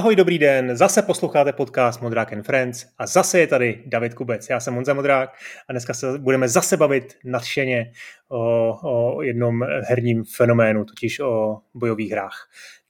Ahoj, 0.00 0.16
dobrý 0.16 0.38
den, 0.38 0.76
zase 0.76 1.02
posloucháte 1.02 1.52
podcast 1.52 2.02
Modrák 2.02 2.32
and 2.32 2.42
Friends 2.42 2.86
a 2.98 3.06
zase 3.06 3.40
je 3.40 3.46
tady 3.46 3.82
David 3.86 4.14
Kubec. 4.14 4.48
Já 4.50 4.60
jsem 4.60 4.74
Honza 4.74 4.94
Modrák 4.94 5.30
a 5.68 5.72
dneska 5.72 5.94
se 5.94 6.18
budeme 6.18 6.48
zase 6.48 6.76
bavit 6.76 7.16
nadšeně 7.24 7.92
o, 8.28 8.72
o 9.16 9.22
jednom 9.22 9.62
herním 9.88 10.24
fenoménu, 10.36 10.84
totiž 10.84 11.20
o 11.20 11.58
bojových 11.74 12.12
hrách. 12.12 12.48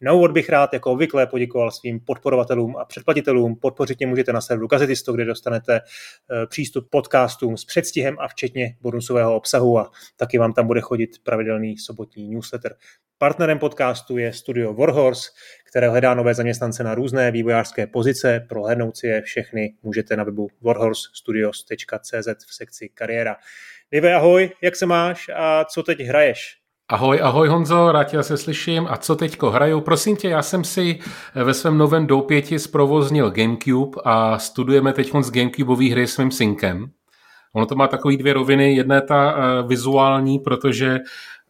Úvod 0.09 0.31
bych 0.31 0.49
rád 0.49 0.73
jako 0.73 0.93
obvykle 0.93 1.27
poděkoval 1.27 1.71
svým 1.71 2.01
podporovatelům 2.01 2.77
a 2.77 2.85
předplatitelům. 2.85 3.57
Podpořit 3.57 3.99
mě 3.99 4.07
můžete 4.07 4.33
na 4.33 4.41
serveru 4.41 4.67
Gazetisto, 4.67 5.13
kde 5.13 5.25
dostanete 5.25 5.81
eh, 5.81 6.47
přístup 6.47 6.91
podcastům 6.91 7.57
s 7.57 7.65
předstihem 7.65 8.17
a 8.21 8.29
včetně 8.29 8.77
bonusového 8.81 9.37
obsahu 9.37 9.79
a 9.79 9.91
taky 10.17 10.39
vám 10.39 10.53
tam 10.53 10.67
bude 10.67 10.81
chodit 10.81 11.11
pravidelný 11.23 11.79
sobotní 11.79 12.29
newsletter. 12.29 12.77
Partnerem 13.19 13.59
podcastu 13.59 14.19
je 14.19 14.33
studio 14.33 14.75
Warhorse, 14.75 15.31
které 15.71 15.89
hledá 15.89 16.15
nové 16.15 16.35
zaměstnance 16.35 16.85
na 16.85 16.95
různé 16.95 17.31
vývojářské 17.31 17.87
pozice. 17.87 18.47
Prohlédnout 18.49 18.97
si 18.97 19.07
je 19.07 19.23
všechny 19.23 19.75
můžete 19.83 20.17
na 20.17 20.25
webu 20.25 20.49
warhorsestudios.cz 20.61 22.45
v 22.47 22.55
sekci 22.55 22.89
kariéra. 22.89 23.37
Dive, 23.93 24.15
ahoj, 24.15 24.51
jak 24.63 24.77
se 24.77 24.87
máš 24.87 25.31
a 25.35 25.65
co 25.65 25.83
teď 25.83 26.01
hraješ? 26.01 26.60
Ahoj, 26.91 27.21
ahoj 27.23 27.49
Honzo, 27.49 27.93
rád 27.93 28.05
tě 28.05 28.23
se 28.23 28.37
slyším. 28.37 28.87
A 28.91 28.97
co 28.97 29.17
teďko 29.17 29.51
hraju? 29.51 29.81
Prosím 29.81 30.17
tě, 30.17 30.29
já 30.29 30.43
jsem 30.43 30.65
si 30.65 30.99
ve 31.35 31.55
svém 31.55 31.79
novém 31.79 32.07
doupěti 32.07 32.59
zprovoznil 32.59 33.31
Gamecube 33.31 34.01
a 34.05 34.39
studujeme 34.39 34.93
teď 34.93 35.13
z 35.21 35.31
Gamecubeový 35.31 35.91
hry 35.91 36.07
s 36.07 36.15
svým 36.15 36.31
synkem. 36.31 36.91
Ono 37.53 37.67
to 37.67 37.75
má 37.75 37.87
takové 37.87 38.17
dvě 38.17 38.33
roviny. 38.33 38.75
Jedna 38.75 38.95
je 38.95 39.03
ta 39.03 39.35
uh, 39.35 39.69
vizuální, 39.69 40.39
protože 40.39 40.99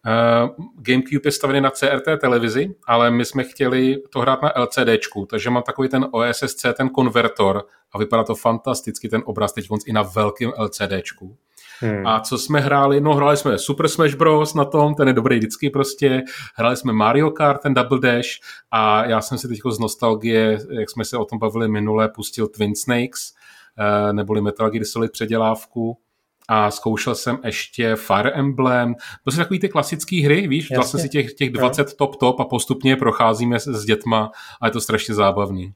Uh, 0.06 0.66
GameCube 0.78 1.20
je 1.24 1.32
stavený 1.32 1.60
na 1.60 1.70
CRT 1.70 2.20
televizi, 2.20 2.74
ale 2.86 3.10
my 3.10 3.24
jsme 3.24 3.44
chtěli 3.44 3.96
to 4.12 4.20
hrát 4.20 4.42
na 4.42 4.52
LCDčku, 4.56 5.26
takže 5.26 5.50
mám 5.50 5.62
takový 5.62 5.88
ten 5.88 6.06
OSSC, 6.10 6.66
ten 6.76 6.88
konvertor 6.88 7.64
a 7.92 7.98
vypadá 7.98 8.24
to 8.24 8.34
fantasticky, 8.34 9.08
ten 9.08 9.22
obraz 9.24 9.52
teď 9.52 9.68
i 9.86 9.92
na 9.92 10.02
velkém 10.02 10.52
LCDčku. 10.58 11.36
Hmm. 11.80 12.06
A 12.06 12.20
co 12.20 12.38
jsme 12.38 12.60
hráli? 12.60 13.00
No 13.00 13.14
hráli 13.14 13.36
jsme 13.36 13.58
Super 13.58 13.88
Smash 13.88 14.14
Bros. 14.14 14.54
na 14.54 14.64
tom, 14.64 14.94
ten 14.94 15.08
je 15.08 15.14
dobrý 15.14 15.38
vždycky 15.38 15.70
prostě. 15.70 16.22
Hráli 16.54 16.76
jsme 16.76 16.92
Mario 16.92 17.30
Kart, 17.30 17.62
ten 17.62 17.74
Double 17.74 18.00
Dash 18.00 18.28
a 18.70 19.04
já 19.04 19.20
jsem 19.20 19.38
si 19.38 19.48
teď 19.48 19.58
z 19.70 19.78
nostalgie, 19.78 20.58
jak 20.70 20.90
jsme 20.90 21.04
se 21.04 21.16
o 21.16 21.24
tom 21.24 21.38
bavili 21.38 21.68
minule, 21.68 22.08
pustil 22.08 22.48
Twin 22.48 22.74
Snakes, 22.74 23.32
eh, 23.78 24.12
neboli 24.12 24.40
Metal 24.40 24.70
Gear 24.70 24.84
Solid 24.84 25.12
předělávku 25.12 25.98
a 26.48 26.70
zkoušel 26.70 27.14
jsem 27.14 27.38
ještě 27.44 27.96
Fire 27.96 28.30
Emblem. 28.30 28.94
To 29.24 29.30
jsou 29.30 29.36
takový 29.36 29.60
ty 29.60 29.68
klasické 29.68 30.24
hry, 30.24 30.48
víš, 30.48 30.64
Jasně. 30.64 30.76
vlastně 30.76 31.00
si 31.00 31.08
těch, 31.08 31.34
těch 31.34 31.50
20 31.50 31.94
top 31.94 32.16
top 32.16 32.40
a 32.40 32.44
postupně 32.44 32.96
procházíme 32.96 33.60
s, 33.60 33.66
s 33.66 33.84
dětma 33.84 34.30
a 34.60 34.66
je 34.66 34.72
to 34.72 34.80
strašně 34.80 35.14
zábavný. 35.14 35.72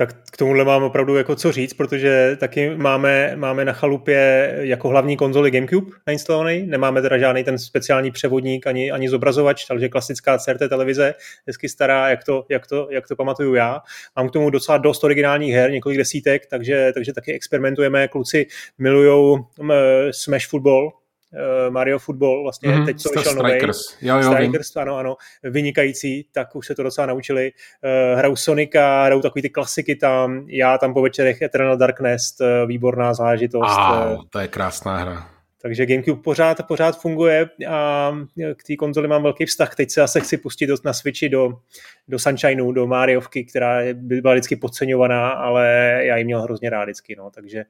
Tak 0.00 0.14
k 0.30 0.36
tomuhle 0.36 0.64
mám 0.64 0.82
opravdu 0.82 1.16
jako 1.16 1.36
co 1.36 1.52
říct, 1.52 1.74
protože 1.74 2.36
taky 2.40 2.76
máme, 2.76 3.32
máme 3.36 3.64
na 3.64 3.72
chalupě 3.72 4.52
jako 4.60 4.88
hlavní 4.88 5.16
konzoli 5.16 5.50
GameCube 5.50 5.90
nainstalovaný, 6.06 6.66
nemáme 6.66 7.02
teda 7.02 7.18
žádný 7.18 7.44
ten 7.44 7.58
speciální 7.58 8.10
převodník 8.10 8.66
ani, 8.66 8.90
ani 8.90 9.08
zobrazovač, 9.08 9.64
takže 9.64 9.88
klasická 9.88 10.38
CRT 10.38 10.58
televize, 10.68 11.14
hezky 11.46 11.68
stará, 11.68 12.08
jak 12.08 12.24
to, 12.24 12.44
jak, 12.48 12.66
to, 12.66 12.88
jak 12.90 13.08
to 13.08 13.16
pamatuju 13.16 13.54
já. 13.54 13.80
Mám 14.16 14.28
k 14.28 14.32
tomu 14.32 14.50
docela 14.50 14.78
dost 14.78 15.04
originálních 15.04 15.54
her, 15.54 15.70
několik 15.70 15.98
desítek, 15.98 16.46
takže, 16.46 16.90
takže 16.94 17.12
taky 17.12 17.32
experimentujeme, 17.32 18.08
kluci 18.08 18.46
milujou 18.78 19.46
Smash 20.10 20.46
Football, 20.46 20.92
Mario 21.70 21.98
Football, 21.98 22.42
vlastně 22.42 22.70
mm-hmm, 22.70 22.84
teď 22.84 23.00
co 23.00 23.08
vyšel 23.08 23.34
nový. 23.34 23.52
Jo, 24.00 24.16
jo, 24.16 24.32
Strikers, 24.32 24.76
ano, 24.76 24.96
ano, 24.96 25.16
vynikající, 25.42 26.28
tak 26.32 26.56
už 26.56 26.66
se 26.66 26.74
to 26.74 26.82
docela 26.82 27.06
naučili. 27.06 27.52
Uh, 28.12 28.18
hrajou 28.18 28.36
Sonika, 28.36 29.04
hrajou 29.04 29.20
takový 29.20 29.42
ty 29.42 29.50
klasiky 29.50 29.96
tam, 29.96 30.44
já 30.48 30.78
tam 30.78 30.94
po 30.94 31.02
večerech 31.02 31.42
Eternal 31.42 31.76
Darkness, 31.76 32.36
uh, 32.40 32.68
výborná 32.68 33.14
zážitost. 33.14 33.78
A, 33.78 34.16
to 34.30 34.38
je 34.38 34.48
krásná 34.48 34.96
hra. 34.96 35.30
Takže 35.62 35.86
GameCube 35.86 36.22
pořád, 36.22 36.66
pořád 36.66 37.00
funguje 37.00 37.48
a 37.68 38.12
k 38.56 38.62
té 38.66 38.76
konzoli 38.76 39.08
mám 39.08 39.22
velký 39.22 39.46
vztah. 39.46 39.74
Teď 39.74 39.90
se 39.90 40.00
zase 40.00 40.20
chci 40.20 40.36
pustit 40.36 40.70
na 40.84 40.92
Switchi 40.92 41.28
do, 41.28 41.52
do 42.08 42.18
Sunshineu, 42.18 42.72
do 42.72 42.86
Mariovky, 42.86 43.44
která 43.44 43.80
byla 43.94 44.34
vždycky 44.34 44.56
podceňovaná, 44.56 45.30
ale 45.30 45.66
já 46.02 46.16
ji 46.16 46.24
měl 46.24 46.42
hrozně 46.42 46.70
rád 46.70 46.84
vždycky. 46.84 47.16
No. 47.18 47.30
Takže, 47.30 47.64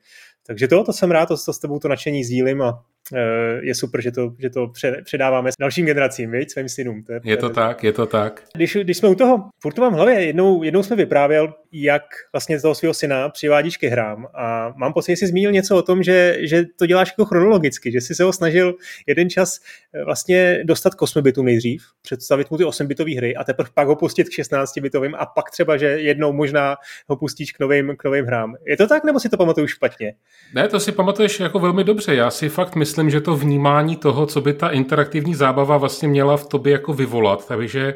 takže 0.48 0.68
to, 0.68 0.84
to 0.84 0.92
jsem 0.92 1.10
rád, 1.10 1.26
to, 1.26 1.36
to 1.36 1.52
s 1.52 1.58
tebou 1.58 1.78
to 1.78 1.88
nadšení 1.88 2.24
sdílím 2.24 2.62
a 2.62 2.84
Eh, 3.14 3.60
je 3.62 3.74
super, 3.74 4.00
že 4.00 4.10
to, 4.10 4.34
že 4.38 4.50
to 4.50 4.72
předáváme 5.04 5.52
s 5.52 5.54
dalším 5.60 5.86
generacím, 5.86 6.30
viď, 6.30 6.50
svým 6.50 6.68
synům. 6.68 7.02
To 7.02 7.12
je, 7.12 7.20
je 7.24 7.36
to 7.36 7.50
tak, 7.50 7.84
je 7.84 7.92
to 7.92 8.06
tak. 8.06 8.42
Když, 8.54 8.76
když 8.76 8.96
jsme 8.96 9.08
u 9.08 9.14
toho, 9.14 9.48
furt 9.60 9.72
to 9.72 9.82
mám 9.82 9.92
v 9.92 9.96
hlavě, 9.96 10.24
jednou, 10.24 10.62
jednou 10.62 10.82
jsme 10.82 10.96
vyprávěl, 10.96 11.54
jak 11.72 12.02
vlastně 12.32 12.60
toho 12.60 12.74
svého 12.74 12.94
syna 12.94 13.28
přivádíš 13.28 13.76
ke 13.76 13.88
hrám 13.88 14.26
a 14.34 14.74
mám 14.76 14.92
pocit, 14.92 15.12
že 15.12 15.16
jsi 15.16 15.26
zmínil 15.26 15.52
něco 15.52 15.76
o 15.76 15.82
tom, 15.82 16.02
že, 16.02 16.36
že 16.40 16.64
to 16.78 16.86
děláš 16.86 17.08
jako 17.08 17.24
chronologicky, 17.24 17.92
že 17.92 18.00
jsi 18.00 18.14
se 18.14 18.24
ho 18.24 18.32
snažil 18.32 18.74
jeden 19.06 19.30
čas 19.30 19.60
eh, 19.94 20.04
vlastně 20.04 20.60
dostat 20.64 20.94
k 20.94 21.02
8 21.02 21.22
bitům 21.22 21.46
nejdřív, 21.46 21.82
představit 22.02 22.50
mu 22.50 22.56
ty 22.56 22.64
8 22.64 22.86
bitové 22.86 23.14
hry 23.14 23.36
a 23.36 23.44
teprve 23.44 23.70
pak 23.74 23.88
ho 23.88 23.96
pustit 23.96 24.28
k 24.28 24.32
16 24.32 24.78
bitovým 24.78 25.14
a 25.14 25.26
pak 25.26 25.50
třeba, 25.50 25.76
že 25.76 25.86
jednou 25.86 26.32
možná 26.32 26.76
ho 27.08 27.16
pustíš 27.16 27.52
k 27.52 27.60
novým, 27.60 27.94
k 27.98 28.04
novým 28.04 28.24
hrám. 28.24 28.54
Je 28.66 28.76
to 28.76 28.86
tak, 28.86 29.04
nebo 29.04 29.20
si 29.20 29.28
to 29.28 29.36
pamatuju 29.36 29.66
špatně? 29.66 30.14
Ne, 30.54 30.68
to 30.68 30.80
si 30.80 30.92
pamatuješ 30.92 31.40
jako 31.40 31.58
velmi 31.58 31.84
dobře. 31.84 32.14
Já 32.14 32.30
si 32.30 32.48
fakt 32.48 32.76
myslím, 32.76 33.10
že 33.10 33.20
to 33.20 33.36
vnímání 33.36 33.96
toho, 33.96 34.26
co 34.26 34.40
by 34.40 34.54
ta 34.54 34.68
interaktivní 34.68 35.34
zábava 35.34 35.76
vlastně 35.76 36.08
měla 36.08 36.36
v 36.36 36.46
tobě 36.46 36.72
jako 36.72 36.92
vyvolat, 36.92 37.48
takže 37.48 37.94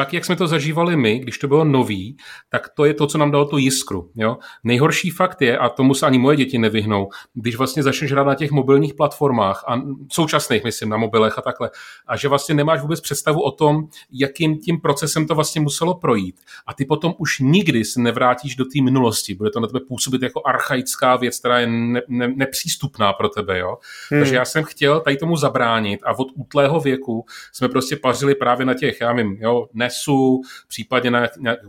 tak, 0.00 0.12
jak 0.12 0.24
jsme 0.24 0.36
to 0.36 0.46
zažívali 0.46 0.96
my, 0.96 1.18
když 1.18 1.38
to 1.38 1.48
bylo 1.48 1.64
nový, 1.64 2.16
tak 2.48 2.68
to 2.68 2.84
je 2.84 2.94
to, 2.94 3.06
co 3.06 3.18
nám 3.18 3.30
dalo 3.30 3.44
tu 3.44 3.58
jiskru. 3.58 4.10
Jo? 4.14 4.36
Nejhorší 4.64 5.10
fakt 5.10 5.42
je, 5.42 5.58
a 5.58 5.68
tomu 5.68 5.94
se 5.94 6.06
ani 6.06 6.18
moje 6.18 6.36
děti 6.36 6.58
nevyhnou, 6.58 7.08
když 7.34 7.56
vlastně 7.56 7.82
začneš 7.82 8.12
hrát 8.12 8.26
na 8.26 8.34
těch 8.34 8.50
mobilních 8.50 8.94
platformách, 8.94 9.64
a 9.68 9.82
současných, 10.12 10.64
myslím, 10.64 10.88
na 10.88 10.96
mobilech 10.96 11.38
a 11.38 11.42
takhle, 11.42 11.70
a 12.06 12.16
že 12.16 12.28
vlastně 12.28 12.54
nemáš 12.54 12.80
vůbec 12.80 13.00
představu 13.00 13.42
o 13.42 13.50
tom, 13.50 13.88
jakým 14.12 14.58
tím 14.58 14.80
procesem 14.80 15.26
to 15.26 15.34
vlastně 15.34 15.60
muselo 15.60 15.94
projít. 15.94 16.40
A 16.66 16.74
ty 16.74 16.84
potom 16.84 17.14
už 17.18 17.38
nikdy 17.38 17.84
se 17.84 18.00
nevrátíš 18.00 18.56
do 18.56 18.64
té 18.64 18.82
minulosti. 18.82 19.34
Bude 19.34 19.50
to 19.50 19.60
na 19.60 19.66
tebe 19.66 19.80
působit 19.88 20.22
jako 20.22 20.42
archaická 20.46 21.16
věc, 21.16 21.38
která 21.38 21.60
je 21.60 21.66
ne, 21.66 22.00
ne, 22.08 22.28
nepřístupná 22.28 23.12
pro 23.12 23.28
tebe. 23.28 23.58
Jo? 23.58 23.76
Hmm. 24.10 24.20
Takže 24.20 24.34
já 24.34 24.44
jsem 24.44 24.64
chtěl 24.64 25.00
tady 25.00 25.16
tomu 25.16 25.36
zabránit 25.36 26.00
a 26.04 26.18
od 26.18 26.28
útlého 26.34 26.80
věku 26.80 27.24
jsme 27.52 27.68
prostě 27.68 27.96
pařili 27.96 28.34
právě 28.34 28.66
na 28.66 28.74
těch, 28.74 29.00
já 29.00 29.12
vím, 29.12 29.36
jo, 29.40 29.66
NESu, 29.90 30.40
případně 30.68 31.10
na, 31.10 31.26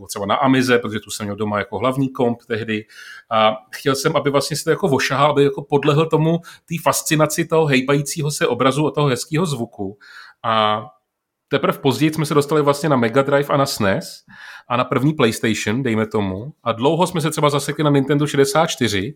třeba 0.08 0.26
na 0.26 0.34
Amize, 0.34 0.78
protože 0.78 1.00
tu 1.00 1.10
jsem 1.10 1.26
měl 1.26 1.36
doma 1.36 1.58
jako 1.58 1.78
hlavní 1.78 2.08
komp 2.08 2.42
tehdy. 2.46 2.84
A 3.30 3.54
chtěl 3.72 3.94
jsem, 3.94 4.16
aby 4.16 4.30
vlastně 4.30 4.56
se 4.56 4.64
to 4.64 4.70
jako 4.70 4.88
vošahal, 4.88 5.30
aby 5.30 5.44
jako 5.44 5.62
podlehl 5.62 6.06
tomu 6.06 6.38
té 6.68 6.74
fascinaci 6.82 7.44
toho 7.44 7.66
hejbajícího 7.66 8.30
se 8.30 8.46
obrazu 8.46 8.86
a 8.86 8.90
toho 8.90 9.08
hezkého 9.08 9.46
zvuku. 9.46 9.98
A 10.42 10.84
teprve 11.48 11.78
později 11.78 12.14
jsme 12.14 12.26
se 12.26 12.34
dostali 12.34 12.62
vlastně 12.62 12.88
na 12.88 12.96
Mega 12.96 13.22
Drive 13.22 13.48
a 13.48 13.56
na 13.56 13.66
SNES 13.66 14.24
a 14.68 14.76
na 14.76 14.84
první 14.84 15.12
PlayStation, 15.12 15.82
dejme 15.82 16.06
tomu. 16.06 16.52
A 16.64 16.72
dlouho 16.72 17.06
jsme 17.06 17.20
se 17.20 17.30
třeba 17.30 17.50
zasekli 17.50 17.84
na 17.84 17.90
Nintendo 17.90 18.26
64, 18.26 19.14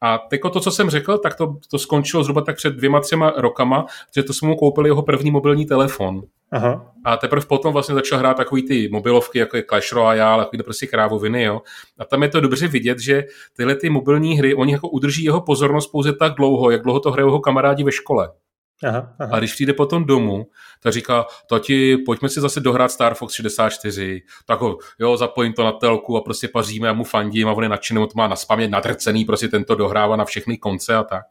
a 0.00 0.18
teďko 0.18 0.50
to, 0.50 0.60
co 0.60 0.70
jsem 0.70 0.90
řekl, 0.90 1.18
tak 1.18 1.34
to, 1.34 1.56
to 1.70 1.78
skončilo 1.78 2.22
zhruba 2.22 2.40
tak 2.40 2.56
před 2.56 2.74
dvěma, 2.74 3.00
třema 3.00 3.32
rokama, 3.36 3.86
že 4.16 4.22
to 4.22 4.32
jsme 4.32 4.48
mu 4.48 4.56
koupili 4.56 4.88
jeho 4.88 5.02
první 5.02 5.30
mobilní 5.30 5.66
telefon. 5.66 6.22
Aha. 6.52 6.92
A 7.04 7.16
teprve 7.16 7.46
potom 7.46 7.72
vlastně 7.72 7.94
začal 7.94 8.18
hrát 8.18 8.36
takový 8.36 8.62
ty 8.62 8.88
mobilovky, 8.92 9.38
jako 9.38 9.56
je 9.56 9.64
Clash 9.68 9.92
Royale, 9.92 10.46
jako 10.52 10.64
prostě 10.64 10.86
krávoviny, 10.86 11.42
jo. 11.42 11.62
A 11.98 12.04
tam 12.04 12.22
je 12.22 12.28
to 12.28 12.40
dobře 12.40 12.68
vidět, 12.68 12.98
že 12.98 13.24
tyhle 13.56 13.74
ty 13.74 13.90
mobilní 13.90 14.38
hry, 14.38 14.54
oni 14.54 14.72
jako 14.72 14.88
udrží 14.88 15.24
jeho 15.24 15.40
pozornost 15.40 15.86
pouze 15.86 16.12
tak 16.12 16.34
dlouho, 16.34 16.70
jak 16.70 16.82
dlouho 16.82 17.00
to 17.00 17.10
hrajou 17.10 17.28
jeho 17.28 17.40
kamarádi 17.40 17.84
ve 17.84 17.92
škole. 17.92 18.28
Aha, 18.84 19.14
aha. 19.18 19.36
A 19.36 19.38
když 19.38 19.52
přijde 19.52 19.72
potom 19.72 20.04
domů, 20.04 20.46
tak 20.80 20.92
říká, 20.92 21.26
tati, 21.50 21.96
pojďme 21.96 22.28
si 22.28 22.40
zase 22.40 22.60
dohrát 22.60 22.90
Star 22.90 23.14
Fox 23.14 23.34
64, 23.34 24.22
tak 24.46 24.60
ho, 24.60 24.78
jo, 24.98 25.16
zapojím 25.16 25.52
to 25.52 25.64
na 25.64 25.72
telku 25.72 26.16
a 26.16 26.20
prostě 26.20 26.48
paříme 26.48 26.88
a 26.88 26.92
mu 26.92 27.04
fandím 27.04 27.48
a 27.48 27.52
on 27.52 27.62
je 27.62 27.68
nadšený, 27.68 28.00
on 28.00 28.06
to 28.08 28.12
má 28.16 28.28
na 28.28 28.36
spamě 28.36 28.68
nadrcený, 28.68 29.24
prostě 29.24 29.48
tento 29.48 29.74
dohrává 29.74 30.16
na 30.16 30.24
všechny 30.24 30.58
konce 30.58 30.94
a 30.96 31.02
tak. 31.04 31.24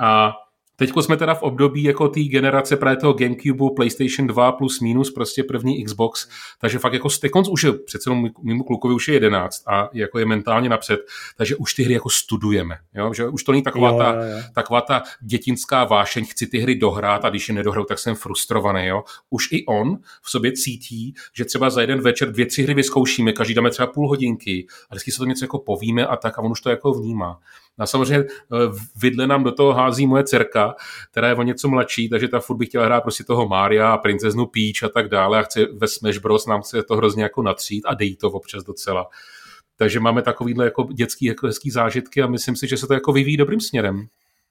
A 0.00 0.32
Teď 0.76 0.92
jsme 1.00 1.16
teda 1.16 1.34
v 1.34 1.42
období 1.42 1.82
jako 1.82 2.08
té 2.08 2.20
generace 2.20 2.76
právě 2.76 2.96
toho 2.96 3.12
Gamecube, 3.12 3.64
PlayStation 3.76 4.26
2 4.26 4.52
plus 4.52 4.80
minus, 4.80 5.10
prostě 5.10 5.44
první 5.44 5.84
Xbox, 5.84 6.28
takže 6.60 6.78
fakt 6.78 6.92
jako 6.92 7.10
Stekons 7.10 7.48
už 7.48 7.64
je, 7.64 7.72
přece 7.72 8.10
mimo 8.42 8.64
klukovi 8.64 8.94
už 8.94 9.08
je 9.08 9.14
11 9.14 9.62
a 9.68 9.88
jako 9.92 10.18
je 10.18 10.26
mentálně 10.26 10.68
napřed, 10.68 11.00
takže 11.36 11.56
už 11.56 11.74
ty 11.74 11.82
hry 11.82 11.94
jako 11.94 12.10
studujeme, 12.10 12.78
jo? 12.94 13.14
že 13.14 13.28
už 13.28 13.44
to 13.44 13.52
není 13.52 13.62
taková, 13.62 13.90
jo, 13.90 13.98
ta, 13.98 14.12
jo, 14.12 14.20
jo. 14.20 14.42
taková 14.54 14.80
ta 14.80 15.02
dětinská 15.20 15.84
vášeň, 15.84 16.26
chci 16.26 16.46
ty 16.46 16.58
hry 16.58 16.74
dohrát 16.74 17.24
a 17.24 17.30
když 17.30 17.48
je 17.48 17.54
nedohrou, 17.54 17.84
tak 17.84 17.98
jsem 17.98 18.14
frustrovaný. 18.14 18.86
Jo? 18.86 19.02
Už 19.30 19.52
i 19.52 19.66
on 19.66 19.98
v 20.22 20.30
sobě 20.30 20.52
cítí, 20.52 21.14
že 21.34 21.44
třeba 21.44 21.70
za 21.70 21.80
jeden 21.80 22.00
večer 22.00 22.32
dvě, 22.32 22.46
tři 22.46 22.62
hry 22.62 22.74
vyzkoušíme, 22.74 23.32
každý 23.32 23.54
dáme 23.54 23.70
třeba 23.70 23.86
půl 23.86 24.08
hodinky 24.08 24.66
a 24.90 24.94
vždycky 24.94 25.12
se 25.12 25.18
to 25.18 25.24
něco 25.24 25.44
jako 25.44 25.58
povíme 25.58 26.06
a 26.06 26.16
tak 26.16 26.38
a 26.38 26.42
on 26.42 26.50
už 26.50 26.60
to 26.60 26.70
jako 26.70 26.92
vnímá. 26.92 27.40
A 27.78 27.86
samozřejmě 27.86 28.26
eh, 28.28 28.56
vidle 29.02 29.26
nám 29.26 29.44
do 29.44 29.52
toho 29.52 29.72
hází 29.72 30.06
moje 30.06 30.24
dcerka, 30.24 30.74
která 31.10 31.28
je 31.28 31.34
o 31.34 31.42
něco 31.42 31.68
mladší, 31.68 32.08
takže 32.08 32.28
ta 32.28 32.40
furt 32.40 32.56
by 32.56 32.66
chtěla 32.66 32.84
hrát 32.84 33.00
prostě 33.00 33.24
toho 33.24 33.48
Mária 33.48 33.92
a 33.92 33.98
princeznu 33.98 34.46
Peach 34.46 34.82
a 34.82 34.88
tak 34.88 35.08
dále 35.08 35.38
a 35.38 35.42
chce 35.42 35.66
ve 35.72 35.88
Smash 35.88 36.18
Bros. 36.18 36.46
nám 36.46 36.62
chce 36.62 36.82
to 36.82 36.96
hrozně 36.96 37.22
jako 37.22 37.42
natřít 37.42 37.86
a 37.86 37.94
dejí 37.94 38.16
to 38.16 38.30
občas 38.30 38.64
docela. 38.64 39.08
Takže 39.76 40.00
máme 40.00 40.22
takovýhle 40.22 40.64
jako 40.64 40.88
dětský 40.92 41.26
jako 41.26 41.46
hezký 41.46 41.70
zážitky 41.70 42.22
a 42.22 42.26
myslím 42.26 42.56
si, 42.56 42.68
že 42.68 42.76
se 42.76 42.86
to 42.86 42.94
jako 42.94 43.12
vyvíjí 43.12 43.36
dobrým 43.36 43.60
směrem. 43.60 44.06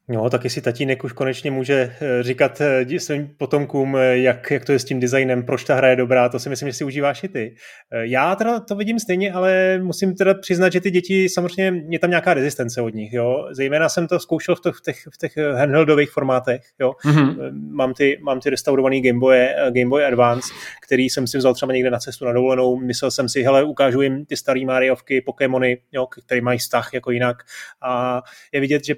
No, 0.07 0.29
tak 0.29 0.43
jestli 0.43 0.61
tatínek 0.61 1.03
už 1.03 1.11
konečně 1.11 1.51
může 1.51 1.73
eh, 2.01 2.23
říkat 2.23 2.61
eh, 2.61 2.99
svým 2.99 3.29
potomkům, 3.37 3.95
eh, 3.95 4.17
jak, 4.17 4.51
jak 4.51 4.65
to 4.65 4.71
je 4.71 4.79
s 4.79 4.85
tím 4.85 4.99
designem, 4.99 5.43
proč 5.43 5.63
ta 5.63 5.75
hra 5.75 5.87
je 5.87 5.95
dobrá, 5.95 6.29
to 6.29 6.39
si 6.39 6.49
myslím, 6.49 6.69
že 6.69 6.73
si 6.73 6.83
užíváš 6.83 7.23
i 7.23 7.27
ty. 7.27 7.55
Já 8.01 8.35
teda 8.35 8.59
to 8.59 8.75
vidím 8.75 8.99
stejně, 8.99 9.33
ale 9.33 9.79
musím 9.83 10.15
teda 10.15 10.33
přiznat, 10.33 10.71
že 10.71 10.81
ty 10.81 10.91
děti, 10.91 11.29
samozřejmě 11.29 11.83
je 11.89 11.99
tam 11.99 12.09
nějaká 12.09 12.33
rezistence 12.33 12.81
od 12.81 12.93
nich, 12.93 13.13
jo. 13.13 13.47
Zejména 13.51 13.89
jsem 13.89 14.07
to 14.07 14.19
zkoušel 14.19 14.55
v, 14.55 14.61
to, 14.61 14.71
v, 14.71 14.81
těch, 14.81 14.97
v 15.13 15.17
těch 15.17 15.37
handheldových 15.37 16.11
formátech, 16.11 16.61
jo. 16.79 16.91
Mm-hmm. 17.05 17.51
Mám, 17.71 17.93
ty, 17.93 18.19
mám 18.23 18.39
ty 18.39 18.49
restaurovaný 18.49 19.01
Game 19.01 19.19
Boy, 19.19 19.47
Game 19.69 19.89
Boy 19.89 20.05
Advance, 20.05 20.53
který 20.87 21.09
jsem 21.09 21.27
si 21.27 21.37
vzal 21.37 21.53
třeba 21.53 21.73
někde 21.73 21.89
na 21.89 21.99
cestu 21.99 22.25
na 22.25 22.31
dovolenou. 22.31 22.77
Myslel 22.77 23.11
jsem 23.11 23.29
si, 23.29 23.43
hele, 23.43 23.63
ukážu 23.63 24.01
jim 24.01 24.25
ty 24.25 24.37
staré 24.37 24.65
Mariovky, 24.65 25.21
Pokémony, 25.21 25.77
jo, 25.91 26.07
které 26.25 26.41
mají 26.41 26.59
vztah 26.59 26.93
jako 26.93 27.11
jinak. 27.11 27.37
A 27.81 28.21
je 28.51 28.59
vidět, 28.59 28.85
že 28.85 28.95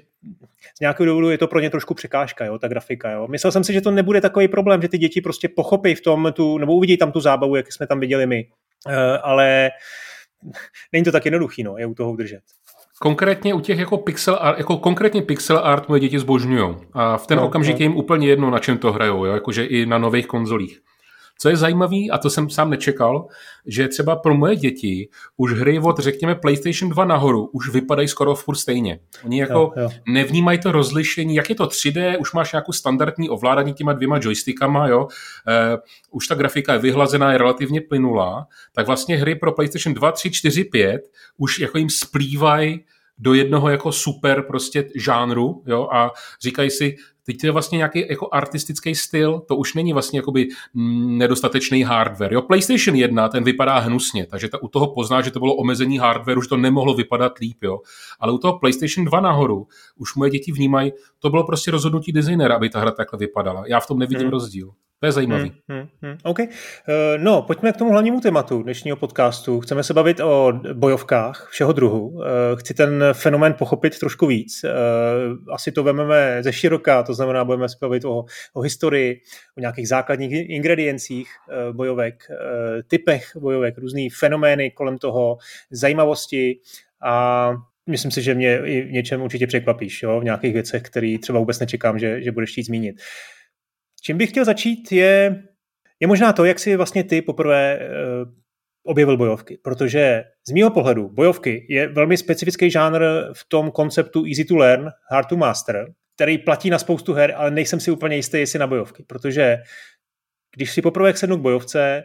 z 0.76 0.80
nějakého 0.80 1.06
důvodu 1.06 1.30
je 1.30 1.38
to 1.38 1.46
pro 1.46 1.60
ně 1.60 1.70
trošku 1.70 1.94
překážka, 1.94 2.44
jo, 2.44 2.58
ta 2.58 2.68
grafika. 2.68 3.10
Jo. 3.10 3.28
Myslel 3.28 3.52
jsem 3.52 3.64
si, 3.64 3.72
že 3.72 3.80
to 3.80 3.90
nebude 3.90 4.20
takový 4.20 4.48
problém, 4.48 4.82
že 4.82 4.88
ty 4.88 4.98
děti 4.98 5.20
prostě 5.20 5.48
pochopí 5.48 5.94
v 5.94 6.00
tom, 6.00 6.32
tu, 6.32 6.58
nebo 6.58 6.74
uvidí 6.74 6.96
tam 6.96 7.12
tu 7.12 7.20
zábavu, 7.20 7.56
jak 7.56 7.72
jsme 7.72 7.86
tam 7.86 8.00
viděli 8.00 8.26
my. 8.26 8.46
Uh, 8.86 8.92
ale 9.22 9.70
není 10.92 11.04
to 11.04 11.12
tak 11.12 11.24
jednoduchý, 11.24 11.62
no, 11.62 11.78
je 11.78 11.86
u 11.86 11.94
toho 11.94 12.12
udržet. 12.12 12.40
Konkrétně 13.00 13.54
u 13.54 13.60
těch 13.60 13.78
jako 13.78 13.98
pixel 13.98 14.38
art, 14.40 14.58
jako 14.58 14.76
konkrétně 14.76 15.22
pixel 15.22 15.58
art 15.58 15.88
moje 15.88 16.00
děti 16.00 16.18
zbožňují. 16.18 16.76
A 16.92 17.16
v 17.16 17.26
ten 17.26 17.38
no, 17.38 17.46
okamžik 17.46 17.74
no. 17.74 17.78
je 17.78 17.84
jim 17.84 17.96
úplně 17.96 18.28
jedno, 18.28 18.50
na 18.50 18.58
čem 18.58 18.78
to 18.78 18.92
hrajou, 18.92 19.24
jo? 19.24 19.34
jakože 19.34 19.64
i 19.64 19.86
na 19.86 19.98
nových 19.98 20.26
konzolích. 20.26 20.80
Co 21.40 21.48
je 21.48 21.56
zajímavé, 21.56 21.96
a 22.12 22.18
to 22.18 22.30
jsem 22.30 22.50
sám 22.50 22.70
nečekal, 22.70 23.26
že 23.66 23.88
třeba 23.88 24.16
pro 24.16 24.34
moje 24.34 24.56
děti 24.56 25.08
už 25.36 25.52
hry 25.52 25.78
od, 25.78 25.98
řekněme, 25.98 26.34
PlayStation 26.34 26.90
2 26.90 27.04
nahoru 27.04 27.46
už 27.46 27.68
vypadají 27.68 28.08
skoro 28.08 28.34
furt 28.34 28.56
stejně. 28.56 29.00
Oni 29.24 29.40
jako 29.40 29.52
jo, 29.54 29.72
jo. 29.76 29.90
nevnímají 30.08 30.58
to 30.58 30.72
rozlišení, 30.72 31.34
jak 31.34 31.48
je 31.48 31.54
to 31.54 31.66
3D, 31.66 32.16
už 32.20 32.32
máš 32.32 32.52
nějakou 32.52 32.72
standardní 32.72 33.30
ovládání 33.30 33.74
těma 33.74 33.92
dvěma 33.92 34.18
joystickama, 34.22 34.88
jo, 34.88 35.04
uh, 35.04 35.08
už 36.10 36.26
ta 36.26 36.34
grafika 36.34 36.72
je 36.72 36.78
vyhlazená, 36.78 37.32
je 37.32 37.38
relativně 37.38 37.80
plynulá, 37.80 38.46
tak 38.72 38.86
vlastně 38.86 39.16
hry 39.16 39.34
pro 39.34 39.52
PlayStation 39.52 39.94
2, 39.94 40.12
3, 40.12 40.30
4, 40.30 40.64
5 40.64 41.02
už 41.36 41.58
jako 41.58 41.78
jim 41.78 41.90
splývají 41.90 42.84
do 43.18 43.34
jednoho 43.34 43.68
jako 43.68 43.92
super 43.92 44.42
prostě 44.42 44.90
žánru, 44.94 45.62
jo, 45.66 45.88
a 45.92 46.10
říkají 46.42 46.70
si, 46.70 46.96
Teď 47.28 47.40
to 47.40 47.46
je 47.46 47.50
vlastně 47.50 47.76
nějaký 47.76 48.04
jako 48.08 48.28
artistický 48.32 48.94
styl, 48.94 49.40
to 49.40 49.56
už 49.56 49.74
není 49.74 49.92
vlastně 49.92 50.18
jakoby 50.18 50.48
mm, 50.74 51.18
nedostatečný 51.18 51.82
hardware. 51.82 52.32
Jo, 52.32 52.42
PlayStation 52.42 52.96
1, 52.96 53.28
ten 53.28 53.44
vypadá 53.44 53.78
hnusně, 53.78 54.26
takže 54.26 54.48
ta, 54.48 54.62
u 54.62 54.68
toho 54.68 54.94
pozná, 54.94 55.20
že 55.20 55.30
to 55.30 55.38
bylo 55.38 55.54
omezení 55.54 55.98
hardware, 55.98 56.38
už 56.38 56.48
to 56.48 56.56
nemohlo 56.56 56.94
vypadat 56.94 57.38
líp, 57.38 57.56
jo. 57.62 57.78
Ale 58.20 58.32
u 58.32 58.38
toho 58.38 58.58
PlayStation 58.58 59.04
2 59.04 59.20
nahoru 59.20 59.66
už 59.96 60.14
moje 60.14 60.30
děti 60.30 60.52
vnímají, 60.52 60.92
to 61.18 61.30
bylo 61.30 61.44
prostě 61.44 61.70
rozhodnutí 61.70 62.12
designera, 62.12 62.54
aby 62.56 62.68
ta 62.68 62.80
hra 62.80 62.90
takhle 62.90 63.18
vypadala. 63.18 63.64
Já 63.66 63.80
v 63.80 63.86
tom 63.86 63.98
nevidím 63.98 64.22
hmm. 64.22 64.30
rozdíl. 64.30 64.70
To 65.00 65.06
je 65.06 65.12
zajímavý. 65.12 65.52
Hmm, 65.68 65.78
hmm, 65.78 65.88
hmm. 66.02 66.18
OK. 66.22 66.38
Uh, 66.38 66.46
no, 67.16 67.42
pojďme 67.42 67.72
k 67.72 67.76
tomu 67.76 67.90
hlavnímu 67.90 68.20
tématu 68.20 68.62
dnešního 68.62 68.96
podcastu. 68.96 69.60
Chceme 69.60 69.82
se 69.82 69.94
bavit 69.94 70.20
o 70.20 70.60
bojovkách 70.72 71.48
všeho 71.50 71.72
druhu. 71.72 72.08
Uh, 72.08 72.24
chci 72.56 72.74
ten 72.74 73.04
fenomén 73.12 73.54
pochopit 73.58 73.98
trošku 73.98 74.26
víc. 74.26 74.64
Uh, 74.64 75.54
asi 75.54 75.72
to 75.72 75.82
vememe 75.82 76.42
ze 76.42 76.52
široka, 76.52 77.02
to 77.02 77.14
znamená, 77.14 77.44
budeme 77.44 77.68
se 77.68 77.76
bavit 77.80 78.04
o, 78.04 78.24
o 78.54 78.60
historii, 78.60 79.20
o 79.56 79.60
nějakých 79.60 79.88
základních 79.88 80.50
ingrediencích 80.50 81.28
bojovek, 81.72 82.24
typech 82.88 83.36
bojovek, 83.36 83.78
různý 83.78 84.10
fenomény 84.10 84.70
kolem 84.70 84.98
toho, 84.98 85.38
zajímavosti 85.70 86.58
a 87.02 87.50
myslím 87.86 88.10
si, 88.10 88.22
že 88.22 88.34
mě 88.34 88.60
i 88.64 88.82
v 88.82 88.92
něčem 88.92 89.22
určitě 89.22 89.46
překvapíš, 89.46 90.02
jo? 90.02 90.20
v 90.20 90.24
nějakých 90.24 90.52
věcech, 90.52 90.82
které 90.82 91.16
třeba 91.22 91.38
vůbec 91.38 91.60
nečekám, 91.60 91.98
že, 91.98 92.22
že 92.22 92.32
budeš 92.32 92.50
chtít 92.50 92.62
zmínit. 92.62 92.96
Uh, 92.96 93.37
Čím 94.02 94.18
bych 94.18 94.30
chtěl 94.30 94.44
začít 94.44 94.92
je, 94.92 95.42
je 96.00 96.06
možná 96.06 96.32
to, 96.32 96.44
jak 96.44 96.58
si 96.58 96.76
vlastně 96.76 97.04
ty 97.04 97.22
poprvé 97.22 97.78
uh, 97.78 98.32
objevil 98.82 99.16
bojovky, 99.16 99.58
protože 99.62 100.24
z 100.48 100.52
mého 100.52 100.70
pohledu 100.70 101.08
bojovky 101.08 101.66
je 101.70 101.88
velmi 101.88 102.16
specifický 102.16 102.70
žánr 102.70 103.02
v 103.32 103.48
tom 103.48 103.70
konceptu 103.70 104.24
easy 104.26 104.44
to 104.44 104.56
learn, 104.56 104.88
hard 105.10 105.28
to 105.28 105.36
master, 105.36 105.92
který 106.14 106.38
platí 106.38 106.70
na 106.70 106.78
spoustu 106.78 107.12
her, 107.12 107.32
ale 107.36 107.50
nejsem 107.50 107.80
si 107.80 107.90
úplně 107.90 108.16
jistý, 108.16 108.38
jestli 108.38 108.58
na 108.58 108.66
bojovky, 108.66 109.04
protože 109.08 109.56
když 110.56 110.72
si 110.72 110.82
poprvé 110.82 111.14
sednu 111.14 111.36
k 111.36 111.40
bojovce, 111.40 112.02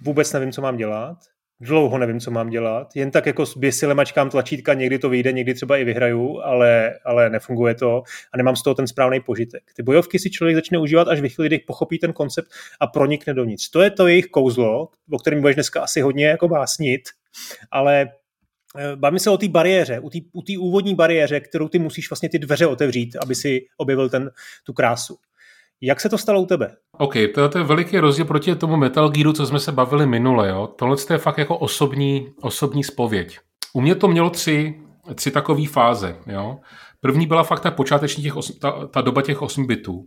vůbec 0.00 0.32
nevím, 0.32 0.52
co 0.52 0.62
mám 0.62 0.76
dělat, 0.76 1.16
dlouho 1.60 1.98
nevím, 1.98 2.20
co 2.20 2.30
mám 2.30 2.50
dělat, 2.50 2.96
jen 2.96 3.10
tak 3.10 3.26
jako 3.26 3.44
běsile 3.56 3.94
mačkám 3.94 4.30
tlačítka, 4.30 4.74
někdy 4.74 4.98
to 4.98 5.08
vyjde, 5.08 5.32
někdy 5.32 5.54
třeba 5.54 5.76
i 5.76 5.84
vyhraju, 5.84 6.40
ale, 6.40 6.94
ale 7.04 7.30
nefunguje 7.30 7.74
to 7.74 8.02
a 8.32 8.36
nemám 8.36 8.56
z 8.56 8.62
toho 8.62 8.74
ten 8.74 8.86
správný 8.86 9.20
požitek. 9.20 9.62
Ty 9.76 9.82
bojovky 9.82 10.18
si 10.18 10.30
člověk 10.30 10.56
začne 10.56 10.78
užívat 10.78 11.08
až 11.08 11.20
ve 11.20 11.28
chvíli, 11.28 11.48
kdy 11.48 11.58
pochopí 11.58 11.98
ten 11.98 12.12
koncept 12.12 12.48
a 12.80 12.86
pronikne 12.86 13.34
dovnitř. 13.34 13.70
To 13.70 13.80
je 13.80 13.90
to 13.90 14.06
jejich 14.06 14.26
kouzlo, 14.26 14.88
o 15.10 15.18
kterém 15.18 15.40
budeš 15.40 15.56
dneska 15.56 15.82
asi 15.82 16.00
hodně 16.00 16.26
jako 16.26 16.48
básnit, 16.48 17.02
ale 17.70 18.08
eh, 18.78 18.96
Bavíme 18.96 19.20
se 19.20 19.30
o 19.30 19.38
té 19.38 19.48
bariéře, 19.48 20.00
u 20.32 20.42
té 20.42 20.52
úvodní 20.58 20.94
bariéře, 20.94 21.40
kterou 21.40 21.68
ty 21.68 21.78
musíš 21.78 22.10
vlastně 22.10 22.28
ty 22.28 22.38
dveře 22.38 22.66
otevřít, 22.66 23.16
aby 23.16 23.34
si 23.34 23.66
objevil 23.76 24.10
ten, 24.10 24.30
tu 24.66 24.72
krásu. 24.72 25.16
Jak 25.80 26.00
se 26.00 26.08
to 26.08 26.18
stalo 26.18 26.42
u 26.42 26.46
tebe? 26.46 26.76
OK, 26.98 27.14
to, 27.34 27.48
to 27.48 27.58
je 27.58 27.64
veliký 27.64 27.98
rozdíl 27.98 28.24
proti 28.24 28.54
tomu 28.54 28.76
Metal 28.76 29.08
Gearu, 29.08 29.32
co 29.32 29.46
jsme 29.46 29.60
se 29.60 29.72
bavili 29.72 30.06
minule. 30.06 30.48
Jo? 30.48 30.66
Tohle 30.66 30.96
je 31.10 31.18
fakt 31.18 31.38
jako 31.38 31.58
osobní, 31.58 32.28
osobní 32.40 32.84
spověď. 32.84 33.38
U 33.74 33.80
mě 33.80 33.94
to 33.94 34.08
mělo 34.08 34.30
tři, 34.30 34.80
tři 35.14 35.30
takové 35.30 35.66
fáze. 35.66 36.16
Jo? 36.26 36.58
První 37.00 37.26
byla 37.26 37.42
fakt 37.42 37.60
ta 37.60 37.70
počáteční 37.70 38.22
těch 38.22 38.36
osm, 38.36 38.58
ta, 38.58 38.86
ta 38.86 39.00
doba 39.00 39.22
těch 39.22 39.42
8 39.42 39.66
bitů. 39.66 40.04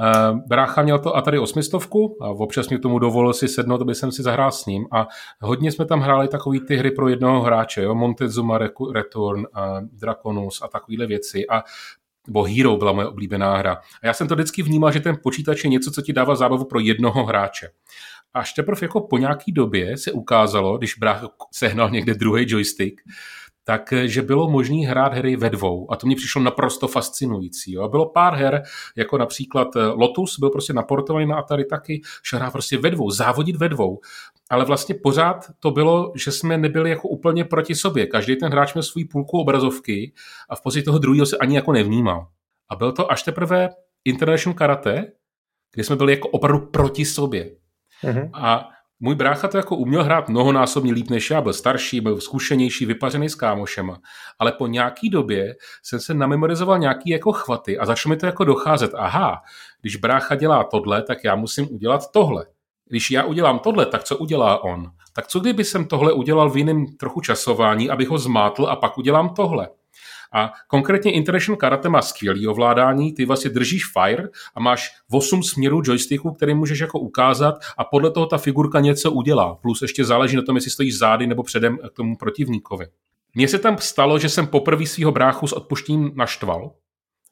Uh, 0.00 0.38
brácha 0.46 0.82
měl 0.82 0.98
to 0.98 1.16
a 1.16 1.22
tady 1.22 1.38
osmistovku 1.38 2.16
a 2.22 2.28
občas 2.28 2.68
mě 2.68 2.78
tomu 2.78 2.98
dovolil 2.98 3.32
si 3.32 3.48
sednout, 3.48 3.82
aby 3.82 3.94
jsem 3.94 4.12
si 4.12 4.22
zahrál 4.22 4.52
s 4.52 4.66
ním 4.66 4.86
a 4.92 5.06
hodně 5.40 5.72
jsme 5.72 5.86
tam 5.86 6.00
hráli 6.00 6.28
takové 6.28 6.60
ty 6.60 6.76
hry 6.76 6.90
pro 6.90 7.08
jednoho 7.08 7.40
hráče, 7.42 7.82
jo? 7.82 7.94
Montezuma 7.94 8.58
Return, 8.94 9.38
uh, 9.38 9.44
Draconus 9.92 10.62
a 10.62 10.68
takovéhle 10.68 11.06
věci 11.06 11.46
a 11.50 11.62
nebo 12.28 12.42
Hero 12.42 12.76
byla 12.76 12.92
moje 12.92 13.06
oblíbená 13.06 13.56
hra. 13.56 13.72
A 14.02 14.06
já 14.06 14.12
jsem 14.12 14.28
to 14.28 14.34
vždycky 14.34 14.62
vnímal, 14.62 14.92
že 14.92 15.00
ten 15.00 15.16
počítač 15.22 15.64
je 15.64 15.70
něco, 15.70 15.90
co 15.90 16.02
ti 16.02 16.12
dává 16.12 16.34
zábavu 16.34 16.64
pro 16.64 16.80
jednoho 16.80 17.24
hráče. 17.24 17.68
Až 18.34 18.52
teprve 18.52 18.78
jako 18.82 19.00
po 19.00 19.18
nějaký 19.18 19.52
době 19.52 19.96
se 19.96 20.12
ukázalo, 20.12 20.78
když 20.78 20.94
brách 20.94 21.24
sehnal 21.52 21.90
někde 21.90 22.14
druhý 22.14 22.44
joystick, 22.48 23.00
tak 23.64 23.94
že 24.04 24.22
bylo 24.22 24.50
možné 24.50 24.76
hrát 24.76 25.14
hry 25.14 25.36
ve 25.36 25.50
dvou. 25.50 25.92
A 25.92 25.96
to 25.96 26.06
mě 26.06 26.16
přišlo 26.16 26.42
naprosto 26.42 26.88
fascinující. 26.88 27.72
Jo. 27.72 27.88
Bylo 27.88 28.06
pár 28.06 28.34
her, 28.34 28.62
jako 28.96 29.18
například 29.18 29.76
eh, 29.76 29.86
Lotus, 29.86 30.38
byl 30.38 30.50
prostě 30.50 30.72
naportovaný 30.72 31.26
na 31.26 31.36
Atari 31.36 31.64
taky, 31.64 32.00
že 32.30 32.36
hrát 32.36 32.50
prostě 32.50 32.78
ve 32.78 32.90
dvou, 32.90 33.10
závodit 33.10 33.56
ve 33.56 33.68
dvou. 33.68 34.00
Ale 34.50 34.64
vlastně 34.64 34.94
pořád 34.94 35.46
to 35.58 35.70
bylo, 35.70 36.12
že 36.16 36.32
jsme 36.32 36.58
nebyli 36.58 36.90
jako 36.90 37.08
úplně 37.08 37.44
proti 37.44 37.74
sobě. 37.74 38.06
Každý 38.06 38.36
ten 38.36 38.52
hráč 38.52 38.74
měl 38.74 38.82
svůj 38.82 39.04
půlku 39.04 39.38
obrazovky 39.40 40.12
a 40.48 40.56
v 40.56 40.62
podstatě 40.62 40.84
toho 40.84 40.98
druhého 40.98 41.26
se 41.26 41.36
ani 41.36 41.56
jako 41.56 41.72
nevnímal. 41.72 42.28
A 42.70 42.76
byl 42.76 42.92
to 42.92 43.12
až 43.12 43.22
teprve 43.22 43.68
International 44.04 44.54
Karate, 44.54 45.12
kde 45.74 45.84
jsme 45.84 45.96
byli 45.96 46.12
jako 46.12 46.28
opravdu 46.28 46.66
proti 46.66 47.04
sobě. 47.04 47.50
Mm-hmm. 48.04 48.30
A 48.32 48.68
můj 49.00 49.14
brácha 49.14 49.48
to 49.48 49.56
jako 49.56 49.76
uměl 49.76 50.04
hrát 50.04 50.28
mnohonásobně 50.28 50.92
líp 50.92 51.10
než 51.10 51.30
já, 51.30 51.40
byl 51.40 51.52
starší, 51.52 52.00
byl 52.00 52.20
zkušenější, 52.20 52.86
vypařený 52.86 53.28
s 53.28 53.34
kámošema. 53.34 53.98
Ale 54.38 54.52
po 54.52 54.66
nějaký 54.66 55.10
době 55.10 55.54
jsem 55.82 56.00
se 56.00 56.14
namemorizoval 56.14 56.78
nějaký 56.78 57.10
jako 57.10 57.32
chvaty 57.32 57.78
a 57.78 57.86
začalo 57.86 58.10
mi 58.10 58.16
to 58.16 58.26
jako 58.26 58.44
docházet. 58.44 58.90
Aha, 58.94 59.42
když 59.80 59.96
brácha 59.96 60.34
dělá 60.34 60.64
tohle, 60.64 61.02
tak 61.02 61.24
já 61.24 61.36
musím 61.36 61.68
udělat 61.70 62.12
tohle. 62.12 62.46
Když 62.88 63.10
já 63.10 63.24
udělám 63.24 63.58
tohle, 63.58 63.86
tak 63.86 64.04
co 64.04 64.16
udělá 64.16 64.64
on? 64.64 64.90
Tak 65.12 65.26
co 65.26 65.40
kdyby 65.40 65.64
jsem 65.64 65.84
tohle 65.84 66.12
udělal 66.12 66.50
v 66.50 66.56
jiném 66.56 66.86
trochu 66.86 67.20
časování, 67.20 67.90
abych 67.90 68.08
ho 68.08 68.18
zmátl 68.18 68.66
a 68.66 68.76
pak 68.76 68.98
udělám 68.98 69.28
tohle? 69.28 69.68
A 70.32 70.52
konkrétně 70.68 71.12
International 71.12 71.56
Karate 71.56 71.88
má 71.88 72.02
skvělý 72.02 72.46
ovládání, 72.46 73.12
ty 73.12 73.24
vlastně 73.24 73.50
držíš 73.50 73.82
fire 73.92 74.28
a 74.54 74.60
máš 74.60 74.90
8 75.10 75.42
směrů 75.42 75.82
joysticku, 75.84 76.32
který 76.32 76.54
můžeš 76.54 76.78
jako 76.78 76.98
ukázat 76.98 77.54
a 77.78 77.84
podle 77.84 78.10
toho 78.10 78.26
ta 78.26 78.38
figurka 78.38 78.80
něco 78.80 79.12
udělá. 79.12 79.54
Plus 79.54 79.82
ještě 79.82 80.04
záleží 80.04 80.36
na 80.36 80.42
tom, 80.42 80.56
jestli 80.56 80.70
stojíš 80.70 80.98
zády 80.98 81.26
nebo 81.26 81.42
předem 81.42 81.78
k 81.92 81.96
tomu 81.96 82.16
protivníkovi. 82.16 82.86
Mně 83.34 83.48
se 83.48 83.58
tam 83.58 83.78
stalo, 83.78 84.18
že 84.18 84.28
jsem 84.28 84.46
poprvé 84.46 84.86
svého 84.86 85.12
bráchu 85.12 85.46
s 85.46 85.52
odpuštěním 85.52 86.12
naštval, 86.14 86.72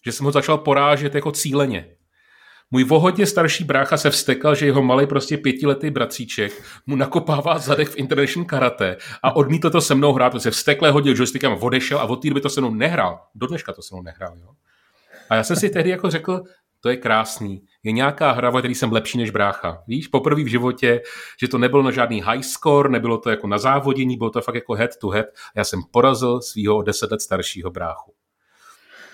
že 0.05 0.13
jsem 0.13 0.27
ho 0.27 0.33
začal 0.33 0.59
porážet 0.59 1.15
jako 1.15 1.33
cíleně. 1.33 1.87
Můj 2.71 2.85
vohodně 2.85 3.27
starší 3.27 3.65
brácha 3.65 3.97
se 3.97 4.11
vstekal, 4.11 4.55
že 4.55 4.67
jeho 4.67 4.83
malý 4.83 5.07
prostě 5.07 5.37
pětiletý 5.37 5.91
bratříček 5.91 6.63
mu 6.87 6.97
nakopává 6.97 7.59
zadek 7.59 7.89
v 7.89 7.97
International 7.97 8.47
Karate 8.47 8.97
a 9.23 9.37
odmítl 9.37 9.71
to 9.71 9.81
se 9.81 9.95
mnou 9.95 10.13
hrát, 10.13 10.43
se 10.43 10.51
vstekle 10.51 10.91
hodil 10.91 11.17
joystickem 11.17 11.53
odešel 11.61 11.99
a 11.99 12.05
od 12.05 12.23
té 12.23 12.29
doby 12.29 12.41
to 12.41 12.49
se 12.49 12.61
mnou 12.61 12.71
nehrál. 12.71 13.21
Do 13.35 13.47
dneška 13.47 13.73
to 13.73 13.83
se 13.83 13.95
mnou 13.95 14.03
nehrál, 14.03 14.37
jo. 14.39 14.49
A 15.31 15.35
já 15.35 15.45
jsem 15.45 15.57
si 15.57 15.71
tehdy 15.71 15.91
jako 15.91 16.11
řekl, 16.11 16.43
to 16.81 16.89
je 16.89 16.97
krásný. 16.97 17.63
Je 17.83 17.93
nějaká 17.93 18.33
hra, 18.33 18.51
ve 18.51 18.59
které 18.59 18.75
jsem 18.75 18.93
lepší 18.93 19.19
než 19.19 19.31
brácha. 19.31 19.83
Víš, 19.87 20.09
poprvé 20.09 20.45
v 20.45 20.47
životě, 20.47 21.01
že 21.41 21.49
to 21.49 21.59
nebylo 21.59 21.83
na 21.83 21.91
žádný 21.91 22.21
high 22.21 22.43
score, 22.43 22.89
nebylo 22.89 23.19
to 23.19 23.31
jako 23.31 23.47
na 23.47 23.59
závodění, 23.59 24.17
bylo 24.17 24.31
to 24.31 24.41
fakt 24.41 24.55
jako 24.55 24.75
head 24.75 24.91
to 25.01 25.09
head. 25.09 25.27
A 25.27 25.53
já 25.57 25.65
jsem 25.65 25.81
porazil 25.91 26.41
svého 26.43 26.83
deset 26.83 27.11
let 27.11 27.21
staršího 27.21 27.71
bráchu. 27.71 28.16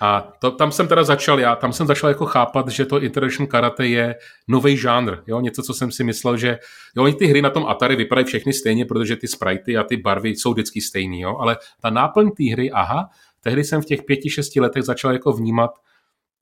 A 0.05 0.33
to, 0.39 0.51
tam 0.51 0.71
jsem 0.71 0.87
teda 0.87 1.03
začal 1.03 1.39
já, 1.39 1.55
tam 1.55 1.73
jsem 1.73 1.87
začal 1.87 2.09
jako 2.09 2.25
chápat, 2.25 2.69
že 2.69 2.85
to 2.85 3.01
International 3.01 3.47
Karate 3.47 3.87
je 3.87 4.15
nový 4.47 4.77
žánr, 4.77 5.17
jo? 5.27 5.39
něco, 5.39 5.63
co 5.63 5.73
jsem 5.73 5.91
si 5.91 6.03
myslel, 6.03 6.37
že 6.37 6.59
jo, 6.97 7.13
ty 7.13 7.25
hry 7.25 7.41
na 7.41 7.49
tom 7.49 7.65
Atari 7.65 7.95
vypadají 7.95 8.25
všechny 8.25 8.53
stejně, 8.53 8.85
protože 8.85 9.15
ty 9.15 9.27
sprite 9.27 9.71
a 9.77 9.83
ty 9.83 9.97
barvy 9.97 10.29
jsou 10.29 10.53
vždycky 10.53 10.81
stejný, 10.81 11.21
jo? 11.21 11.37
ale 11.39 11.57
ta 11.81 11.89
náplň 11.89 12.31
té 12.31 12.43
hry, 12.51 12.71
aha, 12.71 13.09
tehdy 13.41 13.63
jsem 13.63 13.81
v 13.81 13.85
těch 13.85 14.03
pěti, 14.03 14.29
šesti 14.29 14.59
letech 14.59 14.83
začal 14.83 15.13
jako 15.13 15.33
vnímat, 15.33 15.71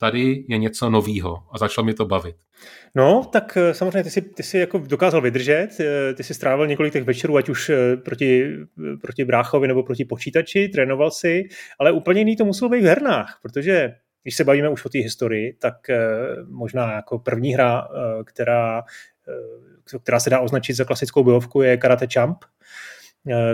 tady 0.01 0.45
je 0.47 0.57
něco 0.57 0.89
novýho 0.89 1.43
a 1.51 1.57
začalo 1.57 1.85
mi 1.85 1.93
to 1.93 2.05
bavit. 2.05 2.35
No, 2.95 3.23
tak 3.31 3.57
eh, 3.57 3.73
samozřejmě 3.73 4.03
ty 4.03 4.09
jsi, 4.09 4.21
ty 4.21 4.43
jsi 4.43 4.57
jako 4.57 4.77
dokázal 4.77 5.21
vydržet, 5.21 5.67
eh, 5.79 6.13
ty 6.13 6.23
jsi 6.23 6.33
strávil 6.33 6.67
několik 6.67 6.93
těch 6.93 7.03
večerů, 7.03 7.37
ať 7.37 7.49
už 7.49 7.69
eh, 7.69 7.97
proti, 7.97 8.57
proti 9.01 9.25
bráchovi 9.25 9.67
nebo 9.67 9.83
proti 9.83 10.05
počítači, 10.05 10.69
trénoval 10.69 11.11
si, 11.11 11.43
ale 11.79 11.91
úplně 11.91 12.21
jiný 12.21 12.35
to 12.35 12.45
muselo 12.45 12.69
být 12.69 12.81
v 12.81 12.85
hernách, 12.85 13.39
protože 13.41 13.93
když 14.23 14.35
se 14.35 14.43
bavíme 14.43 14.69
už 14.69 14.85
o 14.85 14.89
té 14.89 14.99
historii, 14.99 15.53
tak 15.59 15.75
možná 16.49 16.93
jako 16.93 17.19
první 17.19 17.53
hra, 17.53 17.87
která, 18.25 18.83
která 20.03 20.19
se 20.19 20.29
dá 20.29 20.39
označit 20.39 20.73
za 20.73 20.85
klasickou 20.85 21.23
bojovku, 21.23 21.61
je 21.61 21.77
Karate 21.77 22.07
Champ, 22.13 22.37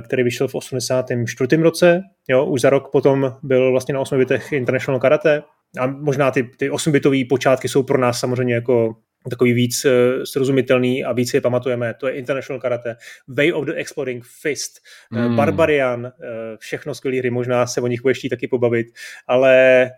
který 0.02 0.24
vyšel 0.24 0.48
v 0.48 0.56
84. 0.56 1.56
roce. 1.56 2.02
Jo, 2.28 2.46
už 2.46 2.62
za 2.62 2.70
rok 2.70 2.92
potom 2.92 3.36
byl 3.44 3.72
vlastně 3.72 3.94
na 3.94 4.00
8 4.00 4.18
bitech 4.18 4.52
International 4.52 5.00
Karate, 5.00 5.44
a 5.80 5.88
možná 5.88 6.32
ty, 6.32 6.44
ty 6.44 6.70
8-bitové 6.70 7.28
počátky 7.30 7.70
jsou 7.70 7.84
pro 7.84 7.98
nás 7.98 8.20
samozřejmě 8.20 8.56
jako 8.56 8.96
takový 9.30 9.54
víc 9.54 9.86
uh, 9.86 9.92
srozumitelný 10.24 11.04
a 11.04 11.14
víc 11.14 11.34
je 11.34 11.42
pamatujeme. 11.42 11.94
To 11.94 12.08
je 12.08 12.14
International 12.14 12.62
Karate, 12.62 12.96
Way 13.28 13.54
of 13.54 13.66
the 13.66 13.74
Exploding 13.76 14.26
Fist, 14.42 14.72
mm. 15.12 15.36
Barbarian, 15.36 16.06
uh, 16.06 16.12
všechno 16.60 16.96
skvělé 16.96 17.18
hry, 17.18 17.30
možná 17.30 17.68
se 17.68 17.82
o 17.82 17.88
nich 17.88 18.02
budeš 18.02 18.28
taky 18.30 18.48
pobavit, 18.48 18.88
ale 19.28 19.90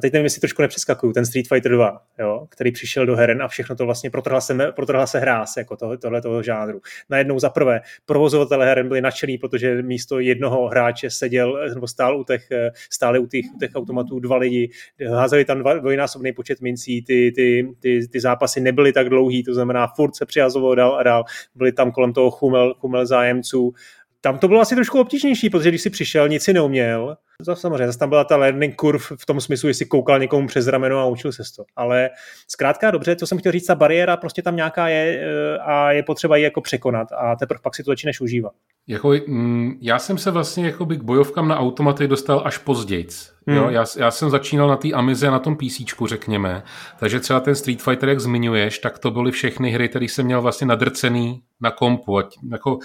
a 0.00 0.02
teď 0.02 0.12
nevím, 0.12 0.24
jestli 0.24 0.40
trošku 0.40 0.62
nepřeskakuju, 0.62 1.12
ten 1.12 1.26
Street 1.26 1.48
Fighter 1.48 1.72
2, 1.72 2.02
jo, 2.18 2.46
který 2.50 2.72
přišel 2.72 3.06
do 3.06 3.16
heren 3.16 3.42
a 3.42 3.48
všechno 3.48 3.76
to 3.76 3.84
vlastně 3.84 4.10
protrhla 4.10 4.40
se, 4.40 4.72
protrhla 4.76 5.06
se 5.06 5.18
hráz 5.18 5.56
jako 5.56 5.76
tohle, 5.76 5.98
tohle 5.98 6.22
toho 6.22 6.42
žánru. 6.42 6.80
Najednou 7.10 7.38
za 7.38 7.50
prvé, 7.50 7.80
provozovatelé 8.06 8.66
heren 8.66 8.88
byli 8.88 9.00
nadšený, 9.00 9.38
protože 9.38 9.82
místo 9.82 10.20
jednoho 10.20 10.68
hráče 10.68 11.10
seděl 11.10 11.68
nebo 11.74 11.86
stál 11.86 12.20
u 12.20 12.24
těch, 12.24 12.48
stále 12.90 13.18
u 13.18 13.26
těch, 13.26 13.44
u 13.54 13.58
těch 13.58 13.70
automatů 13.74 14.20
dva 14.20 14.36
lidi, 14.36 14.70
házeli 15.10 15.44
tam 15.44 15.58
dva, 15.58 15.74
dvojnásobný 15.74 16.32
počet 16.32 16.60
mincí, 16.60 17.02
ty, 17.02 17.32
ty, 17.36 17.68
ty, 17.80 18.08
ty, 18.08 18.20
zápasy 18.20 18.60
nebyly 18.60 18.92
tak 18.92 19.08
dlouhý, 19.08 19.44
to 19.44 19.54
znamená 19.54 19.86
furt 19.96 20.16
se 20.16 20.26
přihazoval 20.26 20.74
dál 20.74 20.94
a 20.94 21.02
dál, 21.02 21.24
byli 21.54 21.72
tam 21.72 21.92
kolem 21.92 22.12
toho 22.12 22.30
chumel, 22.30 22.74
chumel 22.74 23.06
zájemců. 23.06 23.72
Tam 24.20 24.38
to 24.38 24.48
bylo 24.48 24.60
asi 24.60 24.74
trošku 24.74 25.00
obtížnější, 25.00 25.50
protože 25.50 25.68
když 25.68 25.82
si 25.82 25.90
přišel, 25.90 26.28
nic 26.28 26.42
si 26.42 26.52
neuměl, 26.52 27.16
Samozřejmě, 27.44 27.86
zase 27.86 27.98
tam 27.98 28.08
byla 28.08 28.24
ta 28.24 28.36
learning 28.36 28.74
curve 28.80 29.04
v 29.18 29.26
tom 29.26 29.40
smyslu, 29.40 29.68
jestli 29.68 29.86
koukal 29.86 30.18
někomu 30.18 30.46
přes 30.46 30.66
rameno 30.66 30.98
a 30.98 31.06
učil 31.06 31.32
se 31.32 31.42
to. 31.56 31.64
Ale 31.76 32.10
zkrátka 32.48 32.90
dobře, 32.90 33.16
co 33.16 33.26
jsem 33.26 33.38
chtěl 33.38 33.52
říct, 33.52 33.66
ta 33.66 33.74
bariéra 33.74 34.16
prostě 34.16 34.42
tam 34.42 34.56
nějaká 34.56 34.88
je 34.88 35.20
eh, 35.22 35.58
a 35.58 35.92
je 35.92 36.02
potřeba 36.02 36.36
ji 36.36 36.44
jako 36.44 36.60
překonat 36.60 37.08
a 37.12 37.36
teprve 37.36 37.60
pak 37.62 37.74
si 37.74 37.82
to 37.82 37.90
začneš 37.90 38.20
užívat. 38.20 38.52
Jako, 38.86 39.12
mm, 39.26 39.78
já 39.80 39.98
jsem 39.98 40.18
se 40.18 40.30
vlastně 40.30 40.66
jako 40.66 40.86
k 40.86 41.02
bojovkám 41.02 41.48
na 41.48 41.58
automaty 41.58 42.08
dostal 42.08 42.42
až 42.44 42.58
později. 42.58 43.06
Hmm. 43.46 43.56
Jo, 43.56 43.70
já, 43.70 43.84
já, 43.98 44.10
jsem 44.10 44.30
začínal 44.30 44.68
na 44.68 44.76
té 44.76 44.92
Amize 44.92 45.28
a 45.28 45.30
na 45.30 45.38
tom 45.38 45.56
PC, 45.56 46.06
řekněme. 46.06 46.62
Takže 46.98 47.20
třeba 47.20 47.40
ten 47.40 47.54
Street 47.54 47.82
Fighter, 47.82 48.08
jak 48.08 48.20
zmiňuješ, 48.20 48.78
tak 48.78 48.98
to 48.98 49.10
byly 49.10 49.32
všechny 49.32 49.70
hry, 49.70 49.88
které 49.88 50.04
jsem 50.04 50.26
měl 50.26 50.42
vlastně 50.42 50.66
nadrcený 50.66 51.42
na 51.60 51.70
kompu. 51.70 52.18
Ať, 52.18 52.26
jako, 52.52 52.78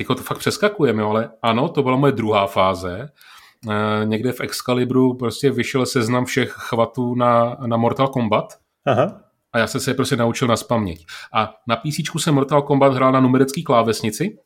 tyko 0.00 0.14
to 0.14 0.22
fakt 0.22 0.38
přeskakujeme, 0.38 1.02
ale 1.02 1.30
ano, 1.42 1.68
to 1.68 1.82
byla 1.82 1.96
moje 1.96 2.12
druhá 2.12 2.46
fáze. 2.46 3.08
Eh, 3.70 4.04
někde 4.04 4.32
v 4.32 4.40
Excalibru 4.40 5.14
prostě 5.14 5.50
vyšel 5.50 5.86
seznam 5.86 6.24
všech 6.24 6.50
chvatů 6.50 7.14
na, 7.14 7.56
na 7.66 7.76
Mortal 7.76 8.08
Kombat. 8.08 8.58
Aha. 8.86 9.20
A 9.52 9.58
já 9.58 9.66
jsem 9.66 9.80
se 9.80 9.90
je 9.90 9.94
prostě 9.94 10.16
naučil 10.16 10.48
na 10.48 10.56
spaměť. 10.56 11.06
A 11.34 11.54
na 11.66 11.76
PC 11.76 12.18
jsem 12.18 12.34
Mortal 12.34 12.62
Kombat 12.62 12.94
hrál 12.94 13.12
na 13.12 13.20
numerický 13.20 13.64
klávesnici, 13.64 14.38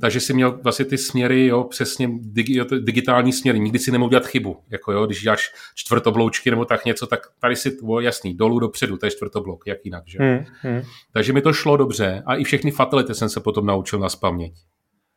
takže 0.00 0.20
si 0.20 0.34
měl 0.34 0.58
vlastně 0.62 0.84
ty 0.84 0.98
směry, 0.98 1.46
jo, 1.46 1.64
přesně 1.64 2.10
digi, 2.20 2.60
digitální 2.80 3.32
směry. 3.32 3.60
Nikdy 3.60 3.78
si 3.78 3.92
nemohl 3.92 4.10
dělat 4.10 4.26
chybu. 4.26 4.56
Jako 4.70 4.92
jo, 4.92 5.06
když 5.06 5.22
děláš 5.22 5.52
čtvrtobloučky 5.74 6.50
nebo 6.50 6.64
tak 6.64 6.84
něco, 6.84 7.06
tak 7.06 7.20
tady 7.40 7.56
si 7.56 7.76
to 7.76 8.00
jasný, 8.00 8.34
dolů 8.34 8.58
dopředu, 8.58 8.96
to 8.96 9.06
je 9.06 9.10
čtvrtoblok, 9.10 9.66
jak 9.66 9.78
jinak. 9.84 10.02
Že? 10.06 10.18
Hmm, 10.20 10.44
hmm. 10.62 10.82
Takže 11.12 11.32
mi 11.32 11.42
to 11.42 11.52
šlo 11.52 11.76
dobře 11.76 12.22
a 12.26 12.34
i 12.34 12.44
všechny 12.44 12.70
fatality 12.70 13.14
jsem 13.14 13.28
se 13.28 13.40
potom 13.40 13.66
naučil 13.66 13.98
na 13.98 14.08
spaměť. 14.08 14.54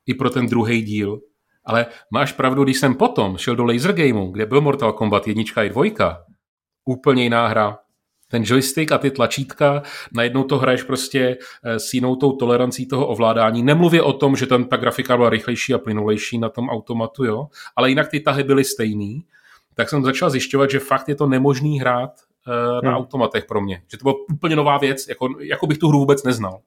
I 0.05 0.13
pro 0.13 0.29
ten 0.29 0.47
druhý 0.47 0.81
díl. 0.81 1.19
Ale 1.65 1.85
máš 2.11 2.31
pravdu, 2.31 2.63
když 2.63 2.77
jsem 2.77 2.95
potom 2.95 3.37
šel 3.37 3.55
do 3.55 3.65
Laser 3.65 3.93
Gameu, 3.93 4.31
kde 4.31 4.45
byl 4.45 4.61
Mortal 4.61 4.93
Kombat 4.93 5.27
jednička 5.27 5.63
i 5.63 5.69
dvojka, 5.69 6.23
úplně 6.85 7.23
jiná 7.23 7.47
hra. 7.47 7.77
Ten 8.27 8.43
joystick 8.45 8.91
a 8.91 8.97
ty 8.97 9.11
tlačítka, 9.11 9.83
najednou 10.13 10.43
to 10.43 10.57
hraješ 10.57 10.83
prostě 10.83 11.37
eh, 11.63 11.79
s 11.79 11.93
jinou 11.93 12.15
tou 12.15 12.31
tolerancí 12.31 12.87
toho 12.87 13.07
ovládání. 13.07 13.63
Nemluvě 13.63 14.01
o 14.01 14.13
tom, 14.13 14.35
že 14.35 14.47
tam 14.47 14.63
ta 14.63 14.77
grafika 14.77 15.17
byla 15.17 15.29
rychlejší 15.29 15.73
a 15.73 15.77
plynulejší 15.77 16.37
na 16.37 16.49
tom 16.49 16.69
automatu, 16.69 17.25
jo, 17.25 17.47
ale 17.75 17.89
jinak 17.89 18.07
ty 18.07 18.19
tahy 18.19 18.43
byly 18.43 18.63
stejný. 18.63 19.25
Tak 19.75 19.89
jsem 19.89 20.03
začal 20.03 20.29
zjišťovat, 20.29 20.69
že 20.69 20.79
fakt 20.79 21.09
je 21.09 21.15
to 21.15 21.27
nemožný 21.27 21.79
hrát 21.79 22.11
uh, 22.47 22.53
na 22.83 22.89
hmm. 22.89 22.99
automatech 22.99 23.45
pro 23.45 23.61
mě. 23.61 23.81
Že 23.91 23.97
to 23.97 24.03
byla 24.03 24.15
úplně 24.33 24.55
nová 24.55 24.77
věc, 24.77 25.07
jako, 25.07 25.27
jako 25.39 25.67
bych 25.67 25.77
tu 25.77 25.87
hru 25.87 25.99
vůbec 25.99 26.23
neznal. 26.23 26.59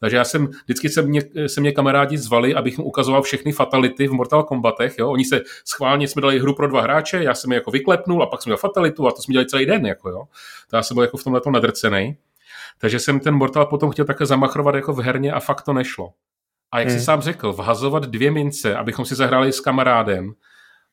Takže 0.00 0.16
já 0.16 0.24
jsem, 0.24 0.46
vždycky 0.64 0.88
se 0.88 1.02
mě, 1.02 1.22
se 1.46 1.60
mě 1.60 1.72
kamarádi 1.72 2.18
zvali, 2.18 2.54
abych 2.54 2.78
mu 2.78 2.84
ukazoval 2.84 3.22
všechny 3.22 3.52
fatality 3.52 4.08
v 4.08 4.12
Mortal 4.12 4.42
Kombatech. 4.42 4.94
Jo? 4.98 5.10
Oni 5.10 5.24
se 5.24 5.40
schválně 5.64 6.08
jsme 6.08 6.22
dali 6.22 6.40
hru 6.40 6.54
pro 6.54 6.68
dva 6.68 6.80
hráče, 6.82 7.22
já 7.22 7.34
jsem 7.34 7.52
je 7.52 7.54
jako 7.54 7.70
vyklepnul 7.70 8.22
a 8.22 8.26
pak 8.26 8.42
jsem 8.42 8.50
měl 8.50 8.56
fatalitu 8.56 9.06
a 9.06 9.12
to 9.12 9.22
jsme 9.22 9.32
dělali 9.32 9.46
celý 9.46 9.66
den. 9.66 9.86
Jako, 9.86 10.10
jo? 10.10 10.24
To 10.70 10.76
já 10.76 10.82
jsem 10.82 10.94
byl 10.94 11.04
jako 11.04 11.16
v 11.16 11.24
tomhle 11.24 11.40
nadrcený. 11.50 12.16
Takže 12.78 12.98
jsem 12.98 13.20
ten 13.20 13.34
Mortal 13.34 13.66
potom 13.66 13.90
chtěl 13.90 14.04
také 14.04 14.26
zamachrovat 14.26 14.74
jako 14.74 14.92
v 14.92 15.00
herně 15.00 15.32
a 15.32 15.40
fakt 15.40 15.62
to 15.62 15.72
nešlo. 15.72 16.12
A 16.72 16.78
jak 16.78 16.88
hmm. 16.88 16.98
si 16.98 17.04
sám 17.04 17.20
řekl, 17.20 17.52
vhazovat 17.52 18.04
dvě 18.04 18.30
mince, 18.30 18.76
abychom 18.76 19.04
si 19.04 19.14
zahráli 19.14 19.52
s 19.52 19.60
kamarádem, 19.60 20.32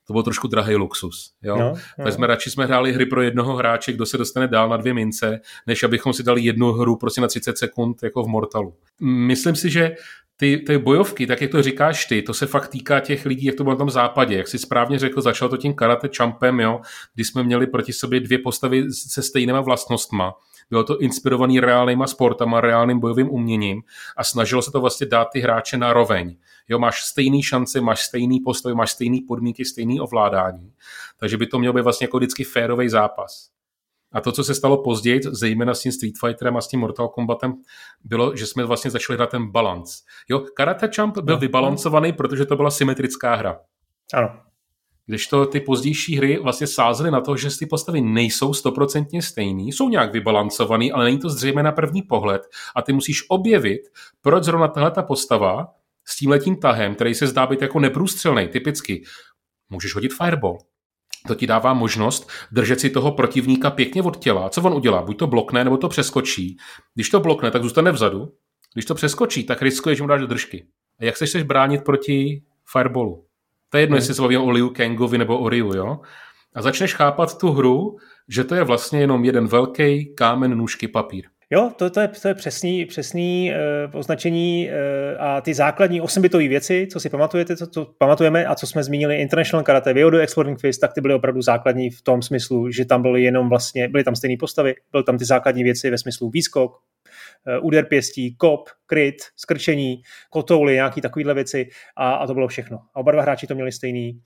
to 0.07 0.13
byl 0.13 0.23
trošku 0.23 0.47
drahý 0.47 0.75
luxus. 0.75 1.31
Jo? 1.41 1.57
No, 1.57 1.73
no. 1.97 2.03
Tak 2.03 2.13
jsme 2.13 2.27
radši 2.27 2.49
jsme 2.49 2.65
hráli 2.65 2.93
hry 2.93 3.05
pro 3.05 3.21
jednoho 3.21 3.55
hráče, 3.55 3.93
kdo 3.93 4.05
se 4.05 4.17
dostane 4.17 4.47
dál 4.47 4.69
na 4.69 4.77
dvě 4.77 4.93
mince, 4.93 5.39
než 5.67 5.83
abychom 5.83 6.13
si 6.13 6.23
dali 6.23 6.41
jednu 6.41 6.71
hru 6.71 6.95
prostě 6.95 7.21
na 7.21 7.27
30 7.27 7.57
sekund 7.57 8.03
jako 8.03 8.23
v 8.23 8.27
Mortalu. 8.27 8.73
Myslím 9.01 9.55
si, 9.55 9.69
že 9.69 9.95
ty, 10.37 10.57
ty 10.57 10.77
bojovky, 10.77 11.27
tak 11.27 11.41
jak 11.41 11.51
to 11.51 11.61
říkáš 11.61 12.05
ty, 12.05 12.21
to 12.21 12.33
se 12.33 12.45
fakt 12.45 12.67
týká 12.67 12.99
těch 12.99 13.25
lidí, 13.25 13.45
jak 13.45 13.55
to 13.55 13.63
bylo 13.63 13.75
na 13.75 13.77
tom 13.77 13.89
západě. 13.89 14.37
Jak 14.37 14.47
jsi 14.47 14.59
správně 14.59 14.99
řekl, 14.99 15.21
začalo 15.21 15.49
to 15.49 15.57
tím 15.57 15.73
karate 15.73 16.09
čampem, 16.09 16.59
jo, 16.59 16.81
kdy 17.15 17.23
jsme 17.23 17.43
měli 17.43 17.67
proti 17.67 17.93
sobě 17.93 18.19
dvě 18.19 18.37
postavy 18.37 18.85
se 18.91 19.23
stejnýma 19.23 19.61
vlastnostma. 19.61 20.33
Bylo 20.69 20.83
to 20.83 20.99
inspirovaný 20.99 21.59
reálnýma 21.59 22.07
sportama, 22.07 22.61
reálným 22.61 22.99
bojovým 22.99 23.29
uměním 23.29 23.81
a 24.17 24.23
snažilo 24.23 24.61
se 24.61 24.71
to 24.71 24.81
vlastně 24.81 25.07
dát 25.07 25.27
ty 25.33 25.39
hráče 25.39 25.77
na 25.77 25.93
roveň. 25.93 26.35
Jo, 26.69 26.79
máš 26.79 27.03
stejný 27.03 27.43
šance, 27.43 27.81
máš 27.81 28.01
stejný 28.01 28.39
postavy, 28.39 28.75
máš 28.75 28.91
stejný 28.91 29.21
podmínky, 29.21 29.65
stejný 29.65 29.99
ovládání. 29.99 30.71
Takže 31.19 31.37
by 31.37 31.47
to 31.47 31.59
měl 31.59 31.73
být 31.73 31.81
vlastně 31.81 32.05
jako 32.05 32.17
vždycky 32.17 32.43
férový 32.43 32.89
zápas. 32.89 33.56
A 34.13 34.21
to, 34.21 34.31
co 34.31 34.43
se 34.43 34.55
stalo 34.55 34.83
později, 34.83 35.19
zejména 35.31 35.73
s 35.73 35.81
tím 35.81 35.91
Street 35.91 36.15
Fighterem 36.25 36.57
a 36.57 36.61
s 36.61 36.67
tím 36.67 36.79
Mortal 36.79 37.07
Kombatem, 37.07 37.53
bylo, 38.03 38.35
že 38.35 38.45
jsme 38.45 38.65
vlastně 38.65 38.91
začali 38.91 39.17
hrát 39.17 39.29
ten 39.29 39.51
balans. 39.51 40.01
Jo, 40.29 40.39
Karate 40.39 40.89
Champ 40.95 41.17
byl 41.17 41.35
no. 41.35 41.39
vybalancovaný, 41.39 42.13
protože 42.13 42.45
to 42.45 42.55
byla 42.55 42.71
symetrická 42.71 43.35
hra. 43.35 43.59
Ano. 44.13 44.29
Když 45.05 45.27
to 45.27 45.45
ty 45.45 45.59
pozdější 45.59 46.15
hry 46.15 46.39
vlastně 46.43 46.67
sázely 46.67 47.11
na 47.11 47.21
to, 47.21 47.37
že 47.37 47.57
ty 47.59 47.65
postavy 47.65 48.01
nejsou 48.01 48.53
stoprocentně 48.53 49.21
stejný, 49.21 49.71
jsou 49.71 49.89
nějak 49.89 50.13
vybalancovaný, 50.13 50.91
ale 50.91 51.05
není 51.05 51.19
to 51.19 51.29
zřejmě 51.29 51.63
na 51.63 51.71
první 51.71 52.01
pohled 52.01 52.41
a 52.75 52.81
ty 52.81 52.93
musíš 52.93 53.25
objevit, 53.29 53.81
proč 54.21 54.43
zrovna 54.43 54.67
tahle 54.67 54.91
ta 54.91 55.03
postava 55.03 55.67
s 56.05 56.17
tím 56.17 56.29
letím 56.29 56.55
tahem, 56.55 56.95
který 56.95 57.15
se 57.15 57.27
zdá 57.27 57.47
být 57.47 57.61
jako 57.61 57.79
neprůstřelný, 57.79 58.47
typicky, 58.47 59.03
můžeš 59.69 59.95
hodit 59.95 60.13
fireball. 60.13 60.57
To 61.27 61.35
ti 61.35 61.47
dává 61.47 61.73
možnost 61.73 62.29
držet 62.51 62.79
si 62.79 62.89
toho 62.89 63.11
protivníka 63.11 63.69
pěkně 63.69 64.01
od 64.01 64.17
těla. 64.17 64.49
Co 64.49 64.61
on 64.61 64.73
udělá? 64.73 65.01
Buď 65.01 65.17
to 65.17 65.27
blokne, 65.27 65.63
nebo 65.63 65.77
to 65.77 65.89
přeskočí. 65.89 66.57
Když 66.95 67.09
to 67.09 67.19
blokne, 67.19 67.51
tak 67.51 67.63
zůstane 67.63 67.91
vzadu. 67.91 68.31
Když 68.73 68.85
to 68.85 68.95
přeskočí, 68.95 69.43
tak 69.43 69.61
riskuje, 69.61 69.95
že 69.95 70.03
mu 70.03 70.07
dáš 70.07 70.21
do 70.21 70.27
držky. 70.27 70.67
A 70.99 71.05
jak 71.05 71.17
se 71.17 71.25
chceš 71.25 71.43
bránit 71.43 71.83
proti 71.83 72.43
fireballu? 72.71 73.25
To 73.69 73.77
je 73.77 73.83
jedno, 73.83 73.93
hmm. 73.93 73.97
jestli 73.97 74.13
se 74.13 74.21
bavíme 74.21 74.43
o 74.43 74.49
Liu 74.49 74.69
Kangovi 74.69 75.17
nebo 75.17 75.39
o 75.39 75.49
Ryu, 75.49 75.75
jo? 75.75 75.99
A 76.55 76.61
začneš 76.61 76.93
chápat 76.93 77.37
tu 77.37 77.51
hru, 77.51 77.97
že 78.27 78.43
to 78.43 78.55
je 78.55 78.63
vlastně 78.63 78.99
jenom 78.99 79.25
jeden 79.25 79.47
velký 79.47 80.15
kámen, 80.15 80.57
nůžky, 80.57 80.87
papír. 80.87 81.25
Jo, 81.49 81.71
to, 81.75 81.89
to, 81.89 81.99
je, 81.99 82.07
to 82.07 82.27
je 82.27 82.33
přesný, 82.33 82.85
přesný 82.85 83.51
uh, 83.91 83.99
označení 83.99 84.69
uh, 84.69 85.23
a 85.23 85.41
ty 85.41 85.53
základní 85.53 86.01
osmbitové 86.01 86.47
věci, 86.47 86.87
co 86.91 86.99
si 86.99 87.09
pamatujete, 87.09 87.57
co, 87.57 87.67
co 87.67 87.85
pamatujeme 87.97 88.45
a 88.45 88.55
co 88.55 88.67
jsme 88.67 88.83
zmínili, 88.83 89.15
International 89.15 89.63
Karate, 89.63 89.93
Vyodo 89.93 90.19
Exploding 90.19 90.59
Fist, 90.59 90.81
tak 90.81 90.93
ty 90.93 91.01
byly 91.01 91.13
opravdu 91.13 91.41
základní 91.41 91.89
v 91.89 92.01
tom 92.01 92.21
smyslu, 92.21 92.71
že 92.71 92.85
tam 92.85 93.01
byly 93.01 93.23
jenom 93.23 93.49
vlastně, 93.49 93.87
byly 93.87 94.03
tam 94.03 94.15
stejné 94.15 94.35
postavy, 94.39 94.75
byly 94.91 95.03
tam 95.03 95.17
ty 95.17 95.25
základní 95.25 95.63
věci 95.63 95.89
ve 95.89 95.97
smyslu 95.97 96.29
výskok, 96.29 96.71
uh, 96.71 97.65
úder 97.65 97.85
pěstí, 97.85 98.35
kop, 98.35 98.69
kryt, 98.85 99.15
skrčení, 99.35 100.01
kotouly, 100.29 100.73
nějaký 100.73 101.01
takovýhle 101.01 101.33
věci 101.33 101.69
a, 101.97 102.13
a 102.13 102.27
to 102.27 102.33
bylo 102.33 102.47
všechno. 102.47 102.77
A 102.77 102.99
oba 102.99 103.11
dva 103.11 103.21
hráči 103.21 103.47
to 103.47 103.55
měli 103.55 103.71
stejný 103.71 104.21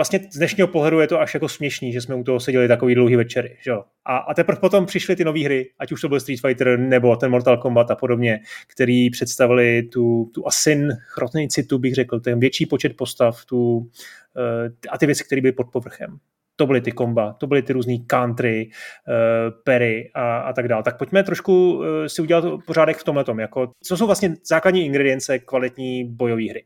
vlastně 0.00 0.20
z 0.32 0.36
dnešního 0.36 0.68
pohledu 0.68 1.00
je 1.00 1.06
to 1.06 1.20
až 1.20 1.34
jako 1.34 1.48
směšný, 1.48 1.92
že 1.92 2.00
jsme 2.00 2.14
u 2.14 2.24
toho 2.24 2.40
seděli 2.40 2.68
takový 2.68 2.94
dlouhý 2.94 3.16
večery. 3.16 3.56
Že? 3.62 3.72
A, 4.04 4.16
a 4.16 4.34
teprve 4.34 4.60
potom 4.60 4.86
přišly 4.86 5.16
ty 5.16 5.24
nové 5.24 5.44
hry, 5.44 5.70
ať 5.78 5.92
už 5.92 6.00
to 6.00 6.08
byl 6.08 6.20
Street 6.20 6.40
Fighter 6.40 6.78
nebo 6.78 7.16
ten 7.16 7.30
Mortal 7.30 7.56
Kombat 7.56 7.90
a 7.90 7.94
podobně, 7.94 8.40
který 8.66 9.10
představili 9.10 9.82
tu, 9.82 10.30
tu 10.34 10.46
asin 10.46 10.92
chrotnici, 11.06 11.62
tu 11.62 11.78
bych 11.78 11.94
řekl, 11.94 12.20
ten 12.20 12.40
větší 12.40 12.66
počet 12.66 12.96
postav 12.96 13.44
tu, 13.44 13.88
eh, 14.36 14.88
a 14.90 14.98
ty 14.98 15.06
věci, 15.06 15.24
které 15.24 15.42
byly 15.42 15.52
pod 15.52 15.66
povrchem. 15.72 16.18
To 16.56 16.66
byly 16.66 16.80
ty 16.80 16.92
komba, 16.92 17.32
to 17.32 17.46
byly 17.46 17.62
ty 17.62 17.72
různé 17.72 17.94
country, 18.06 18.68
uh, 18.68 19.60
pery 19.64 20.10
a, 20.14 20.38
a 20.38 20.52
tak 20.52 20.68
dále. 20.68 20.82
Tak 20.82 20.98
pojďme 20.98 21.22
trošku 21.22 21.74
uh, 21.74 21.84
si 22.06 22.22
udělat 22.22 22.44
pořádek 22.66 22.96
v 22.96 23.04
tomhle 23.04 23.24
jako 23.40 23.70
co 23.82 23.96
jsou 23.96 24.06
vlastně 24.06 24.34
základní 24.44 24.84
ingredience 24.84 25.38
kvalitní 25.38 26.04
bojové 26.04 26.50
hry. 26.50 26.64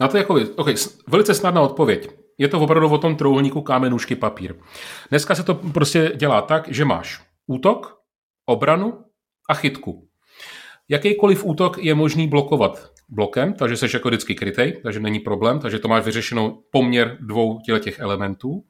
Na 0.00 0.08
to 0.08 0.16
jako, 0.16 0.34
okay, 0.56 0.74
velice 1.08 1.34
snadná 1.34 1.60
odpověď. 1.60 2.08
Je 2.38 2.48
to 2.48 2.60
opravdu 2.60 2.88
o 2.88 2.98
tom 2.98 3.16
trouhelníku 3.16 3.62
kámenušky 3.62 4.16
papír. 4.16 4.54
Dneska 5.10 5.34
se 5.34 5.42
to 5.42 5.54
prostě 5.54 6.12
dělá 6.16 6.42
tak, 6.42 6.68
že 6.68 6.84
máš 6.84 7.22
útok, 7.46 7.98
obranu 8.46 9.04
a 9.48 9.54
chytku. 9.54 10.08
Jakýkoliv 10.88 11.44
útok 11.44 11.78
je 11.78 11.94
možný 11.94 12.28
blokovat 12.28 12.90
blokem, 13.08 13.52
takže 13.52 13.76
jsi 13.76 13.86
jako 13.94 14.08
vždycky 14.08 14.34
krytej, 14.34 14.80
takže 14.82 15.00
není 15.00 15.20
problém, 15.20 15.60
takže 15.60 15.78
to 15.78 15.88
máš 15.88 16.04
vyřešenou 16.04 16.62
poměr 16.70 17.18
dvou 17.20 17.60
těch 17.80 17.98
elementů. 17.98 18.64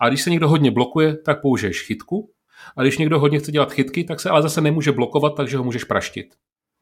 A 0.00 0.08
když 0.08 0.22
se 0.22 0.30
někdo 0.30 0.48
hodně 0.48 0.70
blokuje, 0.70 1.16
tak 1.16 1.40
použiješ 1.42 1.82
chytku. 1.86 2.30
A 2.76 2.82
když 2.82 2.98
někdo 2.98 3.18
hodně 3.18 3.38
chce 3.38 3.52
dělat 3.52 3.72
chytky, 3.72 4.04
tak 4.04 4.20
se 4.20 4.30
ale 4.30 4.42
zase 4.42 4.60
nemůže 4.60 4.92
blokovat, 4.92 5.36
takže 5.36 5.56
ho 5.56 5.64
můžeš 5.64 5.84
praštit. 5.84 6.26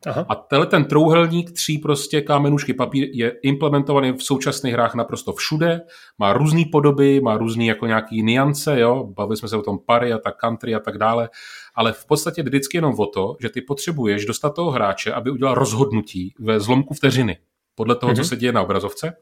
Aha. 0.07 0.26
A 0.28 0.35
tenhle 0.35 0.67
ten 0.67 0.85
trouhelník 0.85 1.50
tří 1.50 1.78
prostě 1.78 2.21
kámenušky 2.21 2.75
papír 2.75 3.09
je 3.12 3.31
implementovaný 3.43 4.12
v 4.12 4.23
současných 4.23 4.73
hrách 4.73 4.95
naprosto 4.95 5.33
všude, 5.33 5.81
má 6.19 6.33
různé 6.33 6.62
podoby, 6.73 7.21
má 7.21 7.37
různé 7.37 7.64
jako 7.64 7.87
nějaký 7.87 8.23
niance, 8.23 8.81
jo, 8.81 9.05
bavili 9.17 9.37
jsme 9.37 9.49
se 9.49 9.57
o 9.57 9.62
tom 9.62 9.78
pary 9.87 10.12
a 10.12 10.19
tak 10.19 10.37
country 10.37 10.75
a 10.75 10.81
tak 10.81 10.99
dále, 10.99 11.28
ale 11.75 11.93
v 11.93 12.07
podstatě 12.07 12.43
vždycky 12.43 12.76
jenom 12.76 12.95
o 12.99 13.07
to, 13.07 13.37
že 13.40 13.49
ty 13.49 13.61
potřebuješ 13.61 14.25
dostat 14.25 14.55
toho 14.55 14.71
hráče, 14.71 15.12
aby 15.12 15.31
udělal 15.31 15.55
rozhodnutí 15.55 16.35
ve 16.38 16.61
zlomku 16.61 16.95
vteřiny, 16.95 17.38
podle 17.75 17.95
toho, 17.97 18.12
mm-hmm. 18.12 18.17
co 18.17 18.23
mhm. 18.23 18.28
se 18.28 18.37
děje 18.37 18.52
na 18.52 18.62
obrazovce. 18.62 19.17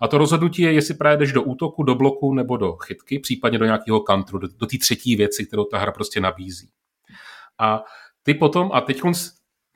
A 0.00 0.08
to 0.08 0.18
rozhodnutí 0.18 0.62
je, 0.62 0.72
jestli 0.72 0.94
právě 0.94 1.16
jdeš 1.16 1.32
do 1.32 1.42
útoku, 1.42 1.82
do 1.82 1.94
bloku 1.94 2.34
nebo 2.34 2.56
do 2.56 2.76
chytky, 2.76 3.18
případně 3.18 3.58
do 3.58 3.64
nějakého 3.64 4.00
kantru, 4.00 4.38
do, 4.38 4.48
do 4.58 4.66
té 4.66 4.78
třetí 4.78 5.16
věci, 5.16 5.46
kterou 5.46 5.64
ta 5.64 5.78
hra 5.78 5.92
prostě 5.92 6.20
nabízí. 6.20 6.68
A 7.58 7.82
ty 8.22 8.34
potom, 8.34 8.70
a 8.72 8.80
teď 8.80 9.00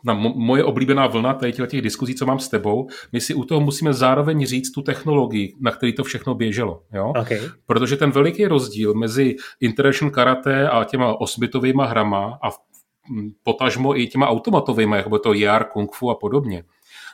na 0.07 0.15
moje 0.15 0.65
oblíbená 0.65 1.07
vlna 1.07 1.35
tady 1.35 1.53
těch 1.53 1.83
diskuzí, 1.83 2.15
co 2.15 2.27
mám 2.27 2.39
s 2.39 2.49
tebou, 2.49 2.89
my 3.13 3.21
si 3.21 3.35
u 3.35 3.45
toho 3.45 3.61
musíme 3.61 3.95
zároveň 3.95 4.47
říct 4.47 4.71
tu 4.71 4.83
technologii, 4.83 5.55
na 5.61 5.71
který 5.71 5.93
to 5.93 6.05
všechno 6.05 6.35
běželo. 6.35 6.83
Jo? 6.93 7.13
Okay. 7.21 7.41
Protože 7.67 7.97
ten 7.97 8.11
veliký 8.11 8.47
rozdíl 8.47 8.95
mezi 8.95 9.37
International 9.61 10.11
Karate 10.11 10.69
a 10.69 10.85
těma 10.85 11.21
osbitovými 11.21 11.83
hrama 11.87 12.39
a 12.43 12.51
potažmo 13.43 13.99
i 13.99 14.07
těma 14.07 14.29
automatovými, 14.29 14.97
jako 14.97 15.19
to 15.19 15.35
JR, 15.35 15.65
Kung 15.65 15.95
Fu 15.95 16.11
a 16.11 16.15
podobně, 16.15 16.65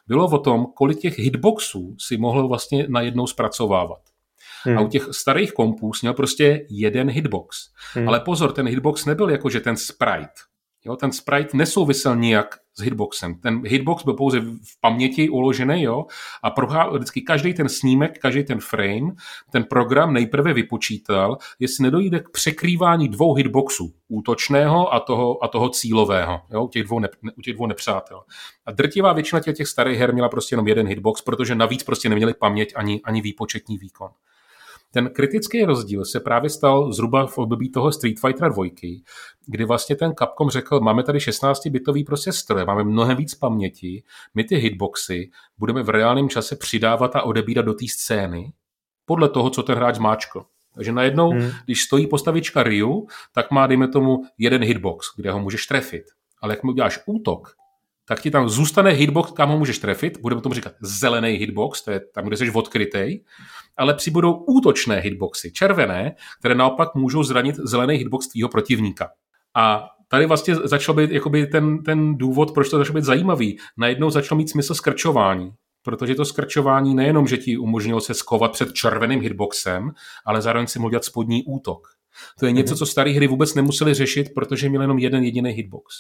bylo 0.07 0.27
o 0.27 0.39
tom, 0.39 0.67
kolik 0.75 0.99
těch 0.99 1.19
hitboxů 1.19 1.97
si 1.99 2.17
mohl 2.17 2.49
vlastně 2.49 2.87
najednou 2.89 3.27
zpracovávat. 3.27 4.01
Hmm. 4.65 4.79
A 4.79 4.81
u 4.81 4.89
těch 4.89 5.09
starých 5.11 5.53
kompů 5.53 5.93
měl 6.03 6.15
prostě 6.15 6.67
jeden 6.71 7.11
hitbox. 7.11 7.69
Hmm. 7.95 8.09
Ale 8.09 8.21
pozor, 8.21 8.53
ten 8.53 8.69
hitbox 8.69 9.05
nebyl 9.05 9.31
jako, 9.31 9.51
že 9.51 9.61
ten 9.61 9.77
sprite. 9.77 10.52
Jo, 10.85 10.97
ten 10.97 11.12
sprite 11.12 11.57
nesouvisel 11.57 12.17
nijak 12.17 12.59
s 12.75 12.83
hitboxem. 12.83 13.35
Ten 13.35 13.62
hitbox 13.65 14.05
byl 14.05 14.15
pouze 14.15 14.41
v 14.41 14.81
paměti 14.81 15.29
uložený, 15.29 15.83
jo, 15.83 16.07
a 16.42 16.51
prohá, 16.51 16.90
vždycky 16.90 17.21
každý 17.21 17.55
ten 17.55 17.68
snímek, 17.68 18.18
každý 18.18 18.45
ten 18.45 18.61
frame, 18.61 19.12
ten 19.51 19.64
program 19.64 20.12
nejprve 20.12 20.53
vypočítal, 20.53 21.38
jestli 21.59 21.83
nedojde 21.83 22.21
k 22.21 22.29
překrývání 22.31 23.09
dvou 23.09 23.35
hitboxů, 23.35 23.92
útočného 24.09 24.95
a 24.95 25.01
toho, 25.01 25.45
a 25.45 25.49
toho 25.49 25.68
cílového, 25.68 26.40
jo, 26.51 26.64
u 26.64 26.68
těch 26.68 26.83
dvou, 26.83 26.99
ne, 26.99 27.09
u 27.38 27.42
těch 27.42 27.55
dvou 27.55 27.66
nepřátel. 27.66 28.23
A 28.66 28.73
drtivá 28.73 29.12
většina 29.12 29.40
těch, 29.40 29.57
těch 29.57 29.68
starých 29.68 29.99
her 29.99 30.12
měla 30.12 30.29
prostě 30.29 30.53
jenom 30.53 30.68
jeden 30.68 30.87
hitbox, 30.87 31.23
protože 31.23 31.55
navíc 31.55 31.83
prostě 31.83 32.09
neměli 32.09 32.35
paměť 32.35 32.73
ani, 32.77 33.01
ani 33.05 33.21
výpočetní 33.21 33.79
výkon. 33.79 34.11
Ten 34.94 35.11
kritický 35.11 35.64
rozdíl 35.64 36.05
se 36.05 36.20
právě 36.20 36.50
stal 36.50 36.92
zhruba 36.92 37.26
v 37.26 37.38
období 37.38 37.70
toho 37.70 37.92
Street 37.92 38.20
Fightera 38.20 38.48
2, 38.48 38.64
kdy 39.46 39.64
vlastně 39.64 39.96
ten 39.96 40.12
Capcom 40.18 40.50
řekl, 40.50 40.81
máme 40.81 41.02
tady 41.02 41.18
16-bitový 41.18 42.05
prostě 42.05 42.33
stroje, 42.33 42.64
máme 42.64 42.85
mnohem 42.85 43.16
víc 43.16 43.35
paměti, 43.35 44.02
my 44.35 44.44
ty 44.44 44.57
hitboxy 44.57 45.31
budeme 45.59 45.83
v 45.83 45.88
reálném 45.88 46.28
čase 46.28 46.57
přidávat 46.57 47.16
a 47.16 47.22
odebírat 47.22 47.64
do 47.64 47.74
té 47.74 47.85
scény 47.88 48.52
podle 49.05 49.28
toho, 49.28 49.50
co 49.50 49.62
ten 49.62 49.76
hráč 49.76 49.94
zmáčkl. 49.94 50.44
Takže 50.74 50.92
najednou, 50.92 51.31
hmm. 51.31 51.50
když 51.64 51.83
stojí 51.83 52.07
postavička 52.07 52.62
Ryu, 52.62 53.07
tak 53.33 53.50
má, 53.50 53.66
dejme 53.66 53.88
tomu, 53.88 54.24
jeden 54.38 54.62
hitbox, 54.62 55.07
kde 55.16 55.31
ho 55.31 55.40
můžeš 55.40 55.66
trefit. 55.66 56.05
Ale 56.40 56.52
jak 56.52 56.62
mu 56.62 56.70
uděláš 56.70 57.00
útok, 57.07 57.57
tak 58.05 58.20
ti 58.20 58.31
tam 58.31 58.48
zůstane 58.48 58.90
hitbox, 58.90 59.31
kam 59.31 59.50
ho 59.50 59.59
můžeš 59.59 59.78
trefit, 59.78 60.18
budeme 60.20 60.40
tomu 60.40 60.55
říkat 60.55 60.72
zelený 60.81 61.28
hitbox, 61.28 61.83
to 61.83 61.90
je 61.90 62.00
tam, 62.00 62.24
kde 62.24 62.37
jsi 62.37 62.50
odkrytej, 62.50 63.24
ale 63.77 63.95
přibudou 63.95 64.33
útočné 64.33 65.01
hitboxy, 65.01 65.53
červené, 65.53 66.15
které 66.39 66.55
naopak 66.55 66.95
můžou 66.95 67.23
zranit 67.23 67.57
zelený 67.57 67.95
hitbox 67.95 68.29
tvýho 68.29 68.49
protivníka. 68.49 69.09
A 69.57 69.89
tady 70.09 70.27
vlastně 70.27 70.55
začal 70.55 70.95
být 70.95 71.11
jakoby 71.11 71.47
ten, 71.47 71.83
ten 71.83 72.17
důvod, 72.17 72.55
proč 72.55 72.69
to 72.69 72.79
začalo 72.79 72.95
být 72.95 73.05
zajímavý. 73.05 73.59
Najednou 73.77 74.11
začalo 74.11 74.37
mít 74.37 74.51
smysl 74.51 74.75
skrčování, 74.75 75.53
protože 75.83 76.15
to 76.15 76.25
skrčování 76.25 76.95
nejenom, 76.95 77.27
že 77.27 77.37
ti 77.37 77.59
umožnilo 77.59 78.01
se 78.01 78.15
skovat 78.15 78.53
před 78.53 78.73
červeným 78.73 79.21
hitboxem, 79.21 79.91
ale 80.27 80.43
zároveň 80.43 80.67
si 80.67 80.79
mohl 80.79 80.91
dělat 80.91 81.05
spodní 81.05 81.45
útok. 81.45 81.89
To 82.39 82.47
je 82.47 82.53
něco, 82.53 82.75
mhm. 82.75 82.79
co 82.79 82.87
staré 82.87 83.11
hry 83.11 83.27
vůbec 83.27 83.55
nemuseli 83.55 83.95
řešit, 83.95 84.35
protože 84.35 84.69
měli 84.69 84.85
jenom 84.85 84.99
jeden 84.99 85.25
jediný 85.25 85.51
hitbox. 85.51 85.95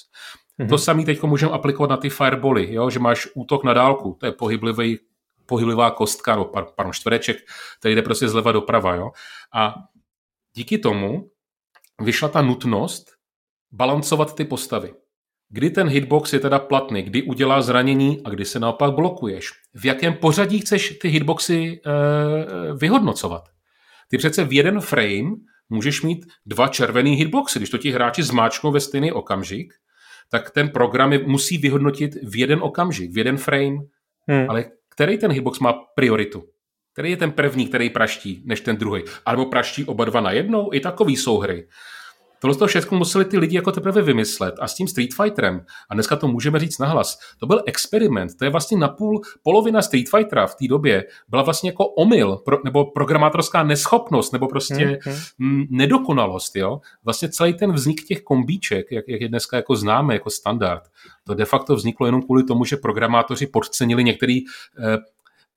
Mm-hmm. 0.60 0.68
To 0.68 0.78
samé 0.78 1.04
teď 1.04 1.22
můžeme 1.22 1.52
aplikovat 1.52 1.90
na 1.90 1.96
ty 1.96 2.10
fireboly, 2.10 2.74
jo? 2.74 2.90
že 2.90 2.98
máš 2.98 3.28
útok 3.34 3.64
na 3.64 3.72
dálku, 3.74 4.16
to 4.20 4.26
je 4.26 4.32
pohyblivý, 4.32 4.98
pohyblivá 5.46 5.90
kostka, 5.90 6.36
no, 6.36 6.44
pardon, 6.44 6.92
čtvereček, 6.92 7.36
který 7.78 7.94
jde 7.94 8.02
prostě 8.02 8.28
zleva 8.28 8.52
doprava. 8.52 8.94
Jo? 8.94 9.10
A 9.54 9.74
díky 10.54 10.78
tomu 10.78 11.30
vyšla 12.00 12.28
ta 12.28 12.42
nutnost 12.42 13.10
balancovat 13.72 14.34
ty 14.34 14.44
postavy. 14.44 14.94
Kdy 15.48 15.70
ten 15.70 15.88
hitbox 15.88 16.32
je 16.32 16.40
teda 16.40 16.58
platný, 16.58 17.02
kdy 17.02 17.22
udělá 17.22 17.62
zranění 17.62 18.20
a 18.24 18.30
kdy 18.30 18.44
se 18.44 18.58
naopak 18.58 18.94
blokuješ. 18.94 19.50
V 19.74 19.84
jakém 19.84 20.14
pořadí 20.14 20.60
chceš 20.60 20.98
ty 20.98 21.08
hitboxy 21.08 21.54
e, 21.54 21.90
vyhodnocovat. 22.74 23.48
Ty 24.08 24.18
přece 24.18 24.44
v 24.44 24.52
jeden 24.52 24.80
frame 24.80 25.30
můžeš 25.68 26.02
mít 26.02 26.26
dva 26.46 26.68
červený 26.68 27.14
hitboxy. 27.14 27.58
Když 27.58 27.70
to 27.70 27.78
ti 27.78 27.90
hráči 27.90 28.22
zmáčknou 28.22 28.72
ve 28.72 28.80
stejný 28.80 29.12
okamžik, 29.12 29.74
tak 30.30 30.50
ten 30.50 30.68
program 30.68 31.12
je, 31.12 31.18
musí 31.18 31.58
vyhodnotit 31.58 32.14
v 32.22 32.36
jeden 32.36 32.58
okamžik, 32.62 33.12
v 33.12 33.18
jeden 33.18 33.36
frame. 33.36 33.76
Hmm. 34.28 34.50
Ale 34.50 34.64
který 34.92 35.18
ten 35.18 35.32
hitbox 35.32 35.58
má 35.58 35.72
prioritu? 35.72 36.44
Který 36.92 37.10
je 37.10 37.16
ten 37.16 37.32
první, 37.32 37.66
který 37.68 37.90
praští, 37.90 38.42
než 38.46 38.60
ten 38.60 38.76
druhý? 38.76 39.02
Alebo 39.26 39.46
praští 39.46 39.84
oba 39.84 40.04
dva 40.04 40.20
na 40.20 40.30
jednou? 40.30 40.70
I 40.72 40.80
takový 40.80 41.16
jsou 41.16 41.38
hry. 41.38 41.68
Tohle 42.42 42.56
to 42.56 42.66
všechno 42.66 42.98
museli 42.98 43.24
ty 43.24 43.38
lidi 43.38 43.56
jako 43.56 43.72
teprve 43.72 44.02
vymyslet 44.02 44.54
a 44.60 44.68
s 44.68 44.74
tím 44.74 44.88
Street 44.88 45.14
Fighterem, 45.14 45.64
a 45.90 45.94
dneska 45.94 46.16
to 46.16 46.28
můžeme 46.28 46.58
říct 46.58 46.78
nahlas, 46.78 47.18
to 47.38 47.46
byl 47.46 47.62
experiment, 47.66 48.38
to 48.38 48.44
je 48.44 48.50
vlastně 48.50 48.78
napůl 48.78 49.20
polovina 49.42 49.82
Street 49.82 50.08
Fightera 50.08 50.46
v 50.46 50.54
té 50.54 50.68
době 50.68 51.04
byla 51.28 51.42
vlastně 51.42 51.70
jako 51.70 51.86
omyl, 51.86 52.36
pro, 52.36 52.58
nebo 52.64 52.84
programátorská 52.84 53.62
neschopnost, 53.62 54.32
nebo 54.32 54.48
prostě 54.48 54.74
hmm, 54.74 54.96
hmm. 55.38 55.60
M, 55.60 55.66
nedokonalost, 55.70 56.56
jo. 56.56 56.80
Vlastně 57.04 57.28
celý 57.28 57.54
ten 57.54 57.72
vznik 57.72 58.04
těch 58.06 58.22
kombíček, 58.22 58.86
jak, 58.90 59.04
jak 59.08 59.20
je 59.20 59.28
dneska 59.28 59.56
jako 59.56 59.76
známe, 59.76 60.14
jako 60.14 60.30
standard, 60.30 60.82
to 61.24 61.34
de 61.34 61.44
facto 61.44 61.74
vzniklo 61.74 62.06
jenom 62.06 62.22
kvůli 62.22 62.44
tomu, 62.44 62.64
že 62.64 62.76
programátoři 62.76 63.46
podcenili 63.46 64.04
některý 64.04 64.40
eh, 64.78 64.98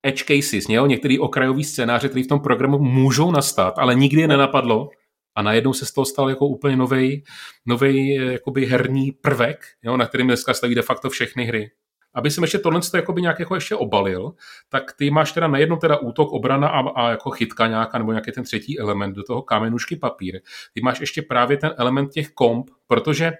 edge 0.03 0.23
cases, 0.23 0.67
některý 0.67 1.19
okrajový 1.19 1.63
scénáře, 1.63 2.09
který 2.09 2.23
v 2.23 2.27
tom 2.27 2.39
programu 2.39 2.79
můžou 2.79 3.31
nastat, 3.31 3.73
ale 3.77 3.95
nikdy 3.95 4.21
je 4.21 4.27
nenapadlo, 4.27 4.89
a 5.35 5.41
najednou 5.41 5.73
se 5.73 5.85
z 5.85 5.91
toho 5.91 6.05
stal 6.05 6.29
jako 6.29 6.47
úplně 6.47 6.75
nový 6.75 7.23
novej 7.65 8.15
jakoby 8.15 8.65
herní 8.65 9.11
prvek, 9.11 9.65
jo, 9.83 9.97
na 9.97 10.05
kterým 10.05 10.27
dneska 10.27 10.53
staví 10.53 10.75
de 10.75 10.81
facto 10.81 11.09
všechny 11.09 11.45
hry. 11.45 11.71
aby 12.15 12.31
jsem 12.31 12.43
ještě 12.43 12.59
tohle 12.59 12.81
jakoby 12.95 13.21
nějak 13.21 13.39
jako 13.39 13.55
ještě 13.55 13.75
obalil, 13.75 14.33
tak 14.69 14.93
ty 14.93 15.11
máš 15.11 15.31
teda 15.31 15.47
nejednou 15.47 15.75
teda 15.75 15.97
útok, 15.97 16.31
obrana 16.31 16.67
a, 16.67 16.79
a 16.89 17.09
jako 17.09 17.31
chytka 17.31 17.67
nějaká, 17.67 17.97
nebo 17.97 18.11
nějaký 18.11 18.31
ten 18.31 18.43
třetí 18.43 18.79
element 18.79 19.15
do 19.15 19.23
toho 19.23 19.41
kamenušky 19.41 19.95
papír. 19.95 20.41
Ty 20.73 20.81
máš 20.81 20.99
ještě 20.99 21.21
právě 21.21 21.57
ten 21.57 21.71
element 21.77 22.11
těch 22.11 22.29
komp, 22.29 22.69
protože 22.87 23.31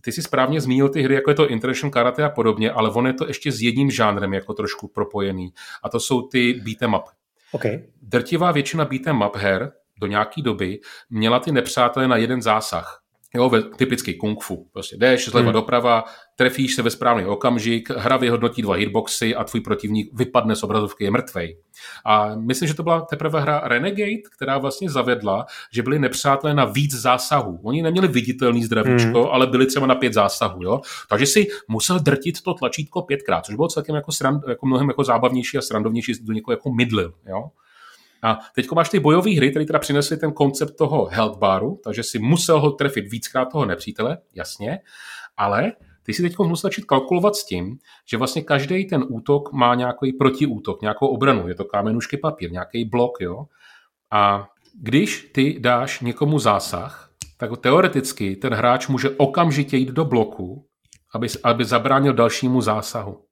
ty 0.00 0.12
si 0.12 0.22
správně 0.22 0.60
zmínil 0.60 0.88
ty 0.88 1.02
hry, 1.02 1.14
jako 1.14 1.30
je 1.30 1.34
to 1.34 1.48
International 1.48 1.90
Karate 1.90 2.24
a 2.24 2.30
podobně, 2.30 2.70
ale 2.70 2.90
on 2.90 3.06
je 3.06 3.12
to 3.12 3.28
ještě 3.28 3.52
s 3.52 3.62
jedním 3.62 3.90
žánrem 3.90 4.34
jako 4.34 4.54
trošku 4.54 4.88
propojený. 4.88 5.52
A 5.82 5.88
to 5.88 6.00
jsou 6.00 6.22
ty 6.22 6.60
beat'em 6.64 6.94
up. 6.94 7.04
Okay. 7.52 7.82
Drtivá 8.02 8.52
většina 8.52 8.84
beat'em 8.84 9.22
up 9.26 9.36
her 9.36 9.72
do 10.00 10.06
nějaké 10.06 10.42
doby 10.42 10.80
měla 11.10 11.38
ty 11.38 11.52
nepřátelé 11.52 12.08
na 12.08 12.16
jeden 12.16 12.42
zásah. 12.42 13.02
Jo, 13.34 13.48
ve, 13.48 13.62
typicky 13.62 14.14
kung 14.14 14.42
fu. 14.42 14.68
Prostě 14.72 14.96
jdeš 14.96 15.28
zleva 15.28 15.46
hmm. 15.46 15.52
doprava, 15.52 16.04
trefíš 16.36 16.74
se 16.74 16.82
ve 16.82 16.90
správný 16.90 17.24
okamžik, 17.24 17.90
hra 17.90 18.16
vyhodnotí 18.16 18.62
dva 18.62 18.74
hitboxy 18.74 19.34
a 19.34 19.44
tvůj 19.44 19.60
protivník 19.60 20.10
vypadne 20.14 20.56
z 20.56 20.62
obrazovky, 20.62 21.04
je 21.04 21.10
mrtvej. 21.10 21.58
A 22.06 22.34
myslím, 22.34 22.68
že 22.68 22.74
to 22.74 22.82
byla 22.82 23.00
teprve 23.00 23.40
hra 23.40 23.60
Renegade, 23.64 24.22
která 24.36 24.58
vlastně 24.58 24.90
zavedla, 24.90 25.46
že 25.72 25.82
byli 25.82 25.98
nepřátelé 25.98 26.54
na 26.54 26.64
víc 26.64 26.94
zásahů. 26.94 27.60
Oni 27.64 27.82
neměli 27.82 28.08
viditelný 28.08 28.64
zdravíčko, 28.64 29.22
hmm. 29.22 29.30
ale 29.30 29.46
byli 29.46 29.66
třeba 29.66 29.86
na 29.86 29.94
pět 29.94 30.12
zásahů. 30.12 30.62
Jo? 30.62 30.80
Takže 31.08 31.26
si 31.26 31.46
musel 31.68 31.98
drtit 31.98 32.42
to 32.42 32.54
tlačítko 32.54 33.02
pětkrát, 33.02 33.44
což 33.44 33.54
bylo 33.54 33.68
celkem 33.68 33.94
jako, 33.94 34.12
srand, 34.12 34.42
jako 34.48 34.66
mnohem 34.66 34.88
jako 34.88 35.04
zábavnější 35.04 35.58
a 35.58 35.60
srandovnější, 35.60 36.12
do 36.20 36.32
někoho 36.32 36.52
jako 36.52 36.72
mydlil. 36.72 37.14
Jo? 37.28 37.44
A 38.22 38.38
teď 38.54 38.70
máš 38.74 38.88
ty 38.88 39.00
bojové 39.00 39.36
hry, 39.36 39.50
které 39.50 39.64
teda 39.64 39.78
přinesly 39.78 40.16
ten 40.16 40.32
koncept 40.32 40.76
toho 40.76 41.04
health 41.04 41.38
baru, 41.38 41.80
takže 41.84 42.02
si 42.02 42.18
musel 42.18 42.60
ho 42.60 42.70
trefit 42.70 43.10
víckrát 43.10 43.52
toho 43.52 43.64
nepřítele, 43.64 44.18
jasně, 44.34 44.78
ale 45.36 45.72
ty 46.02 46.14
si 46.14 46.22
teď 46.22 46.38
musel 46.38 46.68
začít 46.68 46.84
kalkulovat 46.84 47.36
s 47.36 47.44
tím, 47.44 47.78
že 48.10 48.16
vlastně 48.16 48.42
každý 48.42 48.84
ten 48.84 49.04
útok 49.08 49.52
má 49.52 49.74
nějaký 49.74 50.12
protiútok, 50.12 50.82
nějakou 50.82 51.06
obranu. 51.06 51.48
Je 51.48 51.54
to 51.54 51.64
kámenušky 51.64 52.16
papír, 52.16 52.52
nějaký 52.52 52.84
blok, 52.84 53.20
jo. 53.20 53.46
A 54.10 54.48
když 54.80 55.30
ty 55.34 55.58
dáš 55.60 56.00
někomu 56.00 56.38
zásah, 56.38 57.10
tak 57.36 57.50
teoreticky 57.60 58.36
ten 58.36 58.54
hráč 58.54 58.88
může 58.88 59.10
okamžitě 59.10 59.76
jít 59.76 59.88
do 59.88 60.04
bloku, 60.04 60.66
aby, 61.14 61.28
aby 61.44 61.64
zabránil 61.64 62.12
dalšímu 62.12 62.60
zásahu. 62.60 63.24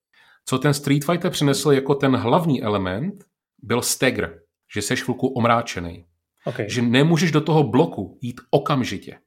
Co 0.44 0.59
ten 0.59 0.75
Street 0.75 1.05
Fighter 1.05 1.31
přinesl 1.31 1.72
jako 1.72 1.94
ten 1.94 2.16
hlavní 2.16 2.62
element, 2.62 3.25
byl 3.62 3.83
stagger 3.83 4.40
že 4.74 4.83
jsi 4.83 4.96
chvilku 4.96 5.29
omráčený. 5.29 6.05
Okay. 6.44 6.66
Že 6.70 6.83
nemůžeš 6.83 7.33
do 7.33 7.40
toho 7.40 7.62
bloku 7.62 8.18
jít 8.22 8.40
okamžitě. 8.50 9.18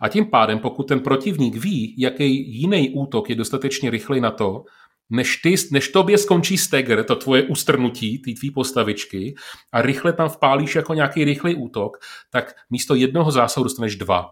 A 0.00 0.08
tím 0.08 0.26
pádem, 0.26 0.58
pokud 0.58 0.88
ten 0.88 1.00
protivník 1.00 1.56
ví, 1.56 1.94
jaký 1.98 2.60
jiný 2.60 2.90
útok 2.90 3.30
je 3.30 3.36
dostatečně 3.36 3.90
rychlej 3.90 4.20
na 4.20 4.30
to, 4.30 4.64
než, 5.10 5.36
ty, 5.36 5.54
než 5.70 5.88
tobě 5.88 6.18
skončí 6.18 6.58
stagger, 6.58 7.04
to 7.04 7.16
tvoje 7.16 7.42
ustrnutí, 7.42 8.22
ty 8.22 8.34
tvý 8.34 8.50
postavičky, 8.50 9.34
a 9.72 9.82
rychle 9.82 10.12
tam 10.12 10.28
vpálíš 10.28 10.74
jako 10.74 10.94
nějaký 10.94 11.24
rychlý 11.24 11.54
útok, 11.54 11.96
tak 12.30 12.54
místo 12.70 12.94
jednoho 12.94 13.30
zásahu 13.30 13.64
dostaneš 13.64 13.96
dva. 13.96 14.30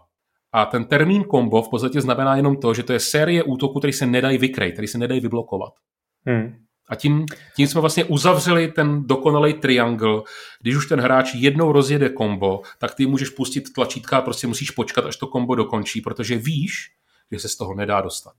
A 0.53 0.65
ten 0.65 0.85
termín 0.85 1.23
kombo 1.23 1.61
v 1.61 1.69
podstatě 1.69 2.01
znamená 2.01 2.35
jenom 2.35 2.57
to, 2.57 2.73
že 2.73 2.83
to 2.83 2.93
je 2.93 2.99
série 2.99 3.43
útoků, 3.43 3.79
který 3.79 3.93
se 3.93 4.05
nedají 4.05 4.37
vykrejt, 4.37 4.73
který 4.73 4.87
se 4.87 4.97
nedají 4.97 5.21
vyblokovat. 5.21 5.73
Hmm. 6.25 6.55
A 6.91 6.95
tím, 6.95 7.25
tím 7.55 7.67
jsme 7.67 7.81
vlastně 7.81 8.03
uzavřeli 8.03 8.67
ten 8.67 9.07
dokonalý 9.07 9.53
triangle. 9.53 10.21
Když 10.61 10.75
už 10.75 10.85
ten 10.85 11.01
hráč 11.01 11.33
jednou 11.35 11.71
rozjede 11.71 12.09
kombo, 12.09 12.61
tak 12.79 12.95
ty 12.95 13.05
můžeš 13.05 13.29
pustit 13.29 13.73
tlačítka 13.73 14.17
a 14.17 14.21
prostě 14.21 14.47
musíš 14.47 14.71
počkat, 14.71 15.05
až 15.05 15.15
to 15.15 15.27
kombo 15.27 15.55
dokončí, 15.55 16.01
protože 16.01 16.37
víš, 16.37 16.71
že 17.31 17.39
se 17.39 17.49
z 17.49 17.55
toho 17.55 17.75
nedá 17.75 18.01
dostat. 18.01 18.33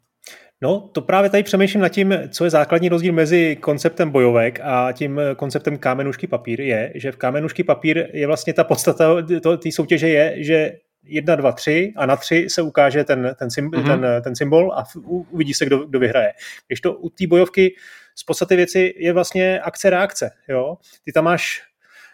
No, 0.63 0.91
to 0.93 1.01
právě 1.01 1.31
tady 1.31 1.43
přemýšlím 1.43 1.83
nad 1.83 1.89
tím, 1.89 2.15
co 2.31 2.45
je 2.45 2.51
základní 2.51 2.89
rozdíl 2.89 3.13
mezi 3.13 3.57
konceptem 3.57 4.11
bojovek 4.11 4.61
a 4.63 4.93
tím 4.93 5.21
konceptem 5.37 5.79
kámenušky 5.79 6.27
papír 6.27 6.61
je, 6.61 6.93
že 6.95 7.13
v 7.13 7.17
kámenušky 7.17 7.65
papír 7.65 8.09
je 8.13 8.27
vlastně 8.27 8.55
ta 8.55 8.65
podstata 8.65 9.17
té 9.59 9.73
soutěže 9.73 10.09
je, 10.09 10.35
že 10.45 10.73
jedna, 11.05 11.37
dva, 11.37 11.53
tři 11.53 11.93
a 11.97 12.07
na 12.07 12.17
tři 12.17 12.47
se 12.51 12.63
ukáže 12.63 13.05
ten, 13.05 13.35
ten, 13.39 13.51
symbol, 13.51 13.81
mm-hmm. 13.81 14.01
ten, 14.01 14.23
ten 14.25 14.37
symbol 14.37 14.73
a 14.73 14.85
uvidí 15.31 15.55
se, 15.55 15.67
kdo, 15.67 15.87
kdo 15.87 15.99
vyhraje. 15.99 16.33
Když 16.67 16.81
to 16.81 16.95
u 16.95 17.09
té 17.09 17.27
bojovky 17.27 17.75
z 18.15 18.25
podstaty 18.25 18.57
věci 18.57 18.95
je 18.97 19.13
vlastně 19.13 19.61
akce-reakce. 19.61 20.31
Jo? 20.49 20.77
Ty 21.05 21.13
tam 21.13 21.25
máš 21.25 21.63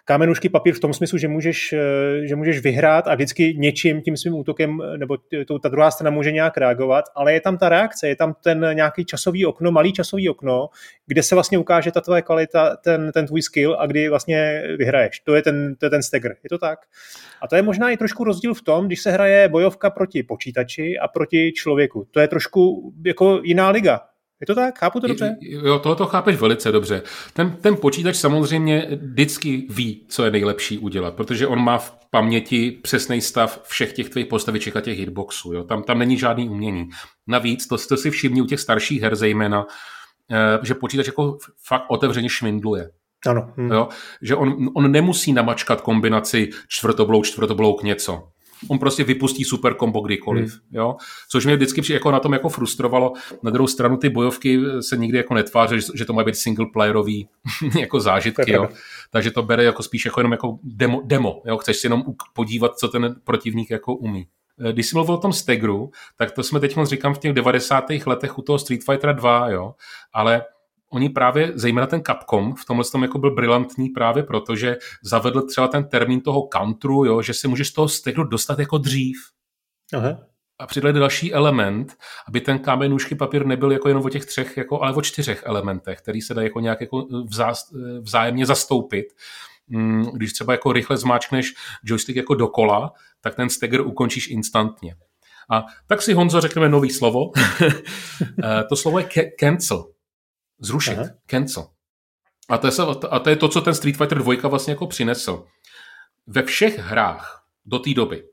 kámenušky 0.08 0.48
papír 0.48 0.74
v 0.74 0.80
tom 0.80 0.94
smyslu, 0.94 1.18
že 1.18 1.28
můžeš, 1.28 1.72
eh, 1.72 2.26
že 2.26 2.36
můžeš 2.36 2.60
vyhrát 2.60 3.08
a 3.08 3.14
vždycky 3.14 3.54
něčím 3.56 4.02
tím 4.02 4.16
svým 4.16 4.34
útokem, 4.34 4.82
nebo 4.96 5.16
to, 5.46 5.58
ta 5.58 5.68
druhá 5.68 5.90
strana 5.90 6.10
může 6.10 6.32
nějak 6.32 6.56
reagovat, 6.56 7.04
ale 7.14 7.32
je 7.32 7.40
tam 7.40 7.58
ta 7.58 7.68
reakce, 7.68 8.08
je 8.08 8.16
tam 8.16 8.34
ten 8.44 8.66
nějaký 8.72 9.04
časový 9.04 9.46
okno, 9.46 9.70
malý 9.72 9.92
časový 9.92 10.28
okno, 10.28 10.68
kde 11.06 11.22
se 11.22 11.34
vlastně 11.34 11.58
ukáže 11.58 11.92
ta 11.92 12.00
tvoje 12.00 12.22
kvalita, 12.22 12.76
ten, 12.76 13.12
ten 13.12 13.26
tvůj 13.26 13.42
skill 13.42 13.76
a 13.78 13.86
kdy 13.86 14.08
vlastně 14.08 14.62
vyhraješ. 14.78 15.20
To 15.20 15.34
je 15.34 15.42
ten, 15.42 15.76
to 15.76 15.86
je 15.86 15.90
ten 15.90 16.02
stagger, 16.02 16.36
je 16.44 16.48
to 16.48 16.58
tak? 16.58 16.78
A 17.42 17.48
to 17.48 17.56
je 17.56 17.62
možná 17.62 17.90
i 17.90 17.96
trošku 17.96 18.24
rozdíl 18.24 18.54
v 18.54 18.62
tom, 18.62 18.86
když 18.86 19.02
se 19.02 19.10
hraje 19.10 19.48
bojovka 19.48 19.90
proti 19.90 20.22
počítači 20.22 20.98
a 20.98 21.08
proti 21.08 21.52
člověku. 21.52 22.08
To 22.10 22.20
je 22.20 22.28
trošku 22.28 22.92
jako 23.04 23.40
jiná 23.44 23.70
liga. 23.70 24.00
Je 24.40 24.46
to 24.46 24.54
tak? 24.54 24.78
Chápu 24.78 25.00
to 25.00 25.06
dobře? 25.06 25.36
Jo, 25.40 25.78
tohle 25.78 25.96
to 25.96 26.06
chápeš 26.06 26.36
velice 26.36 26.72
dobře. 26.72 27.02
Ten, 27.32 27.56
ten 27.60 27.76
počítač 27.76 28.16
samozřejmě 28.16 28.88
vždycky 29.02 29.66
ví, 29.70 30.04
co 30.08 30.24
je 30.24 30.30
nejlepší 30.30 30.78
udělat, 30.78 31.14
protože 31.14 31.46
on 31.46 31.58
má 31.58 31.78
v 31.78 31.98
paměti 32.10 32.78
přesný 32.82 33.20
stav 33.20 33.62
všech 33.68 33.92
těch 33.92 34.08
tvých 34.08 34.26
postaviček 34.26 34.76
a 34.76 34.80
těch 34.80 34.98
hitboxů. 34.98 35.52
Jo? 35.52 35.64
Tam, 35.64 35.82
tam 35.82 35.98
není 35.98 36.18
žádný 36.18 36.48
umění. 36.48 36.88
Navíc, 37.26 37.66
to, 37.66 37.76
to 37.88 37.96
si 37.96 38.10
všimni 38.10 38.42
u 38.42 38.46
těch 38.46 38.60
starších 38.60 39.02
her 39.02 39.16
zejména, 39.16 39.66
eh, 40.30 40.58
že 40.62 40.74
počítač 40.74 41.06
jako 41.06 41.38
fakt 41.64 41.84
otevřeně 41.88 42.28
švindluje. 42.28 42.90
Ano. 43.26 43.52
Hm. 43.56 43.72
Jo? 43.72 43.88
Že 44.22 44.34
on, 44.34 44.68
on 44.74 44.92
nemusí 44.92 45.32
namačkat 45.32 45.80
kombinaci 45.80 46.50
čtvrtoblouk, 46.68 47.24
čtvrtoblouk 47.24 47.82
něco 47.82 48.28
on 48.68 48.78
prostě 48.78 49.04
vypustí 49.04 49.44
super 49.44 49.74
kombo 49.74 50.00
kdykoliv, 50.00 50.52
hmm. 50.52 50.80
jo? 50.80 50.96
což 51.28 51.44
mě 51.44 51.56
vždycky 51.56 51.92
jako 51.92 52.10
na 52.10 52.20
tom 52.20 52.32
jako 52.32 52.48
frustrovalo. 52.48 53.12
Na 53.42 53.50
druhou 53.50 53.66
stranu 53.66 53.96
ty 53.96 54.08
bojovky 54.08 54.60
se 54.80 54.96
nikdy 54.96 55.18
jako 55.18 55.34
netváří, 55.34 55.76
že 55.94 56.04
to 56.04 56.12
má 56.12 56.24
být 56.24 56.36
single 56.36 56.66
playerový 56.72 57.28
jako 57.78 58.00
zážitky, 58.00 58.52
jo? 58.52 58.68
takže 59.10 59.30
to 59.30 59.42
bere 59.42 59.64
jako 59.64 59.82
spíš 59.82 60.04
jako 60.04 60.20
jenom 60.20 60.32
jako 60.32 60.58
demo, 60.62 61.02
demo 61.04 61.42
jo? 61.46 61.58
chceš 61.58 61.76
si 61.76 61.86
jenom 61.86 62.04
podívat, 62.32 62.78
co 62.78 62.88
ten 62.88 63.16
protivník 63.24 63.70
jako 63.70 63.94
umí. 63.94 64.26
Eh, 64.60 64.72
když 64.72 64.86
jsi 64.86 64.96
mluvil 64.96 65.14
o 65.14 65.18
tom 65.18 65.32
Stegru, 65.32 65.90
tak 66.16 66.30
to 66.30 66.42
jsme 66.42 66.60
teď 66.60 66.76
říkám 66.84 67.14
v 67.14 67.18
těch 67.18 67.32
90. 67.32 67.84
letech 68.06 68.38
u 68.38 68.42
toho 68.42 68.58
Street 68.58 68.84
Fighter 68.84 69.14
2, 69.14 69.50
jo? 69.50 69.74
ale 70.12 70.42
oni 70.92 71.08
právě, 71.08 71.52
zejména 71.54 71.86
ten 71.86 72.02
Capcom, 72.02 72.54
v 72.54 72.64
tomhle 72.64 72.84
tom 72.92 73.02
jako 73.02 73.18
byl 73.18 73.34
brilantní 73.34 73.88
právě 73.88 74.22
proto, 74.22 74.56
že 74.56 74.76
zavedl 75.02 75.42
třeba 75.42 75.68
ten 75.68 75.84
termín 75.84 76.20
toho 76.20 76.48
countru, 76.52 77.04
jo, 77.04 77.22
že 77.22 77.34
se 77.34 77.48
můžeš 77.48 77.68
z 77.68 77.72
toho 77.72 77.88
stegru 77.88 78.24
dostat 78.24 78.58
jako 78.58 78.78
dřív. 78.78 79.16
Aha. 79.94 80.18
A 80.58 80.66
přidali 80.66 81.00
další 81.00 81.32
element, 81.32 81.96
aby 82.28 82.40
ten 82.40 82.58
kámen, 82.58 82.90
nůžky, 82.90 83.14
papír 83.14 83.46
nebyl 83.46 83.72
jako 83.72 83.88
jenom 83.88 84.04
o 84.04 84.08
těch 84.08 84.26
třech, 84.26 84.56
jako, 84.56 84.82
ale 84.82 84.94
o 84.94 85.02
čtyřech 85.02 85.42
elementech, 85.46 85.98
který 85.98 86.20
se 86.20 86.34
dají 86.34 86.46
jako 86.46 86.60
nějak 86.60 86.80
jako 86.80 87.06
vzá, 87.24 87.52
vzájemně 88.00 88.46
zastoupit. 88.46 89.06
Mm, 89.68 90.04
když 90.04 90.32
třeba 90.32 90.52
jako 90.52 90.72
rychle 90.72 90.96
zmáčkneš 90.96 91.54
joystick 91.84 92.16
jako 92.16 92.34
dokola, 92.34 92.92
tak 93.20 93.34
ten 93.34 93.50
stagger 93.50 93.80
ukončíš 93.80 94.28
instantně. 94.28 94.96
A 95.50 95.64
tak 95.86 96.02
si 96.02 96.14
Honzo 96.14 96.40
řekneme 96.40 96.68
nový 96.68 96.90
slovo. 96.90 97.30
Eh, 98.44 98.64
to 98.68 98.76
slovo 98.76 98.98
je 98.98 99.08
cancel. 99.40 99.84
Zrušit. 100.58 100.98
Aha. 100.98 101.08
Cancel. 101.26 101.68
A 102.48 102.58
to, 102.58 102.66
je, 102.66 102.72
a 103.10 103.18
to 103.18 103.30
je 103.30 103.36
to, 103.36 103.48
co 103.48 103.60
ten 103.60 103.74
Street 103.74 103.96
Fighter 103.96 104.18
2 104.18 104.48
vlastně 104.48 104.72
jako 104.72 104.86
přinesl. 104.86 105.44
Ve 106.26 106.42
všech 106.42 106.78
hrách 106.78 107.44
do 107.66 107.78
té 107.78 107.94
doby, 107.94 108.24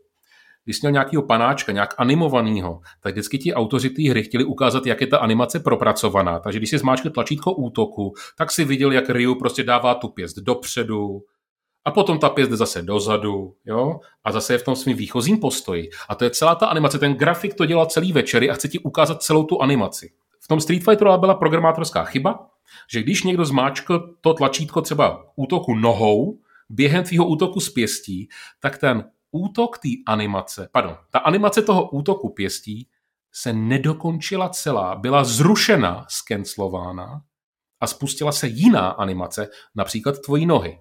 když 0.66 0.82
měl 0.82 0.92
nějakého 0.92 1.24
panáčka, 1.24 1.72
nějak 1.72 1.94
animovaného, 1.98 2.82
tak 3.00 3.14
vždycky 3.14 3.38
ti 3.38 3.54
autoři 3.54 3.90
té 3.90 4.10
hry 4.10 4.24
chtěli 4.24 4.44
ukázat, 4.44 4.86
jak 4.86 5.02
je 5.02 5.08
ta 5.08 5.18
animace 5.18 5.60
propracovaná. 5.60 6.40
Takže 6.40 6.60
když 6.60 6.70
si 6.70 6.78
zmáčkl 6.78 7.10
tlačítko 7.10 7.54
útoku, 7.54 8.14
tak 8.38 8.52
si 8.52 8.66
viděl, 8.66 8.92
jak 8.92 9.10
Ryu 9.10 9.36
prostě 9.36 9.64
dává 9.64 9.96
tu 9.96 10.08
pěst 10.08 10.38
dopředu, 10.38 11.22
a 11.86 11.92
potom 11.92 12.20
ta 12.20 12.30
pěst 12.30 12.52
jde 12.52 12.58
zase 12.58 12.82
dozadu, 12.82 13.56
jo? 13.66 14.00
A 14.24 14.32
zase 14.32 14.54
je 14.54 14.58
v 14.58 14.64
tom 14.64 14.76
svým 14.76 14.98
výchozím 14.98 15.40
postoji. 15.40 15.90
A 16.10 16.16
to 16.16 16.24
je 16.24 16.30
celá 16.30 16.56
ta 16.56 16.66
animace. 16.66 17.00
Ten 17.00 17.14
grafik 17.14 17.54
to 17.54 17.66
dělá 17.66 17.86
celý 17.86 18.14
večery 18.14 18.50
a 18.50 18.54
chce 18.54 18.68
ti 18.68 18.80
ukázat 18.80 19.24
celou 19.24 19.44
tu 19.44 19.62
animaci. 19.62 20.12
V 20.46 20.48
tom 20.48 20.62
Street 20.62 20.84
Fighteru 20.84 21.18
byla 21.18 21.36
programátorská 21.36 22.04
chyba, 22.04 22.48
že 22.92 23.04
když 23.04 23.24
někdo 23.24 23.46
zmáčkl 23.46 24.16
to 24.22 24.34
tlačítko 24.34 24.82
třeba 24.82 25.26
útoku 25.36 25.76
nohou, 25.76 26.40
během 26.70 27.04
tvýho 27.04 27.26
útoku 27.26 27.60
s 27.60 27.70
pěstí, 27.70 28.30
tak 28.60 28.78
ten 28.78 29.04
útok 29.32 29.78
té 29.78 29.90
animace, 30.08 30.70
pardon, 30.72 30.98
ta 31.10 31.20
animace 31.20 31.62
toho 31.62 31.90
útoku 31.90 32.30
pěstí 32.30 32.88
se 33.32 33.54
nedokončila 33.54 34.50
celá, 34.50 34.96
byla 34.96 35.24
zrušena, 35.24 36.06
skenclována 36.10 37.22
a 37.80 37.88
spustila 37.88 38.32
se 38.32 38.48
jiná 38.48 38.90
animace, 38.90 39.48
například 39.76 40.20
tvojí 40.20 40.46
nohy. 40.46 40.80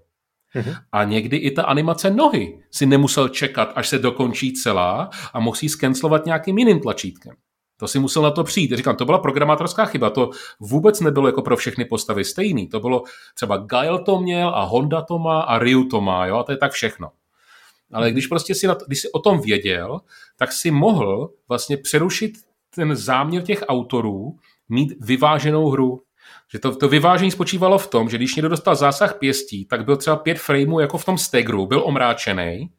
Mm-hmm. 0.54 0.76
A 0.92 1.04
někdy 1.04 1.36
i 1.36 1.50
ta 1.50 1.62
animace 1.62 2.10
nohy 2.10 2.62
si 2.70 2.86
nemusel 2.86 3.28
čekat, 3.28 3.72
až 3.74 3.88
se 3.88 3.98
dokončí 3.98 4.52
celá 4.52 5.10
a 5.32 5.40
mohl 5.40 5.56
si 5.56 5.68
skenslovat 5.68 6.26
nějakým 6.26 6.58
jiným 6.58 6.80
tlačítkem. 6.80 7.34
To 7.76 7.88
si 7.88 7.98
musel 7.98 8.22
na 8.22 8.30
to 8.30 8.44
přijít. 8.44 8.72
Říkám, 8.72 8.96
to 8.96 9.04
byla 9.04 9.18
programátorská 9.18 9.84
chyba, 9.84 10.10
to 10.10 10.30
vůbec 10.60 11.00
nebylo 11.00 11.26
jako 11.26 11.42
pro 11.42 11.56
všechny 11.56 11.84
postavy 11.84 12.24
stejný. 12.24 12.68
To 12.68 12.80
bylo 12.80 13.02
třeba 13.34 13.56
Gail 13.56 13.98
to 13.98 14.20
měl 14.20 14.48
a 14.48 14.64
Honda 14.64 15.02
to 15.02 15.18
má 15.18 15.40
a 15.40 15.58
Ryu 15.58 15.84
to 15.84 16.00
má, 16.00 16.26
jo, 16.26 16.36
a 16.36 16.42
to 16.42 16.52
je 16.52 16.58
tak 16.58 16.72
všechno. 16.72 17.10
Ale 17.92 18.10
když 18.10 18.26
prostě 18.26 18.54
si, 18.54 18.66
na 18.66 18.74
to, 18.74 18.84
když 18.86 19.00
si 19.00 19.12
o 19.12 19.18
tom 19.18 19.40
věděl, 19.40 20.00
tak 20.36 20.52
si 20.52 20.70
mohl 20.70 21.30
vlastně 21.48 21.76
přerušit 21.76 22.32
ten 22.74 22.96
záměr 22.96 23.42
těch 23.42 23.64
autorů 23.68 24.36
mít 24.68 24.92
vyváženou 25.00 25.70
hru. 25.70 26.02
Že 26.52 26.58
to, 26.58 26.76
to 26.76 26.88
vyvážení 26.88 27.30
spočívalo 27.30 27.78
v 27.78 27.86
tom, 27.86 28.08
že 28.08 28.16
když 28.16 28.36
někdo 28.36 28.48
dostal 28.48 28.74
zásah 28.76 29.18
pěstí, 29.18 29.64
tak 29.64 29.84
byl 29.84 29.96
třeba 29.96 30.16
pět 30.16 30.38
frameů 30.38 30.80
jako 30.80 30.98
v 30.98 31.04
tom 31.04 31.18
stegru, 31.18 31.66
byl 31.66 31.82
omráčený, 31.84 32.70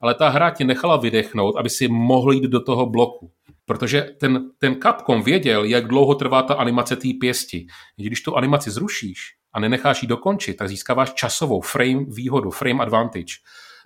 ale 0.00 0.14
ta 0.14 0.28
hra 0.28 0.50
tě 0.50 0.64
nechala 0.64 0.96
vydechnout, 0.96 1.56
aby 1.56 1.70
si 1.70 1.88
mohl 1.88 2.32
jít 2.32 2.44
do 2.44 2.60
toho 2.60 2.86
bloku. 2.86 3.30
Protože 3.68 4.02
ten, 4.20 4.50
ten 4.58 4.80
Capcom 4.82 5.22
věděl, 5.22 5.64
jak 5.64 5.88
dlouho 5.88 6.14
trvá 6.14 6.42
ta 6.42 6.54
animace 6.54 6.96
té 6.96 7.08
pěsti. 7.20 7.66
Když 7.96 8.20
tu 8.20 8.36
animaci 8.36 8.70
zrušíš 8.70 9.34
a 9.52 9.60
nenecháš 9.60 10.02
ji 10.02 10.08
dokončit, 10.08 10.56
tak 10.56 10.68
získáváš 10.68 11.12
časovou 11.12 11.60
frame 11.60 12.04
výhodu, 12.08 12.50
frame 12.50 12.82
advantage. 12.82 13.34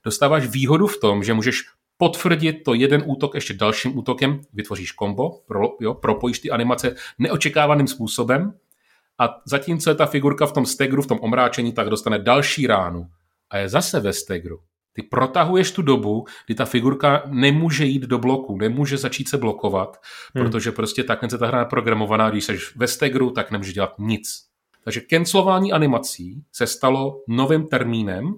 Dostáváš 0.04 0.46
výhodu 0.46 0.86
v 0.86 1.00
tom, 1.00 1.24
že 1.24 1.34
můžeš 1.34 1.62
potvrdit 1.96 2.52
to 2.64 2.74
jeden 2.74 3.02
útok 3.06 3.34
ještě 3.34 3.54
dalším 3.54 3.98
útokem, 3.98 4.40
vytvoříš 4.52 4.92
kombo, 4.92 5.30
pro, 5.30 5.68
jo, 5.80 5.94
propojíš 5.94 6.38
ty 6.38 6.50
animace 6.50 6.94
neočekávaným 7.18 7.86
způsobem 7.86 8.52
a 9.18 9.40
zatímco 9.44 9.90
je 9.90 9.94
ta 9.94 10.06
figurka 10.06 10.46
v 10.46 10.52
tom 10.52 10.66
stegru, 10.66 11.02
v 11.02 11.06
tom 11.06 11.18
omráčení, 11.20 11.72
tak 11.72 11.88
dostane 11.88 12.18
další 12.18 12.66
ránu 12.66 13.06
a 13.50 13.58
je 13.58 13.68
zase 13.68 14.00
ve 14.00 14.12
stegru. 14.12 14.60
Ty 14.92 15.02
protahuješ 15.02 15.70
tu 15.70 15.82
dobu, 15.82 16.26
kdy 16.46 16.54
ta 16.54 16.64
figurka 16.64 17.22
nemůže 17.26 17.84
jít 17.84 18.02
do 18.02 18.18
bloku, 18.18 18.56
nemůže 18.56 18.96
začít 18.96 19.28
se 19.28 19.38
blokovat, 19.38 20.00
hmm. 20.34 20.44
protože 20.44 20.72
prostě 20.72 21.04
takhle 21.04 21.30
se 21.30 21.38
ta 21.38 21.46
hra 21.46 21.58
je 21.58 21.64
programovaná, 21.64 22.30
když 22.30 22.44
jsi 22.44 22.58
ve 22.76 22.88
stegru, 22.88 23.30
tak 23.30 23.50
nemůže 23.50 23.72
dělat 23.72 23.94
nic. 23.98 24.52
Takže 24.84 25.00
cancelování 25.10 25.72
animací 25.72 26.44
se 26.52 26.66
stalo 26.66 27.22
novým 27.28 27.66
termínem 27.66 28.34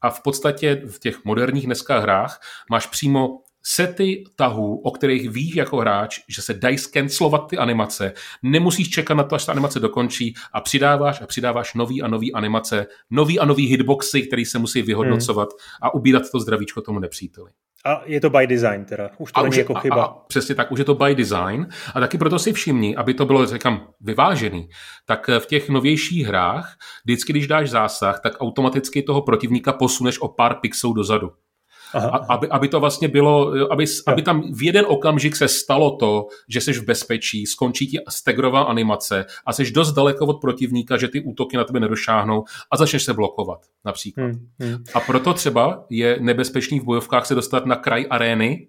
a 0.00 0.10
v 0.10 0.22
podstatě 0.22 0.82
v 0.86 0.98
těch 0.98 1.24
moderních 1.24 1.66
dneska 1.66 1.98
hrách 1.98 2.40
máš 2.70 2.86
přímo 2.86 3.40
sety 3.66 4.24
tahů, 4.36 4.80
o 4.80 4.90
kterých 4.90 5.30
víš 5.30 5.54
jako 5.54 5.76
hráč, 5.76 6.20
že 6.28 6.42
se 6.42 6.54
dají 6.54 6.78
skenslovat 6.78 7.48
ty 7.50 7.58
animace, 7.58 8.12
nemusíš 8.42 8.90
čekat 8.90 9.14
na 9.14 9.24
to, 9.24 9.34
až 9.34 9.44
ta 9.44 9.52
animace 9.52 9.80
dokončí 9.80 10.34
a 10.52 10.60
přidáváš 10.60 11.20
a 11.20 11.26
přidáváš 11.26 11.74
nový 11.74 12.02
a 12.02 12.08
nový 12.08 12.32
animace, 12.32 12.86
nový 13.10 13.38
a 13.38 13.44
nový 13.44 13.66
hitboxy, 13.66 14.22
který 14.22 14.44
se 14.44 14.58
musí 14.58 14.82
vyhodnocovat 14.82 15.48
hmm. 15.48 15.58
a 15.82 15.94
ubírat 15.94 16.22
to 16.32 16.40
zdravíčko 16.40 16.80
tomu 16.80 16.98
nepříteli. 16.98 17.50
A 17.84 18.02
je 18.04 18.20
to 18.20 18.30
by 18.30 18.46
design 18.46 18.84
teda, 18.84 19.10
už 19.18 19.32
to 19.32 19.38
a 19.38 19.42
není 19.42 19.50
už 19.50 19.56
je, 19.56 19.60
jako 19.60 19.74
chyba. 19.74 20.02
A, 20.02 20.04
a 20.04 20.14
přesně 20.28 20.54
tak, 20.54 20.72
už 20.72 20.78
je 20.78 20.84
to 20.84 20.94
by 20.94 21.14
design 21.14 21.66
a 21.94 22.00
taky 22.00 22.18
proto 22.18 22.38
si 22.38 22.52
všimni, 22.52 22.96
aby 22.96 23.14
to 23.14 23.26
bylo, 23.26 23.46
říkám, 23.46 23.88
vyvážený, 24.00 24.68
tak 25.06 25.30
v 25.38 25.46
těch 25.46 25.68
novějších 25.68 26.26
hrách, 26.26 26.76
vždycky, 27.04 27.32
když 27.32 27.46
dáš 27.46 27.70
zásah, 27.70 28.20
tak 28.20 28.32
automaticky 28.40 29.02
toho 29.02 29.22
protivníka 29.22 29.72
posuneš 29.72 30.20
o 30.20 30.28
pár 30.28 30.54
pixelů 30.54 30.92
dozadu. 30.92 31.32
Aha. 31.96 32.26
Aby, 32.28 32.48
aby 32.48 32.68
to 32.68 32.80
vlastně 32.80 33.08
bylo, 33.08 33.52
aby, 33.72 33.84
aby 34.06 34.22
tam 34.22 34.52
v 34.52 34.62
jeden 34.62 34.84
okamžik 34.88 35.36
se 35.36 35.48
stalo 35.48 35.96
to, 35.96 36.26
že 36.48 36.60
jsi 36.60 36.72
v 36.72 36.84
bezpečí, 36.84 37.46
skončí 37.46 37.86
ti 37.86 37.98
stegrová 38.08 38.62
animace 38.62 39.24
a 39.46 39.52
jsi 39.52 39.70
dost 39.70 39.92
daleko 39.92 40.26
od 40.26 40.40
protivníka, 40.40 40.96
že 40.96 41.08
ty 41.08 41.20
útoky 41.20 41.56
na 41.56 41.64
tebe 41.64 41.80
nedošáhnou 41.80 42.44
a 42.70 42.76
začneš 42.76 43.02
se 43.02 43.14
blokovat 43.14 43.58
například. 43.84 44.24
Hmm, 44.24 44.48
hmm. 44.60 44.84
A 44.94 45.00
proto 45.00 45.34
třeba 45.34 45.84
je 45.90 46.18
nebezpečný 46.20 46.80
v 46.80 46.84
bojovkách 46.84 47.26
se 47.26 47.34
dostat 47.34 47.66
na 47.66 47.76
kraj 47.76 48.06
arény, 48.10 48.68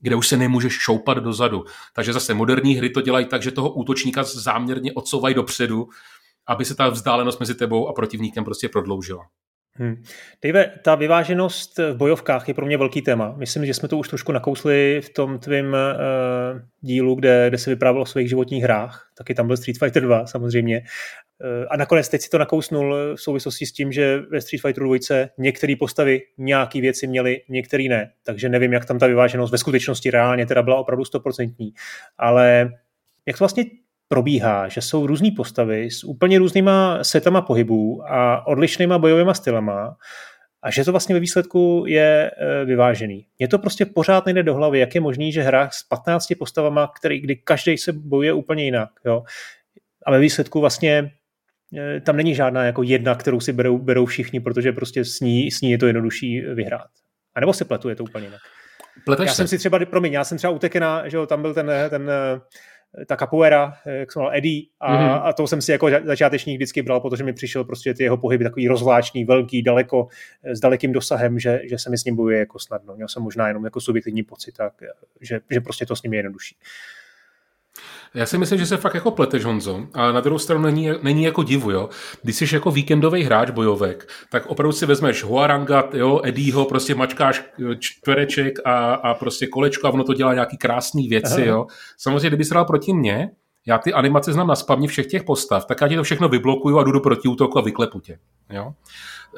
kde 0.00 0.16
už 0.16 0.28
se 0.28 0.36
nemůžeš 0.36 0.72
šoupat 0.72 1.18
dozadu. 1.18 1.64
Takže 1.94 2.12
zase 2.12 2.34
moderní 2.34 2.74
hry 2.74 2.90
to 2.90 3.00
dělají 3.00 3.26
tak, 3.26 3.42
že 3.42 3.50
toho 3.50 3.70
útočníka 3.70 4.22
záměrně 4.22 4.92
odsouvají 4.92 5.34
dopředu, 5.34 5.88
aby 6.46 6.64
se 6.64 6.74
ta 6.74 6.88
vzdálenost 6.88 7.40
mezi 7.40 7.54
tebou 7.54 7.88
a 7.88 7.92
protivníkem 7.92 8.44
prostě 8.44 8.68
prodloužila. 8.68 9.26
Hmm. 9.78 10.02
Dave, 10.44 10.72
ta 10.82 10.94
vyváženost 10.94 11.78
v 11.78 11.96
bojovkách 11.96 12.48
je 12.48 12.54
pro 12.54 12.66
mě 12.66 12.76
velký 12.76 13.02
téma. 13.02 13.34
Myslím, 13.36 13.66
že 13.66 13.74
jsme 13.74 13.88
to 13.88 13.98
už 13.98 14.08
trošku 14.08 14.32
nakousli 14.32 15.00
v 15.04 15.10
tom 15.10 15.38
tvém 15.38 15.66
uh, 15.66 16.60
dílu, 16.80 17.14
kde, 17.14 17.46
kde 17.48 17.58
se 17.58 17.70
vyprávělo 17.70 18.02
o 18.02 18.06
svých 18.06 18.28
životních 18.28 18.62
hrách. 18.62 19.10
Taky 19.18 19.34
tam 19.34 19.46
byl 19.46 19.56
Street 19.56 19.78
Fighter 19.78 20.02
2 20.02 20.26
samozřejmě. 20.26 20.80
Uh, 20.80 21.66
a 21.70 21.76
nakonec 21.76 22.08
teď 22.08 22.22
si 22.22 22.30
to 22.30 22.38
nakousnul 22.38 22.94
v 23.14 23.20
souvislosti 23.20 23.66
s 23.66 23.72
tím, 23.72 23.92
že 23.92 24.18
ve 24.30 24.40
Street 24.40 24.62
Fighter 24.62 24.84
2 24.84 25.28
některé 25.38 25.74
postavy 25.78 26.22
nějaké 26.38 26.80
věci 26.80 27.06
měly, 27.06 27.42
některé 27.48 27.84
ne. 27.88 28.10
Takže 28.24 28.48
nevím, 28.48 28.72
jak 28.72 28.84
tam 28.84 28.98
ta 28.98 29.06
vyváženost 29.06 29.52
ve 29.52 29.58
skutečnosti 29.58 30.10
reálně 30.10 30.46
teda 30.46 30.62
byla 30.62 30.76
opravdu 30.76 31.04
stoprocentní. 31.04 31.72
Ale 32.18 32.70
jak 33.26 33.38
to 33.38 33.42
vlastně 33.42 33.64
probíhá, 34.08 34.68
že 34.68 34.80
jsou 34.80 35.06
různé 35.06 35.30
postavy 35.36 35.90
s 35.90 36.04
úplně 36.04 36.38
různýma 36.38 37.04
setama 37.04 37.42
pohybů 37.42 38.02
a 38.12 38.46
odlišnýma 38.46 38.98
bojovými 38.98 39.34
stylama 39.34 39.96
a 40.62 40.70
že 40.70 40.84
to 40.84 40.90
vlastně 40.90 41.14
ve 41.14 41.20
výsledku 41.20 41.84
je 41.86 42.30
e, 42.30 42.64
vyvážený. 42.64 43.26
Je 43.38 43.48
to 43.48 43.58
prostě 43.58 43.86
pořád 43.86 44.26
nejde 44.26 44.42
do 44.42 44.54
hlavy, 44.54 44.78
jak 44.78 44.94
je 44.94 45.00
možný, 45.00 45.32
že 45.32 45.42
hra 45.42 45.70
s 45.72 45.82
15 45.82 46.26
postavama, 46.38 46.92
který, 46.96 47.20
kdy 47.20 47.36
každý 47.36 47.78
se 47.78 47.92
bojuje 47.92 48.32
úplně 48.32 48.64
jinak. 48.64 48.88
Jo? 49.04 49.22
A 50.06 50.10
ve 50.10 50.18
výsledku 50.18 50.60
vlastně 50.60 51.12
e, 51.78 52.00
tam 52.00 52.16
není 52.16 52.34
žádná 52.34 52.64
jako 52.64 52.82
jedna, 52.82 53.14
kterou 53.14 53.40
si 53.40 53.52
berou, 53.52 53.78
berou 53.78 54.06
všichni, 54.06 54.40
protože 54.40 54.72
prostě 54.72 55.04
s 55.04 55.20
ní, 55.20 55.50
s 55.50 55.60
ní 55.60 55.70
je 55.70 55.78
to 55.78 55.86
jednodušší 55.86 56.40
vyhrát. 56.40 56.90
A 57.34 57.40
nebo 57.40 57.52
se 57.52 57.64
pletu, 57.64 57.88
je 57.88 57.96
to 57.96 58.04
úplně 58.04 58.26
jinak. 58.26 58.40
Pleteš 59.04 59.26
já 59.26 59.32
se. 59.32 59.36
jsem 59.36 59.48
si 59.48 59.58
třeba, 59.58 59.78
promiň, 59.78 60.12
já 60.12 60.24
jsem 60.24 60.38
třeba 60.38 60.52
utekena, 60.52 61.08
že 61.08 61.16
jo, 61.16 61.26
tam 61.26 61.42
byl 61.42 61.54
ten, 61.54 61.70
ten 61.90 62.10
ta 63.06 63.16
capoeira, 63.16 63.72
jak 63.86 64.12
se 64.12 64.18
jmenoval 64.18 64.36
Eddie, 64.36 64.62
a, 64.80 64.96
mm-hmm. 64.96 65.20
a 65.24 65.32
to 65.32 65.46
jsem 65.46 65.62
si 65.62 65.72
jako 65.72 65.90
začátečník 66.04 66.56
vždycky 66.56 66.82
bral, 66.82 67.00
protože 67.00 67.24
mi 67.24 67.32
přišel 67.32 67.64
prostě 67.64 67.94
ty 67.94 68.02
jeho 68.02 68.16
pohyby 68.16 68.44
takový 68.44 68.68
rozvláčný, 68.68 69.24
velký, 69.24 69.62
daleko, 69.62 70.08
s 70.44 70.60
dalekým 70.60 70.92
dosahem, 70.92 71.38
že, 71.38 71.60
že 71.64 71.78
se 71.78 71.90
mi 71.90 71.98
s 71.98 72.04
ním 72.04 72.16
bojuje 72.16 72.38
jako 72.38 72.58
snadno. 72.58 72.96
Měl 72.96 73.08
jsem 73.08 73.22
možná 73.22 73.48
jenom 73.48 73.64
jako 73.64 73.80
subjektivní 73.80 74.22
pocit, 74.22 74.52
tak, 74.52 74.72
že, 75.20 75.40
že 75.50 75.60
prostě 75.60 75.86
to 75.86 75.96
s 75.96 76.02
ním 76.02 76.12
je 76.12 76.18
jednodušší. 76.18 76.56
Já 78.14 78.26
si 78.26 78.38
myslím, 78.38 78.58
že 78.58 78.66
se 78.66 78.76
fakt 78.76 78.94
jako 78.94 79.10
pleteš, 79.10 79.44
Honzo, 79.44 79.86
ale 79.94 80.12
na 80.12 80.20
druhou 80.20 80.38
stranu 80.38 80.62
není, 80.62 80.88
není 81.02 81.22
jako 81.22 81.42
divu, 81.42 81.70
jo. 81.70 81.88
Když 82.22 82.36
jsi 82.36 82.54
jako 82.54 82.70
víkendový 82.70 83.22
hráč 83.22 83.50
bojovek, 83.50 84.08
tak 84.30 84.46
opravdu 84.46 84.72
si 84.72 84.86
vezmeš 84.86 85.24
Huaranga, 85.24 85.88
jo, 85.92 86.20
Eddieho, 86.24 86.64
prostě 86.64 86.94
mačkáš 86.94 87.44
čtvereček 87.78 88.58
a, 88.64 88.94
a 88.94 89.14
prostě 89.14 89.46
kolečko 89.46 89.86
a 89.86 89.90
ono 89.90 90.04
to 90.04 90.14
dělá 90.14 90.34
nějaký 90.34 90.56
krásný 90.56 91.08
věci, 91.08 91.42
Aha. 91.42 91.44
jo. 91.44 91.66
Samozřejmě, 91.98 92.28
kdyby 92.28 92.44
se 92.44 92.54
dal 92.54 92.64
proti 92.64 92.92
mně, 92.92 93.30
já 93.66 93.78
ty 93.78 93.92
animace 93.92 94.32
znám 94.32 94.46
na 94.46 94.56
spavně 94.56 94.88
všech 94.88 95.06
těch 95.06 95.24
postav, 95.24 95.64
tak 95.64 95.80
já 95.80 95.88
ti 95.88 95.96
to 95.96 96.02
všechno 96.02 96.28
vyblokuju 96.28 96.78
a 96.78 96.84
jdu 96.84 96.92
do 96.92 97.00
protiútoku 97.00 97.58
a 97.58 97.62
vyklepu 97.62 98.00
tě. 98.00 98.18
Jo? 98.50 98.72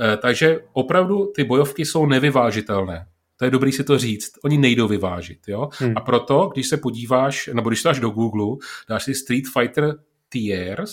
E, 0.00 0.16
takže 0.16 0.58
opravdu 0.72 1.32
ty 1.34 1.44
bojovky 1.44 1.84
jsou 1.84 2.06
nevyvážitelné. 2.06 3.06
To 3.38 3.44
je 3.44 3.50
dobrý 3.50 3.72
si 3.72 3.84
to 3.84 3.98
říct. 3.98 4.30
Oni 4.44 4.58
nejdou 4.58 4.88
vyvážit. 4.88 5.38
Jo? 5.48 5.68
Hmm. 5.72 5.92
A 5.96 6.00
proto, 6.00 6.50
když 6.54 6.68
se 6.68 6.76
podíváš, 6.76 7.50
nebo 7.52 7.70
když 7.70 7.82
dáš 7.82 8.00
do 8.00 8.10
Google, 8.10 8.56
dáš 8.88 9.04
si 9.04 9.14
Street 9.14 9.44
Fighter 9.52 9.94
Tiers, 10.28 10.92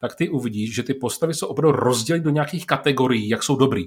tak 0.00 0.14
ty 0.14 0.28
uvidíš, 0.28 0.74
že 0.74 0.82
ty 0.82 0.94
postavy 0.94 1.34
jsou 1.34 1.46
opravdu 1.46 1.78
rozděleny 1.78 2.24
do 2.24 2.30
nějakých 2.30 2.66
kategorií, 2.66 3.28
jak 3.28 3.42
jsou 3.42 3.56
dobrý. 3.56 3.84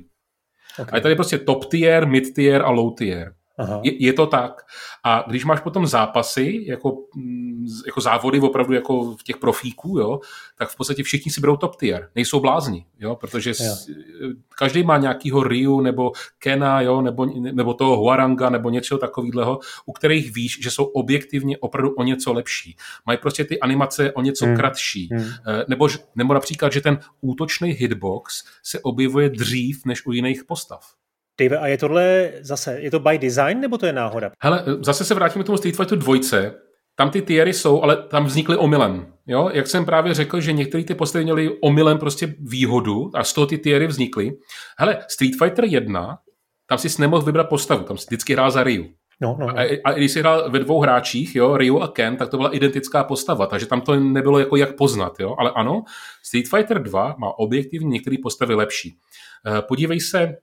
Okay. 0.80 0.90
A 0.92 0.96
je 0.96 1.02
tady 1.02 1.16
prostě 1.16 1.38
top 1.38 1.66
tier, 1.66 2.08
mid 2.08 2.34
tier 2.36 2.62
a 2.62 2.70
low 2.70 2.96
tier. 2.98 3.36
Je, 3.84 4.06
je 4.06 4.14
to 4.14 4.28
tak. 4.28 4.62
A 5.04 5.24
když 5.28 5.46
máš 5.46 5.60
potom 5.60 5.88
zápasy, 5.88 6.64
jako, 6.68 6.98
mm, 7.16 7.68
jako 7.86 8.02
závody 8.02 8.40
opravdu 8.40 8.74
jako 8.74 9.16
v 9.16 9.24
těch 9.24 9.38
profíků, 9.38 10.00
jo, 10.00 10.20
tak 10.58 10.70
v 10.70 10.76
podstatě 10.76 11.04
všichni 11.04 11.32
si 11.32 11.42
berou 11.42 11.58
top 11.58 11.76
tier. 11.76 12.10
Nejsou 12.16 12.40
blázni, 12.40 12.86
jo, 13.00 13.16
protože 13.16 13.54
jo. 13.60 13.76
každý 14.58 14.84
má 14.84 14.98
nějakýho 14.98 15.44
Ryu 15.44 15.82
nebo 15.82 16.12
Kena, 16.40 16.82
jo, 16.82 17.02
nebo, 17.02 17.26
nebo 17.26 17.74
toho 17.74 17.98
Huaranga 17.98 18.50
nebo 18.50 18.70
něčeho 18.70 18.98
takového, 18.98 19.60
u 19.86 19.92
kterých 19.92 20.34
víš, 20.34 20.60
že 20.62 20.72
jsou 20.72 20.84
objektivně 20.84 21.58
opravdu 21.58 21.92
o 21.96 22.04
něco 22.04 22.34
lepší. 22.34 22.78
Mají 23.06 23.18
prostě 23.18 23.46
ty 23.46 23.60
animace 23.60 24.12
o 24.12 24.22
něco 24.22 24.46
hmm. 24.46 24.56
kratší. 24.56 25.10
Hmm. 25.12 25.26
Eh, 25.48 25.66
nebo, 25.68 25.88
nebo 26.16 26.34
například, 26.34 26.74
že 26.74 26.82
ten 26.82 27.00
útočný 27.22 27.70
hitbox 27.70 28.44
se 28.64 28.80
objevuje 28.80 29.30
dřív 29.30 29.86
než 29.86 30.06
u 30.06 30.12
jiných 30.12 30.44
postav. 30.44 30.94
Dave, 31.42 31.58
a 31.58 31.68
je 31.68 31.78
tohle 31.78 32.32
zase, 32.42 32.80
je 32.80 32.92
to 32.92 33.00
by 33.00 33.18
design, 33.18 33.60
nebo 33.60 33.78
to 33.78 33.86
je 33.86 33.94
náhoda? 33.94 34.32
Hele, 34.44 34.64
zase 34.82 35.06
se 35.06 35.14
vrátíme 35.14 35.44
k 35.44 35.46
tomu 35.46 35.58
Street 35.58 35.76
Fighter 35.76 35.98
2. 35.98 36.16
Tam 36.96 37.10
ty 37.10 37.22
tiery 37.22 37.54
jsou, 37.54 37.82
ale 37.82 37.96
tam 37.96 38.26
vznikly 38.26 38.58
omylem. 38.58 39.14
Jo? 39.28 39.50
Jak 39.54 39.68
jsem 39.68 39.86
právě 39.86 40.14
řekl, 40.14 40.42
že 40.42 40.54
některé 40.54 40.84
ty 40.84 40.96
postavy 40.96 41.24
měly 41.24 41.58
omylem 41.62 41.98
prostě 41.98 42.36
výhodu 42.40 43.12
a 43.14 43.24
z 43.24 43.34
toho 43.34 43.48
ty 43.48 43.58
tiery 43.58 43.88
vznikly. 43.88 44.32
Hele, 44.78 44.98
Street 45.08 45.34
Fighter 45.44 45.66
1, 45.66 46.18
tam 46.68 46.78
si 46.78 47.02
nemohl 47.02 47.22
vybrat 47.22 47.50
postavu, 47.50 47.84
tam 47.84 47.98
si 47.98 48.06
vždycky 48.06 48.34
hrál 48.34 48.52
za 48.52 48.64
Ryu. 48.64 48.86
No, 49.22 49.38
no, 49.40 49.48
no. 49.48 49.60
A, 49.60 49.80
a 49.84 49.92
když 49.92 50.12
jsi 50.12 50.20
hrál 50.20 50.52
ve 50.52 50.60
dvou 50.60 50.82
hráčích, 50.82 51.36
jo, 51.36 51.58
Ryu 51.58 51.80
a 51.80 51.88
Ken, 51.88 52.18
tak 52.18 52.30
to 52.30 52.38
byla 52.38 52.50
identická 52.50 53.04
postava, 53.04 53.48
takže 53.48 53.66
tam 53.66 53.82
to 53.82 53.96
nebylo 53.96 54.40
jako 54.40 54.56
jak 54.56 54.76
poznat, 54.76 55.20
jo. 55.20 55.36
Ale 55.40 55.52
ano, 55.56 55.84
Street 56.24 56.48
Fighter 56.48 56.84
2 56.84 57.16
má 57.18 57.40
objektivně 57.40 57.90
některé 57.90 58.16
postavy 58.24 58.56
lepší. 58.56 58.98
Eh, 59.48 59.62
podívej 59.62 60.00
se 60.00 60.36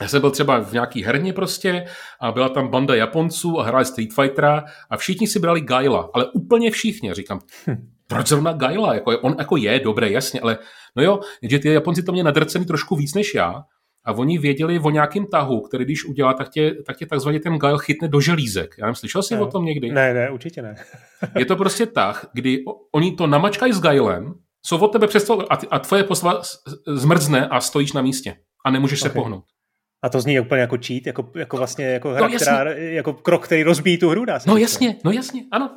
já 0.00 0.08
jsem 0.08 0.20
byl 0.20 0.30
třeba 0.30 0.58
v 0.58 0.72
nějaký 0.72 1.02
herně 1.02 1.32
prostě 1.32 1.84
a 2.20 2.32
byla 2.32 2.48
tam 2.48 2.68
banda 2.68 2.94
Japonců 2.94 3.60
a 3.60 3.64
hráli 3.64 3.84
Street 3.84 4.12
Fightera 4.14 4.64
a 4.90 4.96
všichni 4.96 5.26
si 5.26 5.38
brali 5.38 5.60
Gaila, 5.60 6.10
ale 6.14 6.26
úplně 6.26 6.70
všichni. 6.70 7.14
Říkám, 7.14 7.40
hm, 7.66 7.88
proč 8.06 8.26
zrovna 8.26 8.52
Gaila? 8.52 8.94
Jako, 8.94 9.18
on 9.18 9.36
jako 9.38 9.56
je 9.56 9.80
dobré, 9.80 10.10
jasně, 10.10 10.40
ale 10.40 10.58
no 10.96 11.02
jo, 11.02 11.20
že 11.42 11.58
ty 11.58 11.68
Japonci 11.68 12.02
to 12.02 12.12
mě 12.12 12.24
nadrcený 12.24 12.64
trošku 12.64 12.96
víc 12.96 13.14
než 13.14 13.34
já 13.34 13.62
a 14.04 14.12
oni 14.12 14.38
věděli 14.38 14.78
o 14.78 14.90
nějakém 14.90 15.26
tahu, 15.26 15.60
který 15.60 15.84
když 15.84 16.04
udělá, 16.04 16.34
tak 16.34 16.48
tě, 16.48 16.74
tak 16.86 16.96
tě 16.96 17.06
takzvaně 17.06 17.40
ten 17.40 17.58
Gail 17.58 17.78
chytne 17.78 18.08
do 18.08 18.20
želízek. 18.20 18.74
Já 18.78 18.86
nevím, 18.86 18.94
slyšel 18.94 19.22
jsi 19.22 19.34
ne. 19.34 19.40
o 19.40 19.46
tom 19.46 19.64
někdy? 19.64 19.92
Ne, 19.92 20.14
ne, 20.14 20.30
určitě 20.30 20.62
ne. 20.62 20.74
je 21.38 21.44
to 21.44 21.56
prostě 21.56 21.86
tah, 21.86 22.26
kdy 22.32 22.64
oni 22.92 23.12
to 23.12 23.26
namačkají 23.26 23.72
s 23.72 23.80
Gailem, 23.80 24.34
jsou 24.66 24.78
od 24.78 24.88
tebe 24.88 25.06
přesto 25.06 25.52
a, 25.52 25.58
a 25.70 25.78
tvoje 25.78 26.04
postava 26.04 26.42
zmrzne 26.86 27.46
a 27.46 27.60
stojíš 27.60 27.92
na 27.92 28.02
místě 28.02 28.36
a 28.64 28.70
nemůžeš 28.70 29.02
okay. 29.02 29.10
se 29.10 29.14
pohnout. 29.14 29.44
A 30.02 30.08
to 30.08 30.20
zní 30.20 30.40
úplně 30.40 30.60
jako 30.60 30.76
cheat, 30.86 31.06
jako, 31.06 31.30
jako 31.34 31.56
vlastně 31.56 31.84
jako 31.84 32.10
hra, 32.10 32.28
no, 32.28 32.36
která, 32.36 32.70
jako 32.72 33.12
krok, 33.12 33.44
který 33.44 33.62
rozbíjí 33.62 33.98
tu 33.98 34.08
hru, 34.08 34.24
dá 34.24 34.40
se 34.40 34.50
No 34.50 34.56
jasně, 34.56 34.96
no 35.04 35.10
jasně, 35.10 35.42
ano. 35.52 35.70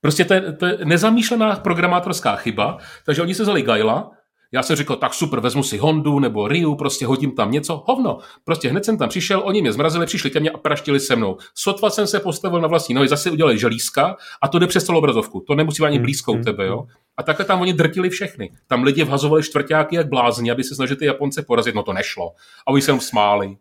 Prostě 0.00 0.24
to 0.24 0.34
je, 0.34 0.52
to 0.52 0.66
je 0.66 0.78
nezamýšlená 0.84 1.56
programátorská 1.56 2.36
chyba, 2.36 2.78
takže 3.06 3.22
oni 3.22 3.34
se 3.34 3.42
vzali 3.42 3.62
Gaila, 3.62 4.10
já 4.52 4.62
jsem 4.62 4.76
řekl, 4.76 4.96
tak 4.96 5.14
super, 5.14 5.40
vezmu 5.40 5.62
si 5.62 5.78
Hondu 5.78 6.18
nebo 6.18 6.48
Ryu, 6.48 6.74
prostě 6.74 7.06
hodím 7.06 7.32
tam 7.32 7.50
něco, 7.50 7.84
hovno. 7.86 8.18
Prostě 8.44 8.68
hned 8.68 8.84
jsem 8.84 8.98
tam 8.98 9.08
přišel, 9.08 9.42
oni 9.44 9.60
mě 9.60 9.72
zmrazili, 9.72 10.06
přišli 10.06 10.30
ke 10.30 10.40
mně 10.40 10.50
a 10.50 10.58
praštili 10.58 11.00
se 11.00 11.16
mnou. 11.16 11.36
Sotva 11.54 11.90
jsem 11.90 12.06
se 12.06 12.20
postavil 12.20 12.60
na 12.60 12.68
vlastní 12.68 12.94
nohy, 12.94 13.08
zase 13.08 13.30
udělali 13.30 13.58
želízka 13.58 14.16
a 14.42 14.48
to 14.48 14.58
jde 14.58 14.66
přes 14.66 14.84
celou 14.84 14.98
obrazovku. 14.98 15.40
To 15.40 15.54
nemusí 15.54 15.82
ani 15.82 15.98
blízko 15.98 16.32
u 16.32 16.34
hmm, 16.34 16.44
tebe, 16.44 16.66
jo. 16.66 16.86
A 17.16 17.22
takhle 17.22 17.44
tam 17.44 17.60
oni 17.60 17.72
drtili 17.72 18.10
všechny. 18.10 18.50
Tam 18.66 18.82
lidi 18.82 19.04
vhazovali 19.04 19.42
čtvrtáky 19.42 19.96
jak 19.96 20.08
blázni, 20.08 20.50
aby 20.50 20.64
se 20.64 20.74
snažili 20.74 20.98
ty 20.98 21.06
Japonce 21.06 21.42
porazit, 21.42 21.74
no 21.74 21.82
to 21.82 21.92
nešlo. 21.92 22.34
A 22.66 22.70
oni 22.70 22.82
se 22.82 22.90
jenom 22.90 23.00
smáli. 23.00 23.56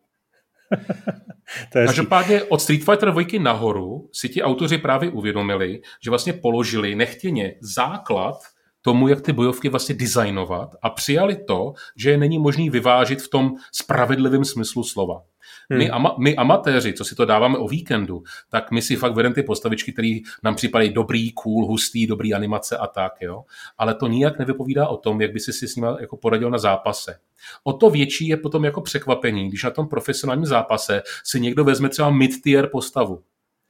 Každopádně 1.85 2.43
od 2.43 2.61
Street 2.61 2.83
Fighter 2.83 3.11
2 3.11 3.23
nahoru 3.39 4.09
si 4.13 4.29
ti 4.29 4.43
autoři 4.43 4.77
právě 4.77 5.09
uvědomili, 5.09 5.81
že 6.03 6.09
vlastně 6.09 6.33
položili 6.33 6.95
nechtěně 6.95 7.55
základ 7.61 8.35
tomu, 8.81 9.07
jak 9.07 9.21
ty 9.21 9.33
bojovky 9.33 9.69
vlastně 9.69 9.95
designovat 9.95 10.75
a 10.81 10.89
přijali 10.89 11.35
to, 11.35 11.73
že 11.95 12.11
je 12.11 12.17
není 12.17 12.39
možný 12.39 12.69
vyvážit 12.69 13.21
v 13.21 13.29
tom 13.29 13.51
spravedlivém 13.71 14.45
smyslu 14.45 14.83
slova. 14.83 15.21
Hmm. 15.69 15.79
My, 15.79 15.89
ama, 15.89 16.15
my 16.19 16.35
amatéři, 16.35 16.93
co 16.93 17.05
si 17.05 17.15
to 17.15 17.25
dáváme 17.25 17.57
o 17.57 17.67
víkendu, 17.67 18.23
tak 18.49 18.71
my 18.71 18.81
si 18.81 18.95
fakt 18.95 19.13
vedeme 19.13 19.35
ty 19.35 19.43
postavičky, 19.43 19.93
které 19.93 20.19
nám 20.43 20.55
připadají 20.55 20.93
dobrý, 20.93 21.31
cool, 21.31 21.65
hustý, 21.65 22.07
dobrý 22.07 22.33
animace 22.33 22.77
a 22.77 22.87
tak, 22.87 23.13
jo. 23.21 23.43
Ale 23.77 23.95
to 23.95 24.07
nijak 24.07 24.39
nevypovídá 24.39 24.87
o 24.87 24.97
tom, 24.97 25.21
jak 25.21 25.33
by 25.33 25.39
si 25.39 25.53
si 25.53 25.67
s 25.67 25.75
nimi 25.75 25.87
jako 25.99 26.17
poradil 26.17 26.49
na 26.49 26.57
zápase. 26.57 27.19
O 27.63 27.73
to 27.73 27.89
větší 27.89 28.27
je 28.27 28.37
potom 28.37 28.65
jako 28.65 28.81
překvapení, 28.81 29.47
když 29.47 29.63
na 29.63 29.69
tom 29.69 29.87
profesionálním 29.87 30.45
zápase 30.45 31.01
si 31.23 31.39
někdo 31.39 31.63
vezme 31.63 31.89
třeba 31.89 32.11
mid-tier 32.11 32.69
postavu. 32.71 33.23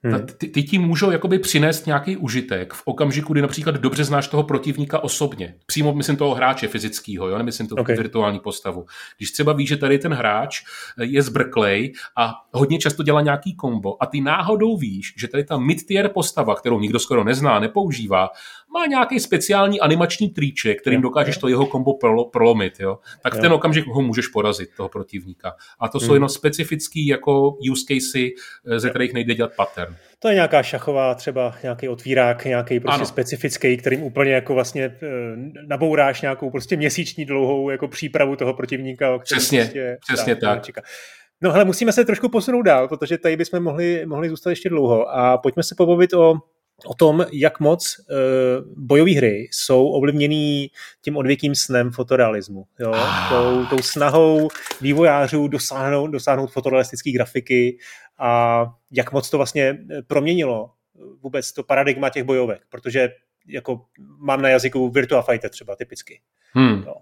Hmm. 0.03 0.25
Ty, 0.37 0.47
ty 0.47 0.63
ti 0.63 0.77
můžou 0.77 1.11
jakoby 1.11 1.39
přinést 1.39 1.85
nějaký 1.85 2.17
užitek 2.17 2.73
v 2.73 2.81
okamžiku, 2.85 3.33
kdy 3.33 3.41
například 3.41 3.75
dobře 3.75 4.03
znáš 4.03 4.27
toho 4.27 4.43
protivníka 4.43 5.03
osobně. 5.03 5.55
Přímo 5.65 5.93
myslím 5.93 6.15
toho 6.15 6.35
hráče 6.35 6.67
fyzického, 6.67 7.27
jo, 7.27 7.37
nemyslím 7.37 7.67
tu 7.67 7.75
okay. 7.75 7.95
virtuální 7.95 8.39
postavu. 8.39 8.85
Když 9.17 9.31
třeba 9.31 9.53
víš, 9.53 9.69
že 9.69 9.77
tady 9.77 9.99
ten 9.99 10.13
hráč 10.13 10.61
je 11.01 11.21
zbrklej 11.21 11.93
a 12.17 12.33
hodně 12.51 12.79
často 12.79 13.03
dělá 13.03 13.21
nějaký 13.21 13.55
kombo 13.55 14.03
a 14.03 14.05
ty 14.05 14.21
náhodou 14.21 14.77
víš, 14.77 15.13
že 15.17 15.27
tady 15.27 15.43
ta 15.43 15.57
mid-tier 15.57 16.09
postava, 16.09 16.55
kterou 16.55 16.79
nikdo 16.79 16.99
skoro 16.99 17.23
nezná, 17.23 17.59
nepoužívá, 17.59 18.29
má 18.73 18.85
nějaký 18.85 19.19
speciální 19.19 19.79
animační 19.79 20.29
triček, 20.29 20.81
kterým 20.81 21.01
dokážeš 21.01 21.37
to 21.37 21.47
jeho 21.47 21.65
kombo 21.65 21.93
prolomit, 22.33 22.79
jo? 22.79 22.97
tak 23.23 23.33
v 23.33 23.39
ten 23.39 23.53
okamžik 23.53 23.87
ho 23.87 24.01
můžeš 24.01 24.27
porazit, 24.27 24.69
toho 24.77 24.89
protivníka. 24.89 25.53
A 25.79 25.89
to 25.89 25.99
jsou 25.99 26.05
hmm. 26.05 26.13
jenom 26.13 26.29
specifický 26.29 27.07
jako 27.07 27.57
use 27.71 27.83
casey, 27.87 28.31
eh, 28.67 28.79
ze 28.79 28.89
kterých 28.89 29.13
nejde 29.13 29.35
dělat 29.35 29.51
pattern. 29.55 29.95
To 30.19 30.27
je 30.27 30.33
nějaká 30.33 30.63
šachová, 30.63 31.15
třeba 31.15 31.55
nějaký 31.63 31.89
otvírák, 31.89 32.45
nějaký 32.45 32.79
prostě 32.79 32.95
ano. 32.95 33.05
specifický, 33.05 33.77
kterým 33.77 34.03
úplně 34.03 34.31
jako 34.31 34.53
vlastně 34.53 34.83
eh, 34.83 34.97
nabouráš 35.67 36.21
nějakou 36.21 36.49
prostě 36.49 36.77
měsíční 36.77 37.25
dlouhou 37.25 37.69
jako 37.69 37.87
přípravu 37.87 38.35
toho 38.35 38.53
protivníka. 38.53 39.19
Přesně, 39.19 39.59
prostě, 39.59 39.97
přesně 40.07 40.35
tak. 40.35 40.65
tak. 40.75 40.85
No 41.43 41.51
hele, 41.51 41.65
musíme 41.65 41.91
se 41.91 42.05
trošku 42.05 42.29
posunout 42.29 42.61
dál, 42.61 42.87
protože 42.87 43.17
tady 43.17 43.37
bychom 43.37 43.63
mohli, 43.63 44.05
mohli 44.05 44.29
zůstat 44.29 44.49
ještě 44.49 44.69
dlouho 44.69 45.09
a 45.09 45.37
pojďme 45.37 45.63
se 45.63 45.75
pobavit 45.77 46.13
o 46.13 46.35
o 46.85 46.93
tom, 46.93 47.25
jak 47.31 47.59
moc 47.59 47.95
uh, 47.99 48.15
bojové 48.77 49.11
hry 49.11 49.47
jsou 49.51 49.87
ovlivněný 49.87 50.71
tím 51.01 51.17
odvěkým 51.17 51.55
snem 51.55 51.91
fotorealismu. 51.91 52.65
Jo? 52.79 52.91
Ah. 52.95 53.29
Tou, 53.29 53.65
tou 53.65 53.81
snahou 53.81 54.49
vývojářů 54.81 55.47
dosáhnout, 55.47 56.07
dosáhnout 56.07 56.51
fotorealistické 56.51 57.11
grafiky 57.11 57.77
a 58.17 58.65
jak 58.91 59.11
moc 59.11 59.29
to 59.29 59.37
vlastně 59.37 59.77
proměnilo 60.07 60.71
vůbec 61.21 61.53
to 61.53 61.63
paradigma 61.63 62.09
těch 62.09 62.23
bojovek, 62.23 62.61
protože 62.69 63.09
jako 63.47 63.85
mám 64.17 64.41
na 64.41 64.49
jazyku 64.49 64.89
Virtua 64.89 65.21
Fighter 65.21 65.49
třeba 65.49 65.75
typicky. 65.75 66.21
Hmm. 66.53 66.83
Jo. 66.85 66.95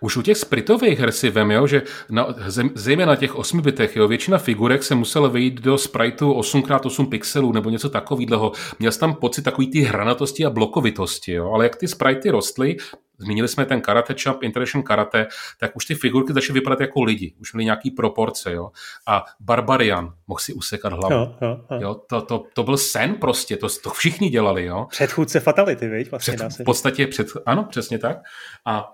Už 0.00 0.16
u 0.16 0.22
těch 0.22 0.36
spritových 0.36 0.98
her 0.98 1.12
si 1.12 1.30
vem, 1.30 1.50
jo, 1.50 1.66
že 1.66 1.82
na, 2.10 2.26
zejména 2.74 3.12
na 3.12 3.16
těch 3.16 3.34
8 3.34 3.60
bitech, 3.60 3.96
jo, 3.96 4.08
většina 4.08 4.38
figurek 4.38 4.82
se 4.82 4.94
musela 4.94 5.28
vejít 5.28 5.60
do 5.60 5.78
spriteu 5.78 6.32
8x8 6.32 7.08
pixelů 7.08 7.52
nebo 7.52 7.70
něco 7.70 7.88
takového. 7.88 8.52
Měl 8.78 8.92
jsem 8.92 9.00
tam 9.00 9.14
pocit 9.14 9.42
takový 9.42 9.70
ty 9.70 9.80
hranatosti 9.80 10.44
a 10.44 10.50
blokovitosti, 10.50 11.32
jo, 11.32 11.50
ale 11.52 11.64
jak 11.64 11.76
ty 11.76 11.88
spritey 11.88 12.30
rostly, 12.30 12.76
Zmínili 13.18 13.48
jsme 13.48 13.66
ten 13.66 13.80
Karate 13.80 14.14
Champ, 14.22 14.42
International 14.42 14.82
Karate, 14.82 15.26
tak 15.60 15.76
už 15.76 15.84
ty 15.84 15.94
figurky 15.94 16.32
začaly 16.32 16.60
vypadat 16.60 16.80
jako 16.80 17.02
lidi. 17.02 17.34
Už 17.40 17.52
měly 17.52 17.64
nějaký 17.64 17.90
proporce, 17.90 18.52
jo. 18.52 18.70
A 19.06 19.24
Barbarian 19.40 20.14
mohl 20.26 20.40
si 20.40 20.52
usekat 20.52 20.92
hlavu. 20.92 21.14
Jo, 21.14 21.34
jo, 21.42 21.60
jo. 21.70 21.78
jo 21.80 21.94
to, 21.94 22.22
to, 22.22 22.44
to, 22.54 22.62
byl 22.62 22.76
sen 22.76 23.14
prostě, 23.14 23.56
to, 23.56 23.68
to 23.82 23.90
všichni 23.90 24.28
dělali, 24.28 24.64
jo. 24.64 24.86
Předchůdce 24.90 25.40
Fatality, 25.40 25.88
viď? 25.88 26.10
Vlastně 26.10 26.34
před, 26.34 26.52
v 26.52 26.64
podstatě 26.64 27.06
před, 27.06 27.26
ano, 27.46 27.64
přesně 27.64 27.98
tak. 27.98 28.18
A 28.64 28.92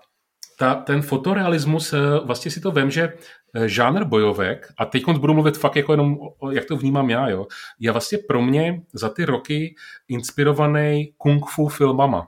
ta, 0.63 0.75
ten 0.75 1.01
fotorealismus, 1.01 1.93
eh, 1.93 1.99
vlastně 2.25 2.51
si 2.51 2.61
to 2.61 2.71
vím, 2.71 2.91
že 2.91 3.13
eh, 3.55 3.67
žánr 3.67 4.05
bojovek, 4.05 4.67
a 4.77 4.85
teď 4.85 5.03
budu 5.07 5.33
mluvit 5.33 5.57
fakt 5.57 5.75
jako 5.75 5.93
jenom, 5.93 6.17
jak 6.51 6.65
to 6.65 6.77
vnímám 6.77 7.09
já, 7.09 7.29
jo, 7.29 7.47
je 7.79 7.91
vlastně 7.91 8.17
pro 8.27 8.41
mě 8.41 8.81
za 8.93 9.09
ty 9.09 9.25
roky 9.25 9.75
inspirovaný 10.07 11.13
kung 11.17 11.49
fu 11.49 11.67
filmama. 11.67 12.27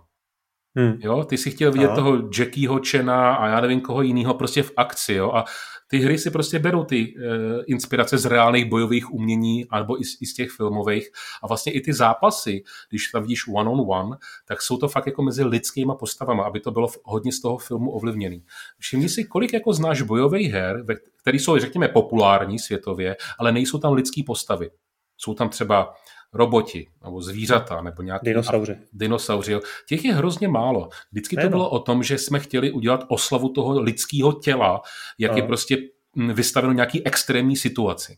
Hmm. 0.78 0.98
Jo, 1.00 1.24
ty 1.24 1.38
si 1.38 1.52
chtěl 1.52 1.72
vidět 1.72 1.88
Aha. 1.88 1.96
toho 1.96 2.30
Jackieho 2.40 2.80
Chena 2.90 3.36
a 3.36 3.48
já 3.48 3.62
nevím 3.62 3.82
koho 3.82 4.02
jiného 4.02 4.34
prostě 4.34 4.64
v 4.64 4.72
akci, 4.78 5.14
jo, 5.14 5.32
a 5.32 5.46
ty 5.88 5.98
hry 5.98 6.18
si 6.18 6.32
prostě 6.32 6.60
berou 6.60 6.84
ty 6.84 7.16
uh, 7.16 7.24
inspirace 7.68 8.18
z 8.18 8.26
reálných 8.26 8.66
bojových 8.66 9.14
umění 9.14 9.66
nebo 9.76 10.02
i, 10.02 10.04
i 10.22 10.26
z 10.26 10.34
těch 10.34 10.50
filmových 10.52 11.10
a 11.44 11.48
vlastně 11.48 11.72
i 11.72 11.82
ty 11.82 11.94
zápasy, 11.94 12.64
když 12.90 13.08
tam 13.08 13.22
vidíš 13.22 13.48
one 13.48 13.70
on 13.70 13.86
one, 13.88 14.18
tak 14.46 14.62
jsou 14.62 14.78
to 14.78 14.88
fakt 14.88 15.08
jako 15.08 15.24
mezi 15.24 15.44
lidskýma 15.44 15.96
postavama, 15.96 16.44
aby 16.44 16.60
to 16.60 16.72
bylo 16.72 16.88
hodně 17.04 17.32
z 17.32 17.42
toho 17.42 17.58
filmu 17.58 17.92
ovlivněný. 17.92 18.44
Všimni 18.80 19.10
si, 19.10 19.24
kolik 19.24 19.54
jako 19.54 19.74
znáš 19.74 20.02
bojových 20.02 20.52
her, 20.52 20.86
které 21.22 21.38
jsou, 21.40 21.58
řekněme, 21.58 21.88
populární 21.88 22.60
světově, 22.60 23.16
ale 23.40 23.52
nejsou 23.52 23.78
tam 23.78 23.94
lidský 23.94 24.24
postavy. 24.24 24.70
Jsou 25.18 25.34
tam 25.34 25.50
třeba 25.50 25.94
roboti, 26.36 26.88
nebo 27.04 27.22
zvířata, 27.22 27.82
nebo 27.82 28.02
nějaké... 28.02 28.30
Dinosauři. 28.30 28.76
Dinosauři. 28.94 29.60
Těch 29.88 30.06
je 30.06 30.14
hrozně 30.14 30.48
málo. 30.48 30.90
Vždycky 31.12 31.36
to 31.36 31.50
bylo 31.50 31.70
o 31.70 31.80
tom, 31.80 32.04
že 32.04 32.18
jsme 32.18 32.40
chtěli 32.40 32.72
udělat 32.72 33.06
oslavu 33.08 33.50
toho 33.50 33.82
lidského 33.82 34.34
těla, 34.34 34.82
jak 35.20 35.38
je 35.38 35.44
prostě 35.44 35.78
mm, 36.16 36.34
vystaveno 36.34 36.74
nějaký 36.74 37.06
extrémní 37.08 37.56
situaci. 37.56 38.18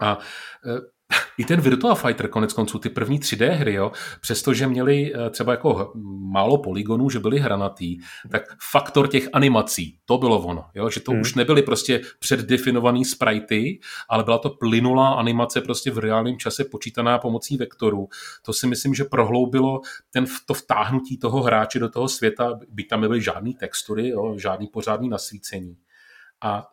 A 0.00 0.18
e, 0.66 0.99
i 1.38 1.44
ten 1.44 1.60
Virtua 1.60 1.94
Fighter, 1.94 2.28
konec 2.28 2.52
konců, 2.52 2.78
ty 2.78 2.88
první 2.88 3.20
3D 3.20 3.50
hry, 3.50 3.74
jo, 3.74 3.92
přestože 4.20 4.66
měli 4.66 5.12
eh, 5.14 5.30
třeba 5.30 5.52
jako 5.52 5.92
málo 6.32 6.58
poligonů, 6.58 7.10
že 7.10 7.18
byly 7.18 7.38
hranatý, 7.38 7.98
tak 8.30 8.42
faktor 8.70 9.08
těch 9.08 9.28
animací, 9.32 9.98
to 10.04 10.18
bylo 10.18 10.38
ono, 10.38 10.64
jo, 10.74 10.90
že 10.90 11.00
to 11.00 11.12
hmm. 11.12 11.20
už 11.20 11.34
nebyly 11.34 11.62
prostě 11.62 12.00
předdefinovaný 12.18 13.04
sprajty, 13.04 13.80
ale 14.08 14.24
byla 14.24 14.38
to 14.38 14.50
plynulá 14.50 15.08
animace 15.08 15.60
prostě 15.60 15.90
v 15.90 15.98
reálném 15.98 16.38
čase 16.38 16.64
počítaná 16.64 17.18
pomocí 17.18 17.56
vektorů. 17.56 18.08
To 18.42 18.52
si 18.52 18.66
myslím, 18.66 18.94
že 18.94 19.04
prohloubilo 19.04 19.80
ten, 20.10 20.26
to 20.46 20.54
vtáhnutí 20.54 21.18
toho 21.18 21.42
hráče 21.42 21.78
do 21.78 21.88
toho 21.88 22.08
světa, 22.08 22.58
by 22.70 22.84
tam 22.84 23.00
nebyly 23.00 23.22
žádný 23.22 23.54
textury, 23.54 24.08
jo, 24.08 24.34
žádný 24.38 24.66
pořádný 24.66 25.08
nasvícení. 25.08 25.76
A 26.42 26.66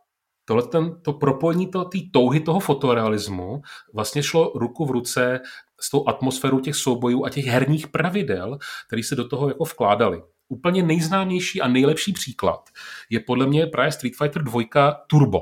tohle 0.48 0.64
ten, 0.64 1.02
to 1.02 1.14
propojení 1.14 1.66
té 1.66 1.72
to, 1.72 1.90
touhy 2.12 2.40
toho 2.40 2.60
fotorealismu 2.60 3.62
vlastně 3.94 4.24
šlo 4.24 4.52
ruku 4.56 4.86
v 4.86 4.92
ruce 4.92 5.40
s 5.82 5.90
tou 5.90 6.08
atmosférou 6.08 6.60
těch 6.60 6.76
soubojů 6.76 7.26
a 7.26 7.30
těch 7.30 7.46
herních 7.46 7.88
pravidel, 7.88 8.58
které 8.88 9.04
se 9.04 9.16
do 9.16 9.28
toho 9.28 9.48
jako 9.48 9.64
vkládali. 9.64 10.22
Úplně 10.50 10.84
nejznámější 10.84 11.62
a 11.62 11.68
nejlepší 11.68 12.14
příklad 12.14 12.70
je 13.10 13.20
podle 13.20 13.48
mě 13.48 13.68
právě 13.68 13.92
Street 13.92 14.16
Fighter 14.16 14.44
2 14.44 14.92
Turbo. 15.08 15.42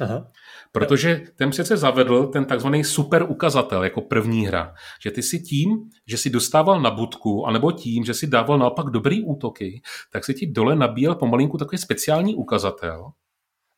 Aha. 0.00 0.30
Protože 0.72 1.22
ten 1.36 1.50
přece 1.50 1.76
zavedl 1.76 2.26
ten 2.26 2.44
takzvaný 2.44 2.84
super 2.84 3.22
ukazatel 3.28 3.84
jako 3.84 4.00
první 4.00 4.46
hra. 4.46 4.74
Že 5.02 5.10
ty 5.10 5.22
si 5.22 5.40
tím, 5.40 5.90
že 6.06 6.18
si 6.18 6.30
dostával 6.30 6.80
na 6.80 6.90
budku, 6.90 7.46
anebo 7.46 7.72
tím, 7.72 8.04
že 8.04 8.14
si 8.14 8.26
dával 8.26 8.58
naopak 8.58 8.86
dobrý 8.86 9.24
útoky, 9.24 9.82
tak 10.12 10.24
si 10.24 10.34
ti 10.34 10.46
dole 10.46 10.76
nabíjel 10.76 11.14
pomalinku 11.14 11.58
takový 11.58 11.78
speciální 11.78 12.34
ukazatel, 12.34 13.12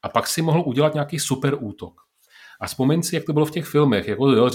A 0.06 0.08
pak 0.08 0.26
si 0.26 0.42
mohl 0.42 0.62
udělat 0.66 0.94
nějaký 0.94 1.18
super 1.18 1.56
útok. 1.60 2.00
A 2.60 2.66
vzpomeň 2.66 3.02
si, 3.02 3.14
jak 3.14 3.24
to 3.24 3.32
bylo 3.32 3.46
v 3.46 3.50
těch 3.50 3.66
filmech, 3.66 4.08
jako 4.08 4.30
jo, 4.30 4.50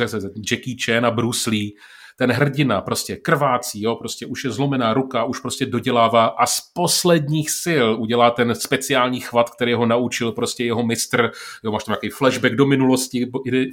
Jackie 0.51 0.75
Chan 0.85 1.05
a 1.05 1.11
Bruce 1.11 1.49
Lee, 1.49 1.71
ten 2.17 2.31
hrdina 2.31 2.81
prostě 2.81 3.15
krvácí, 3.15 3.81
jo, 3.81 3.95
prostě 3.95 4.25
už 4.25 4.43
je 4.43 4.51
zlomená 4.51 4.93
ruka, 4.93 5.23
už 5.23 5.39
prostě 5.39 5.65
dodělává 5.65 6.25
a 6.25 6.45
z 6.45 6.61
posledních 6.73 7.49
sil 7.63 7.87
udělá 7.99 8.31
ten 8.31 8.55
speciální 8.55 9.19
chvat, 9.19 9.49
který 9.49 9.73
ho 9.73 9.85
naučil 9.85 10.31
prostě 10.31 10.63
jeho 10.63 10.83
mistr, 10.83 11.31
jo, 11.63 11.71
máš 11.71 11.83
tam 11.83 11.93
nějaký 11.93 12.09
flashback 12.09 12.55
do 12.55 12.65
minulosti 12.65 13.25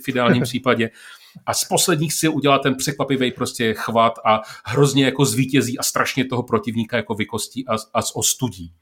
v 0.04 0.08
ideálním 0.08 0.42
případě 0.42 0.90
a 1.46 1.54
z 1.54 1.64
posledních 1.64 2.12
sil 2.20 2.30
udělá 2.34 2.58
ten 2.58 2.74
překvapivý 2.74 3.32
prostě 3.32 3.74
chvat 3.74 4.12
a 4.24 4.40
hrozně 4.64 5.04
jako 5.04 5.24
zvítězí 5.24 5.78
a 5.78 5.82
strašně 5.82 6.24
toho 6.24 6.42
protivníka 6.42 6.96
jako 6.96 7.14
vykostí 7.14 7.68
a, 7.68 7.74
a 7.74 8.00
ostudí. 8.14 8.72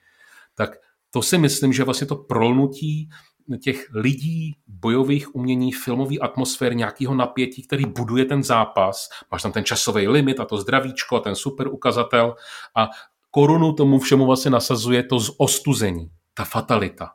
Tak 0.54 0.70
to 1.16 1.22
si 1.22 1.38
myslím, 1.38 1.72
že 1.72 1.84
vlastně 1.84 2.06
to 2.06 2.16
prolnutí 2.16 3.08
těch 3.62 3.86
lidí, 3.94 4.56
bojových 4.66 5.34
umění, 5.34 5.72
filmový 5.72 6.20
atmosfér, 6.20 6.74
nějakého 6.74 7.14
napětí, 7.14 7.62
který 7.66 7.86
buduje 7.86 8.24
ten 8.24 8.42
zápas. 8.42 9.08
Máš 9.32 9.42
tam 9.42 9.52
ten 9.52 9.64
časový 9.64 10.08
limit 10.08 10.40
a 10.40 10.44
to 10.44 10.56
zdravíčko, 10.56 11.20
ten 11.20 11.34
super 11.34 11.68
ukazatel 11.68 12.34
a 12.76 12.88
korunu 13.30 13.72
tomu 13.72 13.98
všemu 13.98 14.26
vlastně 14.26 14.50
nasazuje 14.50 15.02
to 15.02 15.20
z 15.20 15.30
ostuzení, 15.38 16.10
ta 16.34 16.44
fatalita. 16.44 17.10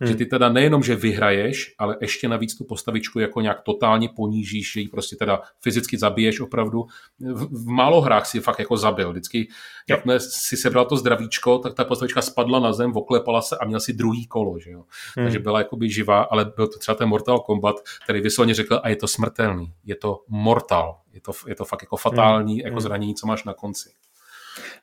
Hmm. 0.00 0.08
Že 0.08 0.14
ty 0.14 0.26
teda 0.26 0.48
nejenom, 0.48 0.82
že 0.82 0.96
vyhraješ, 0.96 1.74
ale 1.78 1.96
ještě 2.00 2.28
navíc 2.28 2.58
tu 2.58 2.64
postavičku 2.64 3.18
jako 3.18 3.40
nějak 3.40 3.60
totálně 3.60 4.08
ponížíš, 4.16 4.72
že 4.72 4.80
ji 4.80 4.88
prostě 4.88 5.16
teda 5.16 5.40
fyzicky 5.60 5.98
zabiješ 5.98 6.40
opravdu. 6.40 6.86
V, 7.18 7.64
v 7.64 7.66
málo 7.66 8.00
hrách 8.00 8.26
si 8.26 8.40
fakt 8.40 8.58
jako 8.58 8.76
zabil. 8.76 9.10
Vždycky, 9.10 9.48
jak 9.88 10.00
si 10.18 10.56
sebral 10.56 10.84
to 10.84 10.96
zdravíčko, 10.96 11.58
tak 11.58 11.74
ta 11.74 11.84
postavička 11.84 12.22
spadla 12.22 12.60
na 12.60 12.72
zem, 12.72 12.96
oklepala 12.96 13.42
se 13.42 13.56
a 13.56 13.64
měl 13.64 13.80
si 13.80 13.92
druhý 13.92 14.26
kolo, 14.26 14.58
že 14.58 14.70
jo. 14.70 14.84
Hmm. 15.16 15.26
Takže 15.26 15.38
byla 15.38 15.58
jakoby 15.58 15.90
živá, 15.90 16.22
ale 16.22 16.44
byl 16.56 16.66
to 16.66 16.78
třeba 16.78 16.94
ten 16.94 17.08
Mortal 17.08 17.40
Kombat, 17.40 17.76
který 18.04 18.20
vyslovně 18.20 18.54
řekl, 18.54 18.80
a 18.82 18.88
je 18.88 18.96
to 18.96 19.08
smrtelný, 19.08 19.72
je 19.84 19.96
to 19.96 20.20
mortal, 20.28 21.00
je 21.12 21.20
to, 21.20 21.32
je 21.46 21.54
to 21.54 21.64
fakt 21.64 21.82
jako 21.82 21.96
fatální 21.96 22.52
hmm. 22.52 22.60
jako 22.60 22.74
hmm. 22.74 22.80
zranění, 22.80 23.14
co 23.14 23.26
máš 23.26 23.44
na 23.44 23.54
konci. 23.54 23.90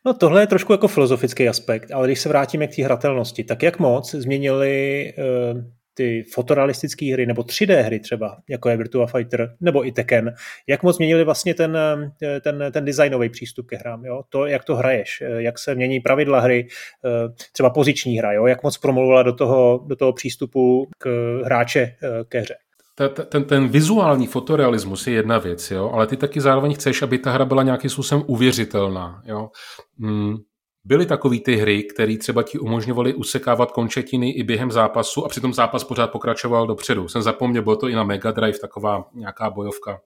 No 0.05 0.13
tohle 0.13 0.41
je 0.41 0.47
trošku 0.47 0.71
jako 0.71 0.87
filozofický 0.87 1.49
aspekt, 1.49 1.91
ale 1.91 2.07
když 2.07 2.19
se 2.19 2.29
vrátíme 2.29 2.67
k 2.67 2.75
té 2.75 2.83
hratelnosti, 2.83 3.43
tak 3.43 3.63
jak 3.63 3.79
moc 3.79 4.11
změnili 4.11 5.13
uh, 5.53 5.61
ty 5.97 6.23
fotorealistické 6.33 7.13
hry 7.13 7.25
nebo 7.25 7.41
3D 7.41 7.81
hry 7.81 7.99
třeba, 7.99 8.37
jako 8.49 8.69
je 8.69 8.77
Virtua 8.77 9.07
Fighter 9.07 9.55
nebo 9.61 9.87
i 9.87 9.91
Tekken, 9.91 10.33
jak 10.67 10.83
moc 10.83 10.95
změnili 10.95 11.23
vlastně 11.23 11.53
ten, 11.53 11.77
eh, 12.23 12.41
ten, 12.41 12.63
ten 12.71 12.85
designový 12.85 13.29
přístup 13.29 13.67
ke 13.67 13.77
hrám, 13.77 14.05
jo? 14.05 14.23
to, 14.29 14.45
jak 14.45 14.63
to 14.63 14.75
hraješ, 14.75 15.21
eh, 15.21 15.41
jak 15.41 15.59
se 15.59 15.75
mění 15.75 15.99
pravidla 15.99 16.39
hry, 16.39 16.67
třeba 17.51 17.69
poziční 17.69 18.17
hra, 18.17 18.33
jo? 18.33 18.47
jak 18.47 18.63
moc 18.63 18.77
promluvila 18.77 19.23
do 19.23 19.33
toho, 19.33 19.85
do 19.87 19.95
toho 19.95 20.13
přístupu 20.13 20.87
k 20.97 21.09
hráče 21.45 21.95
ke 22.29 22.39
hře 22.39 22.55
ten, 23.29 23.43
ten 23.43 23.67
vizuální 23.67 24.27
fotorealismus 24.27 25.07
je 25.07 25.13
jedna 25.13 25.37
věc, 25.37 25.71
jo, 25.71 25.89
ale 25.93 26.07
ty 26.07 26.17
taky 26.17 26.41
zároveň 26.41 26.73
chceš, 26.73 27.01
aby 27.01 27.17
ta 27.17 27.31
hra 27.31 27.45
byla 27.45 27.63
nějakým 27.63 27.89
způsobem 27.89 28.23
uvěřitelná. 28.27 29.21
Jo. 29.25 29.49
Hmm. 29.99 30.37
Byly 30.85 31.05
takové 31.05 31.39
ty 31.39 31.55
hry, 31.55 31.83
které 31.83 32.17
třeba 32.17 32.43
ti 32.43 32.59
umožňovaly 32.59 33.13
usekávat 33.13 33.71
končetiny 33.71 34.29
i 34.29 34.43
během 34.43 34.71
zápasu 34.71 35.25
a 35.25 35.29
přitom 35.29 35.53
zápas 35.53 35.83
pořád 35.83 36.11
pokračoval 36.11 36.67
dopředu. 36.67 37.07
Jsem 37.07 37.21
zapomněl, 37.21 37.63
bylo 37.63 37.75
to 37.75 37.87
i 37.87 37.95
na 37.95 38.03
Mega 38.03 38.31
Drive, 38.31 38.59
taková 38.59 39.09
nějaká 39.13 39.49
bojovka, 39.49 39.99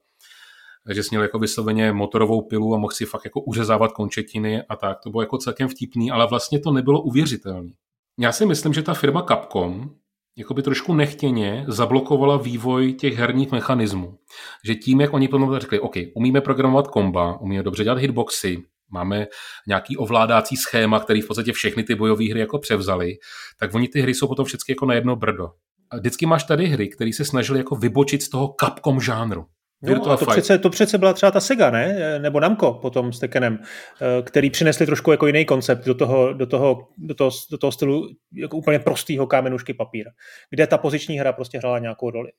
že 0.90 1.04
jsi 1.04 1.08
měl 1.12 1.22
jako 1.22 1.40
vysloveně 1.40 1.94
motorovou 1.94 2.42
pilu 2.42 2.76
a 2.76 2.78
mohl 2.78 2.94
si 2.94 3.06
fakt 3.06 3.26
jako 3.26 3.42
uřezávat 3.42 3.92
končetiny 3.92 4.64
a 4.70 4.76
tak. 4.76 5.00
To 5.04 5.10
bylo 5.10 5.22
jako 5.22 5.38
celkem 5.38 5.68
vtipný, 5.68 6.12
ale 6.12 6.28
vlastně 6.28 6.60
to 6.60 6.72
nebylo 6.72 7.02
uvěřitelné. 7.02 7.72
Já 8.20 8.32
si 8.32 8.46
myslím, 8.46 8.74
že 8.74 8.84
ta 8.84 8.94
firma 8.94 9.22
Capcom 9.22 9.90
jakoby 10.36 10.62
trošku 10.62 10.94
nechtěně 10.94 11.66
zablokovala 11.68 12.38
vývoj 12.38 12.94
těch 12.94 13.16
herních 13.16 13.52
mechanismů. 13.52 14.18
Že 14.66 14.76
tím, 14.76 15.02
jak 15.02 15.14
oni 15.14 15.28
potom 15.28 15.60
řekli, 15.60 15.80
OK, 15.80 15.96
umíme 16.16 16.42
programovat 16.42 16.88
komba, 16.88 17.38
umíme 17.42 17.64
dobře 17.64 17.84
dělat 17.84 17.98
hitboxy, 17.98 18.64
máme 18.92 19.28
nějaký 19.68 19.98
ovládací 19.98 20.58
schéma, 20.58 21.00
který 21.00 21.22
v 21.22 21.28
podstatě 21.28 21.52
všechny 21.54 21.84
ty 21.84 21.96
bojové 21.96 22.30
hry 22.30 22.40
jako 22.40 22.60
převzali, 22.60 23.14
tak 23.60 23.76
oni 23.76 23.88
ty 23.88 24.02
hry 24.02 24.14
jsou 24.14 24.28
potom 24.28 24.46
všechny 24.46 24.72
jako 24.72 24.86
na 24.86 24.94
jedno 24.94 25.16
brdo. 25.16 25.50
A 25.92 25.98
vždycky 25.98 26.26
máš 26.26 26.44
tady 26.44 26.66
hry, 26.66 26.88
které 26.88 27.14
se 27.14 27.26
snažili 27.26 27.60
jako 27.60 27.76
vybočit 27.76 28.24
z 28.24 28.30
toho 28.30 28.56
Capcom 28.60 29.02
žánru. 29.02 29.46
No, 29.84 30.12
a 30.12 30.18
to, 30.18 30.26
přece, 30.26 30.58
to 30.58 30.70
přece 30.70 30.98
byla 30.98 31.14
třeba 31.14 31.32
ta 31.32 31.40
Sega, 31.40 31.70
ne? 31.70 32.20
Nebo 32.20 32.40
Namco 32.40 32.74
potom 32.74 33.14
s 33.14 33.20
Tekkenem, 33.20 33.60
eh, 33.62 34.22
který 34.22 34.50
přinesli 34.50 34.86
trošku 34.86 35.12
jako 35.12 35.28
jiný 35.28 35.46
koncept 35.46 35.86
do 35.86 35.94
toho, 35.94 36.34
do 36.34 36.46
toho, 36.46 36.88
do 36.98 37.16
toho, 37.16 37.32
do 37.52 37.58
toho 37.58 37.72
stylu 37.72 38.10
jako 38.34 38.58
úplně 38.58 38.80
prostýho 38.80 39.28
kámenušky 39.28 39.74
papír, 39.74 40.06
kde 40.50 40.68
ta 40.68 40.78
poziční 40.78 41.20
hra 41.20 41.34
prostě 41.34 41.58
hrála 41.58 41.80
nějakou 41.80 42.10
roli. 42.10 42.32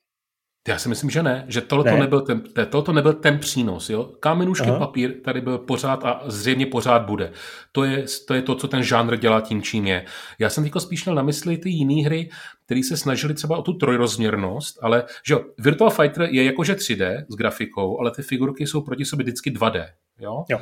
Já 0.67 0.77
si 0.77 0.89
myslím, 0.89 1.09
že 1.09 1.23
ne, 1.23 1.45
že 1.47 1.61
tohle 1.61 1.91
ne. 1.91 1.99
nebyl 1.99 2.21
ten, 2.21 2.43
tohle 2.69 2.93
nebyl 2.93 3.13
ten 3.13 3.39
přínos. 3.39 3.89
Jo? 3.89 4.03
Kámenušky 4.19 4.69
Aha. 4.69 4.79
papír 4.79 5.21
tady 5.21 5.41
byl 5.41 5.57
pořád 5.57 6.05
a 6.05 6.21
zřejmě 6.25 6.65
pořád 6.65 7.01
bude. 7.05 7.31
To 7.71 7.83
je, 7.83 8.05
to 8.27 8.33
je 8.33 8.41
to, 8.41 8.55
co 8.55 8.67
ten 8.67 8.83
žánr 8.83 9.17
dělá 9.17 9.41
tím, 9.41 9.61
čím 9.61 9.87
je. 9.87 10.05
Já 10.39 10.49
jsem 10.49 10.63
teď 10.63 10.73
spíš 10.79 11.05
měl 11.05 11.15
na 11.15 11.23
mysli 11.23 11.57
ty 11.57 11.69
jiné 11.69 12.05
hry, 12.05 12.29
které 12.65 12.81
se 12.83 12.97
snažili 12.97 13.33
třeba 13.33 13.57
o 13.57 13.61
tu 13.61 13.73
trojrozměrnost, 13.73 14.79
ale 14.81 15.03
že 15.25 15.33
jo, 15.33 15.41
Virtual 15.57 15.89
Fighter 15.89 16.27
je 16.31 16.43
jakože 16.43 16.73
3D 16.73 17.25
s 17.29 17.35
grafikou, 17.35 17.99
ale 17.99 18.11
ty 18.11 18.21
figurky 18.21 18.67
jsou 18.67 18.81
proti 18.81 19.05
sobě 19.05 19.23
vždycky 19.23 19.51
2D. 19.51 19.85
Jo? 20.19 20.43
Jo. 20.49 20.59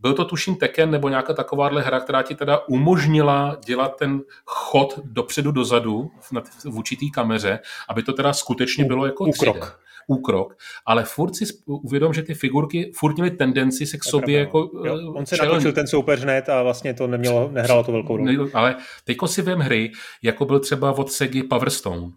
Byl 0.00 0.14
to 0.14 0.24
tuším 0.24 0.56
Tekken 0.56 0.90
nebo 0.90 1.08
nějaká 1.08 1.34
takováhle 1.34 1.82
hra, 1.82 2.00
která 2.00 2.22
ti 2.22 2.34
teda 2.34 2.68
umožnila 2.68 3.56
dělat 3.66 3.96
ten 3.98 4.20
chod 4.44 5.00
dopředu 5.04 5.52
dozadu 5.52 6.10
v 6.64 6.76
určitý 6.76 7.10
kameře, 7.10 7.58
aby 7.88 8.02
to 8.02 8.12
teda 8.12 8.32
skutečně 8.32 8.84
bylo 8.84 9.06
jako 9.06 9.24
úkrok. 9.24 9.56
3D 9.56 9.85
úkrok, 10.06 10.56
ale 10.86 11.04
furt 11.04 11.34
si 11.36 11.44
uvědom, 11.66 12.14
že 12.14 12.22
ty 12.22 12.34
figurky 12.34 12.92
furt 12.94 13.14
měly 13.14 13.30
tendenci 13.30 13.86
se 13.86 13.98
k 13.98 14.04
sobě 14.04 14.38
jako 14.38 14.58
jo, 14.58 14.98
eh, 14.98 15.18
On 15.18 15.26
se 15.26 15.36
challenge. 15.36 15.54
natočil 15.54 15.72
ten 15.72 15.86
soupeř 15.86 16.20
hned 16.20 16.48
a 16.48 16.62
vlastně 16.62 16.94
to 16.94 17.06
nemělo, 17.06 17.48
nehrálo 17.52 17.84
to 17.84 17.92
velkou 17.92 18.16
roli. 18.16 18.38
Ale 18.54 18.76
teďko 19.04 19.28
si 19.28 19.42
vem 19.42 19.58
hry, 19.58 19.92
jako 20.22 20.44
byl 20.44 20.60
třeba 20.60 20.98
od 20.98 21.12
Segi 21.12 21.42
Power 21.42 21.70
Stone, 21.70 22.10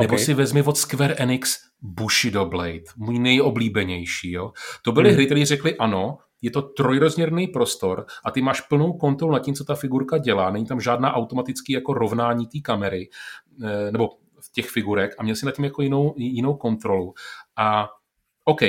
nebo 0.00 0.14
okay. 0.14 0.24
si 0.24 0.34
vezmi 0.34 0.62
od 0.62 0.76
Square 0.76 1.14
Enix 1.14 1.58
Bushido 1.82 2.44
Blade, 2.46 2.84
můj 2.96 3.18
nejoblíbenější. 3.18 4.32
Jo? 4.32 4.52
To 4.82 4.92
byly 4.92 5.08
hmm. 5.08 5.14
hry, 5.14 5.26
které 5.26 5.46
řekly 5.46 5.76
ano, 5.76 6.18
je 6.42 6.50
to 6.50 6.62
trojrozměrný 6.62 7.46
prostor 7.46 8.06
a 8.24 8.30
ty 8.30 8.42
máš 8.42 8.60
plnou 8.60 8.92
kontrolu 8.92 9.32
nad 9.32 9.38
tím, 9.38 9.54
co 9.54 9.64
ta 9.64 9.74
figurka 9.74 10.18
dělá. 10.18 10.50
Není 10.50 10.66
tam 10.66 10.80
žádná 10.80 11.14
automatický 11.14 11.72
jako 11.72 11.94
rovnání 11.94 12.46
té 12.46 12.58
kamery 12.60 13.08
eh, 13.64 13.92
nebo 13.92 14.10
těch 14.54 14.70
figurek 14.70 15.14
a 15.18 15.22
měl 15.22 15.36
si 15.36 15.46
nad 15.46 15.54
tím 15.54 15.64
jako 15.64 15.82
jinou, 15.82 16.14
jinou 16.16 16.54
kontrolu. 16.56 17.14
A 17.56 17.88
OK, 18.44 18.60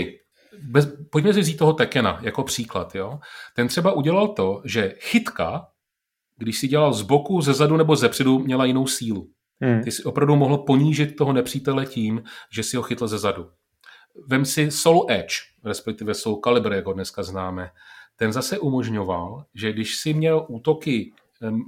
bez, 0.62 0.88
pojďme 1.10 1.34
si 1.34 1.40
vzít 1.40 1.58
toho 1.58 1.74
Tekena 1.74 2.20
jako 2.22 2.44
příklad. 2.44 2.96
Jo? 2.96 3.20
Ten 3.56 3.68
třeba 3.68 3.92
udělal 3.92 4.28
to, 4.28 4.62
že 4.66 4.94
chytka, 5.00 5.68
když 6.38 6.60
si 6.60 6.68
dělal 6.68 6.94
z 6.94 7.02
boku, 7.02 7.42
ze 7.42 7.54
zadu 7.54 7.78
nebo 7.78 7.96
ze 7.96 8.10
předu, 8.10 8.40
měla 8.40 8.66
jinou 8.66 8.88
sílu. 8.88 9.30
Hmm. 9.62 9.84
Ty 9.84 9.92
si 9.92 10.04
opravdu 10.04 10.36
mohl 10.36 10.58
ponížit 10.58 11.16
toho 11.16 11.34
nepřítele 11.34 11.86
tím, 11.86 12.24
že 12.52 12.64
si 12.64 12.78
ho 12.78 12.84
chytl 12.84 13.08
ze 13.08 13.18
zadu. 13.18 13.50
Vem 14.28 14.46
si 14.46 14.72
Soul 14.72 15.06
Edge, 15.10 15.36
respektive 15.66 16.14
Soul 16.14 16.40
Calibur, 16.44 16.74
jak 16.74 16.86
ho 16.86 16.94
dneska 16.94 17.24
známe. 17.24 17.70
Ten 18.16 18.34
zase 18.34 18.60
umožňoval, 18.60 19.46
že 19.56 19.74
když 19.74 19.96
si 19.96 20.14
měl 20.14 20.46
útoky 20.50 21.14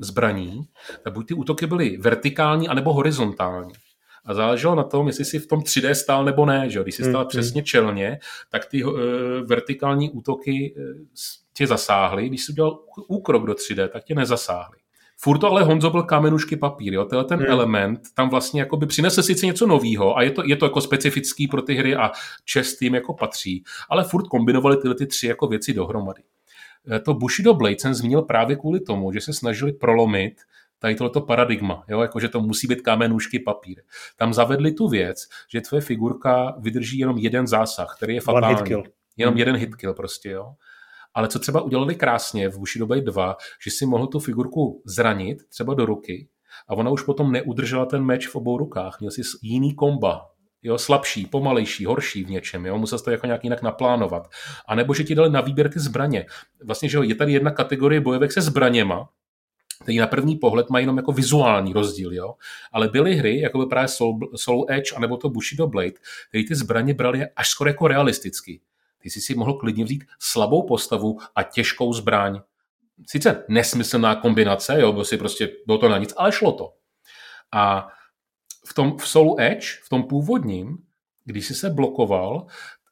zbraní, 0.01 0.68
tak 1.03 1.13
buď 1.13 1.28
ty 1.28 1.34
útoky 1.34 1.68
byly 1.68 1.97
vertikální, 1.97 2.68
anebo 2.68 2.93
horizontální. 2.93 3.74
A 4.28 4.34
záleželo 4.34 4.76
na 4.76 4.84
tom, 4.84 5.08
jestli 5.08 5.26
si 5.26 5.40
v 5.40 5.48
tom 5.48 5.60
3D 5.60 5.92
stál 5.92 6.26
nebo 6.26 6.46
ne. 6.46 6.70
Že? 6.70 6.84
Když 6.84 6.96
si 6.96 7.04
stál 7.04 7.22
mm, 7.22 7.28
přesně 7.28 7.64
čelně, 7.64 8.20
tak 8.50 8.66
ty 8.66 8.84
uh, 8.84 8.94
vertikální 9.46 10.12
útoky 10.12 10.76
uh, 10.78 10.84
tě 11.54 11.68
zasáhly. 11.68 12.30
Když 12.30 12.44
jsi 12.44 12.52
udělal 12.52 12.80
úkrok 13.08 13.46
do 13.46 13.54
3D, 13.54 13.90
tak 13.90 14.04
tě 14.04 14.16
nezasáhly. 14.16 14.78
Furt 15.20 15.40
to 15.40 15.52
ale 15.52 15.64
Honzo 15.64 15.90
byl 15.90 16.04
kamenušky 16.04 16.56
papír, 16.56 16.94
jo? 16.94 17.06
Tenhle 17.06 17.26
ten 17.26 17.40
hmm. 17.40 17.52
element 17.52 18.00
tam 18.14 18.30
vlastně 18.30 18.62
jako 18.62 18.78
by 18.78 18.86
přinese 18.86 19.24
sice 19.24 19.46
něco 19.46 19.68
nového 19.68 20.18
a 20.18 20.22
je 20.22 20.32
to, 20.32 20.44
je 20.46 20.56
to 20.56 20.66
jako 20.66 20.82
specifický 20.82 21.48
pro 21.48 21.62
ty 21.62 21.74
hry 21.76 21.96
a 21.96 22.12
čest 22.46 22.78
tým 22.78 22.96
jako 22.96 23.14
patří, 23.14 23.64
ale 23.90 24.04
furt 24.04 24.28
kombinovali 24.28 24.78
tyhle 24.78 24.96
ty 24.96 25.08
tři 25.08 25.28
jako 25.28 25.48
věci 25.48 25.74
dohromady. 25.74 26.22
Eh, 26.92 27.00
to 27.00 27.14
Bushido 27.14 27.54
Blade 27.54 27.76
jsem 27.80 27.94
zmínil 27.94 28.22
právě 28.22 28.56
kvůli 28.56 28.80
tomu, 28.80 29.12
že 29.12 29.22
se 29.22 29.34
snažili 29.34 29.74
prolomit 29.74 30.34
tady 30.80 30.96
tohleto 30.96 31.22
paradigma, 31.22 31.84
jo? 31.88 32.02
Jako, 32.02 32.20
že 32.20 32.30
to 32.30 32.42
musí 32.42 32.68
být 32.68 32.82
kamenůžky 32.82 33.40
papír. 33.40 33.82
Tam 34.18 34.34
zavedli 34.34 34.72
tu 34.72 34.88
věc, 34.88 35.28
že 35.52 35.62
tvoje 35.62 35.82
figurka 35.82 36.56
vydrží 36.60 37.00
jenom 37.00 37.18
jeden 37.18 37.48
zásah, 37.48 37.96
který 37.98 38.16
je 38.16 38.22
fatální. 38.22 38.46
One 38.46 38.56
hit 38.56 38.68
kill. 38.68 38.84
Jenom 39.18 39.34
hmm. 39.34 39.40
jeden 39.40 39.56
hit 39.56 39.76
kill 39.76 39.94
prostě, 39.94 40.30
jo. 40.30 40.54
Ale 41.14 41.28
co 41.28 41.40
třeba 41.40 41.62
udělali 41.62 41.96
krásně 41.96 42.50
v 42.50 42.58
Bushido 42.58 42.86
Blade 42.86 43.02
2, 43.02 43.38
že 43.64 43.72
si 43.72 43.86
mohl 43.86 44.08
tu 44.08 44.20
figurku 44.20 44.82
zranit 44.86 45.38
třeba 45.50 45.74
do 45.74 45.86
ruky 45.86 46.28
a 46.68 46.74
ona 46.74 46.92
už 46.92 47.02
potom 47.02 47.32
neudržela 47.32 47.86
ten 47.86 48.04
meč 48.04 48.28
v 48.28 48.36
obou 48.36 48.58
rukách. 48.58 49.00
Měl 49.00 49.12
si 49.12 49.22
jiný 49.42 49.76
komba, 49.76 50.30
jo, 50.64 50.78
slabší, 50.78 51.26
pomalejší, 51.26 51.86
horší 51.86 52.24
v 52.24 52.30
něčem, 52.30 52.66
jo, 52.66 52.78
musel 52.78 53.00
to 53.00 53.12
jako 53.12 53.26
nějak 53.26 53.44
jinak 53.44 53.62
naplánovat. 53.62 54.28
A 54.68 54.76
nebo 54.76 54.94
že 54.94 55.04
ti 55.04 55.16
dali 55.16 55.30
na 55.30 55.42
výběr 55.42 55.70
ty 55.70 55.80
zbraně. 55.80 56.26
Vlastně, 56.64 56.90
že 56.90 56.98
jo, 56.98 57.04
je 57.04 57.16
tady 57.16 57.34
jedna 57.34 57.52
kategorie 57.52 58.02
bojovek 58.02 58.32
se 58.32 58.42
zbraněma, 58.42 59.10
který 59.88 59.98
na 59.98 60.08
první 60.08 60.36
pohled 60.36 60.70
mají 60.70 60.84
jenom 60.84 60.98
jako 60.98 61.12
vizuální 61.12 61.74
rozdíl, 61.74 62.14
jo? 62.14 62.34
ale 62.72 62.88
byly 62.88 63.16
hry, 63.16 63.40
jako 63.40 63.60
by 63.60 63.66
právě 63.66 63.88
Soul, 63.88 64.20
Soul 64.36 64.66
Edge 64.70 64.96
anebo 64.96 65.18
to 65.18 65.30
Bushido 65.30 65.68
Blade, 65.68 65.92
které 66.30 66.44
ty 66.44 66.56
zbraně 66.56 66.94
brali 66.94 67.26
až 67.36 67.50
skoro 67.50 67.70
jako 67.70 67.88
realisticky. 67.88 68.62
Ty 69.00 69.10
jsi 69.10 69.22
si 69.22 69.36
mohl 69.36 69.54
klidně 69.54 69.84
vzít 69.84 70.04
slabou 70.20 70.68
postavu 70.68 71.18
a 71.36 71.44
těžkou 71.44 71.94
zbraň. 71.94 72.42
Sice 73.06 73.44
nesmyslná 73.48 74.16
kombinace, 74.16 74.82
jo, 74.82 74.92
bylo, 74.92 75.06
si 75.06 75.18
prostě, 75.18 75.50
bylo 75.66 75.78
to 75.78 75.90
na 75.90 75.98
nic, 75.98 76.14
ale 76.18 76.32
šlo 76.32 76.52
to. 76.52 76.74
A 77.52 77.88
v 78.68 78.74
tom 78.74 78.98
v 78.98 79.08
Soul 79.08 79.36
Edge, 79.40 79.68
v 79.84 79.90
tom 79.90 80.04
původním, 80.04 80.78
když 81.26 81.48
jsi 81.48 81.56
se 81.56 81.70
blokoval, 81.70 82.46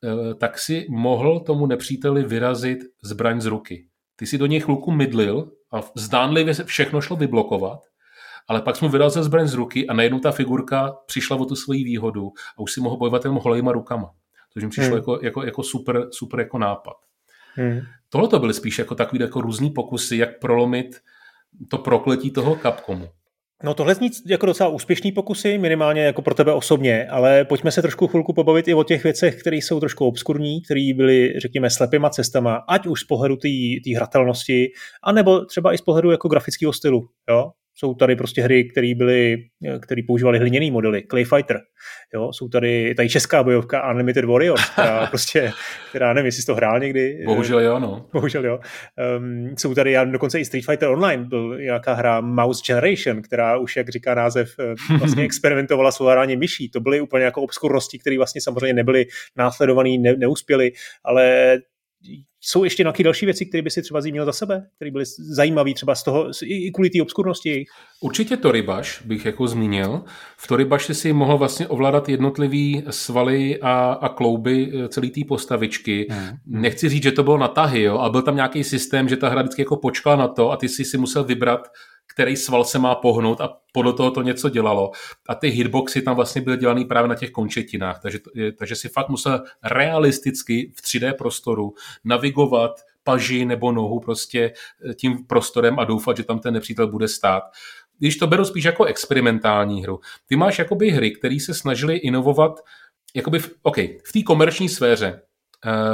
eh, 0.04 0.36
tak 0.36 0.60
si 0.60 0.86
mohl 0.90 1.40
tomu 1.40 1.66
nepříteli 1.66 2.24
vyrazit 2.24 2.80
zbraň 3.04 3.42
z 3.42 3.46
ruky. 3.46 3.88
Ty 4.16 4.26
si 4.26 4.38
do 4.38 4.46
něj 4.46 4.60
chvilku 4.60 4.92
mydlil 4.92 5.52
a 5.76 5.82
zdánlivě 5.96 6.54
všechno 6.54 7.02
šlo 7.02 7.16
vyblokovat, 7.16 7.80
ale 8.48 8.62
pak 8.62 8.76
jsme 8.76 8.90
vyrazil 8.90 9.24
zbraň 9.24 9.48
z 9.48 9.54
ruky 9.54 9.88
a 9.88 9.94
najednou 9.94 10.20
ta 10.20 10.32
figurka 10.32 10.96
přišla 11.06 11.38
o 11.38 11.46
tu 11.46 11.56
svoji 11.56 11.84
výhodu 11.84 12.32
a 12.58 12.60
už 12.60 12.72
si 12.72 12.82
mohl 12.82 12.98
bojovat 12.98 13.26
jenom 13.26 13.40
holejma 13.44 13.72
rukama. 13.72 14.12
Což 14.54 14.64
mi 14.64 14.70
přišlo 14.70 14.88
hmm. 14.88 14.98
jako, 14.98 15.20
jako, 15.22 15.44
jako 15.44 15.64
super, 15.64 16.08
super 16.12 16.40
jako 16.40 16.58
nápad. 16.58 16.94
Hmm. 17.54 17.80
Tohle 18.10 18.28
to 18.28 18.40
byly 18.40 18.54
spíš 18.54 18.80
jako 18.80 18.96
takový 18.96 19.22
jako 19.22 19.42
různý 19.42 19.72
pokusy, 19.72 20.18
jak 20.18 20.40
prolomit 20.40 21.02
to 21.70 21.78
prokletí 21.78 22.32
toho 22.32 22.56
Capcomu. 22.56 23.10
No 23.64 23.74
tohle 23.74 23.96
zní 23.96 24.10
jako 24.28 24.46
docela 24.46 24.70
úspěšný 24.70 25.12
pokusy, 25.12 25.58
minimálně 25.58 26.02
jako 26.02 26.22
pro 26.22 26.34
tebe 26.34 26.54
osobně, 26.54 27.08
ale 27.08 27.46
pojďme 27.46 27.72
se 27.72 27.82
trošku 27.82 28.08
chvilku 28.08 28.34
pobavit 28.34 28.68
i 28.68 28.74
o 28.74 28.84
těch 28.84 29.04
věcech, 29.04 29.40
které 29.40 29.58
jsou 29.58 29.80
trošku 29.80 30.06
obskurní, 30.06 30.62
které 30.62 30.92
byly, 30.96 31.34
řekněme, 31.40 31.70
slepýma 31.70 32.10
cestama, 32.10 32.56
ať 32.56 32.88
už 32.88 33.02
z 33.02 33.04
pohledu 33.04 33.36
té 33.36 33.96
hratelnosti, 33.96 34.68
anebo 35.04 35.46
třeba 35.46 35.74
i 35.74 35.78
z 35.78 35.82
pohledu 35.82 36.12
jako 36.12 36.28
grafického 36.28 36.74
stylu. 36.74 37.08
Jo? 37.30 37.52
Jsou 37.78 37.94
tady 37.94 38.16
prostě 38.16 38.42
hry, 38.42 38.64
které 38.64 38.94
byly, 38.96 39.38
které 39.82 40.02
používaly 40.08 40.40
hliněný 40.40 40.72
modely, 40.72 41.04
Clay 41.10 41.24
Fighter. 41.24 41.60
Jo, 42.14 42.34
jsou 42.34 42.48
tady, 42.48 42.96
tady 42.96 43.10
česká 43.10 43.44
bojovka 43.44 43.92
Unlimited 43.92 44.26
Warriors, 44.26 44.70
která 44.70 45.08
prostě, 45.10 45.52
která 45.90 46.14
nevím, 46.14 46.26
jestli 46.26 46.42
jsi 46.42 46.46
to 46.46 46.56
hrál 46.56 46.80
někdy. 46.80 47.24
Bohužel 47.26 47.60
jo, 47.60 47.80
no. 47.80 48.10
Bohužel 48.14 48.46
jo. 48.46 48.60
Um, 49.18 49.56
jsou 49.58 49.74
tady, 49.74 49.92
já 49.92 50.04
dokonce 50.04 50.40
i 50.40 50.46
Street 50.46 50.66
Fighter 50.66 50.90
Online 50.90 51.24
byl 51.24 51.58
nějaká 51.60 51.94
hra 51.94 52.22
Mouse 52.22 52.62
Generation, 52.68 53.22
která 53.22 53.58
už, 53.58 53.76
jak 53.76 53.90
říká 53.90 54.16
název, 54.16 54.50
eh, 54.60 54.98
vlastně 54.98 55.24
experimentovala 55.26 55.92
s 55.92 56.02
ovládáním 56.02 56.40
myší. 56.40 56.70
To 56.70 56.80
byly 56.80 57.02
úplně 57.02 57.24
jako 57.24 57.42
obskurnosti, 57.42 58.00
které 58.00 58.18
vlastně 58.18 58.42
samozřejmě 58.42 58.74
nebyly 58.74 59.06
následované, 59.38 59.90
ne, 60.00 60.16
neuspěly, 60.16 60.72
ale 61.04 61.58
jsou 62.42 62.64
ještě 62.64 62.84
nějaké 62.84 63.04
další 63.04 63.26
věci, 63.26 63.46
které 63.46 63.62
by 63.62 63.70
si 63.70 63.82
třeba 63.82 64.02
zmínil 64.02 64.26
za 64.26 64.32
sebe, 64.32 64.68
které 64.76 64.92
byly 64.92 65.06
zajímavé 65.36 65.74
třeba 65.74 65.96
z 65.96 66.04
toho, 66.04 66.32
i 66.44 66.72
kvůli 66.72 66.90
té 66.90 67.02
obskurnosti 67.02 67.66
Určitě 68.02 68.38
Toribaš 68.38 69.02
bych 69.06 69.26
jako 69.26 69.48
zmínil. 69.48 70.04
V 70.38 70.48
Toribaši 70.48 70.94
si 70.94 71.14
mohl 71.14 71.38
vlastně 71.38 71.68
ovládat 71.68 72.10
jednotlivý 72.10 72.84
svaly 72.90 73.60
a, 73.62 73.98
a 74.02 74.10
klouby 74.10 74.72
eh, 74.74 74.88
celé 74.88 75.08
té 75.08 75.22
postavičky. 75.28 76.08
Hmm. 76.10 76.30
Nechci 76.46 76.90
říct, 76.90 77.04
že 77.04 77.12
to 77.12 77.24
bylo 77.24 77.38
na 77.38 77.48
tahy, 77.48 77.82
jo, 77.82 77.98
a 77.98 78.10
byl 78.10 78.22
tam 78.22 78.36
nějaký 78.36 78.64
systém, 78.64 79.10
že 79.10 79.18
ta 79.18 79.30
hra 79.30 79.42
vždycky 79.42 79.62
jako 79.62 79.78
počkala 79.78 80.16
na 80.16 80.28
to 80.28 80.52
a 80.52 80.58
ty 80.58 80.70
si 80.70 80.86
si 80.86 80.98
musel 80.98 81.24
vybrat, 81.24 81.68
který 82.14 82.36
sval 82.36 82.64
se 82.64 82.80
má 82.80 82.96
pohnout 82.96 83.42
a 83.42 83.58
podle 83.72 83.94
toho 83.94 84.12
to 84.12 84.22
něco 84.22 84.50
dělalo. 84.50 84.92
A 85.30 85.36
ty 85.36 85.48
hitboxy 85.48 86.02
tam 86.02 86.16
vlastně 86.16 86.42
byly 86.42 86.58
dělané 86.58 86.86
právě 86.86 87.10
na 87.10 87.16
těch 87.16 87.32
končetinách, 87.32 88.02
takže, 88.02 88.20
takže 88.58 88.76
si 88.76 88.90
fakt 88.90 89.10
musel 89.10 89.44
realisticky 89.64 90.72
v 90.76 90.82
3D 90.82 91.14
prostoru 91.14 91.74
navigovat 92.04 92.72
paži 93.04 93.46
nebo 93.46 93.72
nohu 93.72 94.00
prostě 94.00 94.54
eh, 94.90 94.94
tím 94.94 95.26
prostorem 95.26 95.80
a 95.80 95.84
doufat, 95.84 96.18
že 96.18 96.24
tam 96.24 96.40
ten 96.40 96.54
nepřítel 96.54 96.88
bude 96.88 97.08
stát. 97.08 97.44
Když 98.00 98.18
to 98.18 98.28
beru 98.28 98.46
spíš 98.46 98.64
jako 98.64 98.86
experimentální 98.86 99.84
hru, 99.84 100.00
ty 100.26 100.36
máš 100.36 100.60
jakoby 100.60 100.90
hry, 100.90 101.12
které 101.12 101.40
se 101.40 101.54
snažily 101.54 101.96
inovovat 101.96 102.60
jakoby 103.16 103.40
v, 103.40 103.56
okay, 103.62 103.98
v 104.06 104.12
té 104.12 104.24
komerční 104.24 104.70
sféře, 104.70 105.22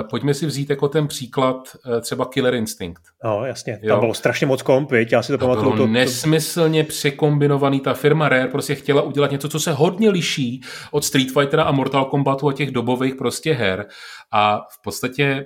pojďme 0.10 0.34
si 0.34 0.46
vzít 0.46 0.70
jako 0.70 0.88
ten 0.88 1.08
příklad 1.08 1.56
uh, 1.56 2.02
třeba 2.02 2.26
Killer 2.26 2.56
Instinct. 2.56 3.02
No, 3.24 3.46
jasně. 3.46 3.74
Tam 3.74 3.90
jo. 3.90 4.00
bylo 4.00 4.14
strašně 4.14 4.48
moc 4.48 4.62
komp, 4.62 4.92
viď? 4.92 5.12
já 5.12 5.24
si 5.24 5.32
to, 5.32 5.38
to 5.38 5.46
pamatuju. 5.46 5.74
Bylo 5.74 5.88
to, 5.88 5.94
nesmyslně 5.94 6.84
překombinovaný. 6.84 7.80
Ta 7.80 7.94
firma 7.94 8.30
Rare 8.30 8.48
prostě 8.48 8.76
chtěla 8.76 9.02
udělat 9.02 9.32
něco, 9.32 9.50
co 9.50 9.60
se 9.60 9.72
hodně 9.72 10.10
liší 10.10 10.62
od 10.92 11.06
Street 11.06 11.32
Fightera 11.32 11.64
a 11.64 11.72
Mortal 11.72 12.06
Kombatu 12.06 12.48
a 12.48 12.54
těch 12.54 12.72
dobových 12.72 13.16
prostě 13.16 13.54
her. 13.54 13.86
A 14.32 14.58
v 14.58 14.84
podstatě 14.84 15.46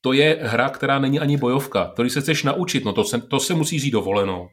to 0.00 0.12
je 0.12 0.38
hra, 0.42 0.68
která 0.68 0.98
není 0.98 1.20
ani 1.20 1.36
bojovka. 1.36 1.84
To, 1.84 2.02
když 2.02 2.12
se 2.12 2.20
chceš 2.20 2.42
naučit, 2.42 2.84
no 2.84 2.92
to 2.92 3.04
se, 3.04 3.20
to 3.20 3.40
se 3.40 3.54
musí 3.54 3.78
říct 3.78 3.92
dovolenou. 3.92 4.48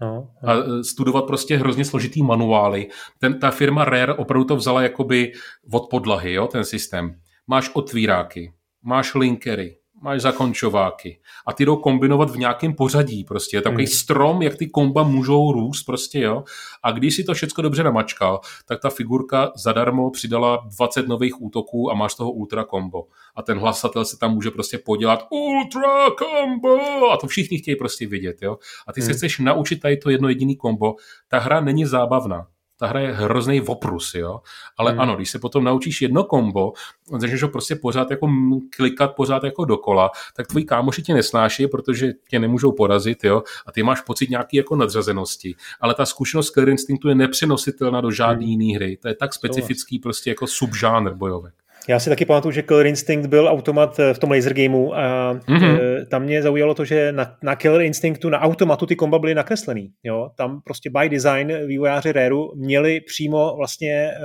No, 0.00 0.28
no. 0.42 0.50
A 0.50 0.54
e, 0.54 0.84
studovat 0.84 1.26
prostě 1.26 1.56
hrozně 1.56 1.84
složitý 1.84 2.22
manuály. 2.22 2.88
Ten, 3.18 3.40
ta 3.40 3.50
firma 3.50 3.84
Rare 3.84 4.14
opravdu 4.14 4.44
to 4.44 4.56
vzala 4.56 4.82
jakoby 4.82 5.32
od 5.72 5.90
podlahy, 5.90 6.32
jo, 6.32 6.46
ten 6.46 6.64
systém. 6.64 7.14
Máš 7.46 7.70
otvíráky, 7.74 8.52
máš 8.86 9.14
linkery, 9.14 9.76
máš 10.02 10.20
zakončováky 10.20 11.20
a 11.46 11.52
ty 11.52 11.64
jdou 11.64 11.76
kombinovat 11.76 12.30
v 12.30 12.36
nějakém 12.36 12.74
pořadí 12.74 13.24
prostě. 13.24 13.56
Je 13.56 13.62
takový 13.62 13.84
hmm. 13.84 13.92
strom, 13.92 14.42
jak 14.42 14.56
ty 14.56 14.66
komba 14.66 15.02
můžou 15.02 15.52
růst 15.52 15.82
prostě, 15.82 16.20
jo. 16.20 16.44
A 16.82 16.90
když 16.90 17.16
si 17.16 17.24
to 17.24 17.34
všechno 17.34 17.62
dobře 17.62 17.82
namačkal, 17.82 18.40
tak 18.66 18.80
ta 18.80 18.90
figurka 18.90 19.52
zadarmo 19.56 20.10
přidala 20.10 20.66
20 20.76 21.08
nových 21.08 21.42
útoků 21.42 21.90
a 21.90 21.94
máš 21.94 22.14
toho 22.14 22.30
ultra 22.32 22.64
kombo. 22.64 23.06
A 23.36 23.42
ten 23.42 23.58
hlasatel 23.58 24.04
se 24.04 24.18
tam 24.18 24.34
může 24.34 24.50
prostě 24.50 24.78
podělat 24.78 25.26
ultra 25.30 26.10
kombo 26.10 27.10
a 27.12 27.16
to 27.16 27.26
všichni 27.26 27.58
chtějí 27.58 27.76
prostě 27.76 28.06
vidět, 28.06 28.36
jo. 28.42 28.58
A 28.86 28.92
ty 28.92 29.00
hmm. 29.00 29.06
se 29.06 29.14
chceš 29.14 29.38
naučit 29.38 29.80
tady 29.80 29.96
to 29.96 30.10
jedno 30.10 30.28
jediný 30.28 30.56
kombo. 30.56 30.94
Ta 31.28 31.38
hra 31.38 31.60
není 31.60 31.84
zábavná 31.84 32.46
ta 32.76 32.86
hra 32.86 33.00
je 33.00 33.12
hrozný 33.12 33.60
voprus, 33.60 34.14
jo. 34.14 34.40
Ale 34.78 34.90
hmm. 34.90 35.00
ano, 35.00 35.16
když 35.16 35.30
se 35.30 35.38
potom 35.38 35.64
naučíš 35.64 36.02
jedno 36.02 36.24
kombo, 36.24 36.72
začneš 37.18 37.42
ho 37.42 37.48
prostě 37.48 37.76
pořád 37.76 38.10
jako 38.10 38.28
klikat 38.76 39.14
pořád 39.14 39.44
jako 39.44 39.64
dokola, 39.64 40.10
tak 40.36 40.46
tvoji 40.46 40.64
kámoši 40.64 41.02
tě 41.02 41.14
nesnáší, 41.14 41.66
protože 41.66 42.12
tě 42.28 42.38
nemůžou 42.38 42.72
porazit, 42.72 43.24
jo. 43.24 43.42
A 43.66 43.72
ty 43.72 43.82
máš 43.82 44.00
pocit 44.00 44.30
nějaký 44.30 44.56
jako 44.56 44.76
nadřazenosti. 44.76 45.54
Ale 45.80 45.94
ta 45.94 46.06
zkušenost 46.06 46.50
Killer 46.50 46.68
Instinctu 46.68 47.08
je 47.08 47.14
nepřenositelná 47.14 48.00
do 48.00 48.10
žádné 48.10 48.46
hmm. 48.46 48.60
jiné 48.60 48.76
hry. 48.76 48.96
To 48.96 49.08
je 49.08 49.14
tak 49.14 49.34
specifický 49.34 49.98
prostě 49.98 50.30
jako 50.30 50.46
subžánr 50.46 51.14
bojovek. 51.14 51.54
Já 51.88 52.00
si 52.00 52.10
taky 52.10 52.24
pamatuju, 52.24 52.52
že 52.52 52.62
Killer 52.62 52.86
Instinct 52.86 53.28
byl 53.28 53.48
automat 53.48 53.98
eh, 53.98 54.14
v 54.14 54.18
tom 54.18 54.30
laser 54.30 54.54
gameu 54.54 54.94
a 54.94 55.34
mm-hmm. 55.34 56.06
tam 56.06 56.22
mě 56.22 56.42
zaujalo 56.42 56.74
to, 56.74 56.84
že 56.84 57.12
na, 57.12 57.36
na 57.42 57.56
Killer 57.56 57.80
Instinctu 57.80 58.28
na 58.28 58.40
automatu 58.40 58.86
ty 58.86 58.96
komba 58.96 59.18
byly 59.18 59.34
nakreslený. 59.34 59.92
Jo? 60.04 60.30
Tam 60.36 60.60
prostě 60.64 60.90
by 60.90 61.08
design 61.08 61.52
vývojáři 61.66 62.12
Rareu 62.12 62.52
měli 62.56 63.00
přímo 63.00 63.56
vlastně 63.56 63.92
eh, 63.92 64.20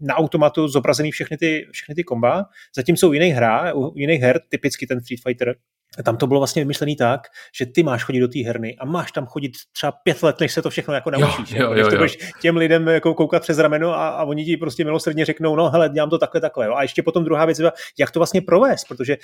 na 0.00 0.14
automatu 0.14 0.68
zobrazený 0.68 1.10
všechny 1.10 1.36
ty, 1.36 1.66
všechny 1.72 1.94
ty 1.94 2.04
komba, 2.04 2.44
zatímco 2.76 3.08
u 3.08 3.12
jiných, 3.12 3.34
hra, 3.34 3.74
u 3.74 3.98
jiných 3.98 4.20
her, 4.20 4.40
typicky 4.48 4.86
ten 4.86 5.00
Street 5.00 5.20
Fighter, 5.26 5.54
tam 6.04 6.16
to 6.16 6.26
bylo 6.26 6.40
vlastně 6.40 6.62
vymyšlený 6.62 6.96
tak, 6.96 7.20
že 7.58 7.66
ty 7.66 7.82
máš 7.82 8.04
chodit 8.04 8.20
do 8.20 8.28
té 8.28 8.38
herny 8.38 8.76
a 8.78 8.84
máš 8.84 9.12
tam 9.12 9.26
chodit 9.26 9.52
třeba 9.72 9.92
pět 9.92 10.22
let, 10.22 10.40
než 10.40 10.52
se 10.52 10.62
to 10.62 10.70
všechno 10.70 10.94
jako 10.94 11.10
naučíš. 11.10 11.50
Jo, 11.50 11.72
jo, 11.72 11.72
jo, 11.72 11.88
jo. 11.92 11.96
budeš 11.96 12.18
těm 12.40 12.56
lidem 12.56 12.88
jako 12.88 13.14
koukat 13.14 13.42
přes 13.42 13.58
rameno 13.58 13.94
a, 13.94 14.08
a 14.08 14.24
oni 14.24 14.44
ti 14.44 14.56
prostě 14.56 14.84
milosrdně 14.84 15.24
řeknou, 15.24 15.56
no 15.56 15.70
hele, 15.70 15.88
dělám 15.88 16.10
to 16.10 16.18
takhle, 16.18 16.40
takhle. 16.40 16.66
Jo. 16.66 16.74
A 16.74 16.82
ještě 16.82 17.02
potom 17.02 17.24
druhá 17.24 17.44
věc, 17.44 17.60
jak 17.98 18.10
to 18.10 18.18
vlastně 18.18 18.40
provést, 18.40 18.84
protože 18.84 19.16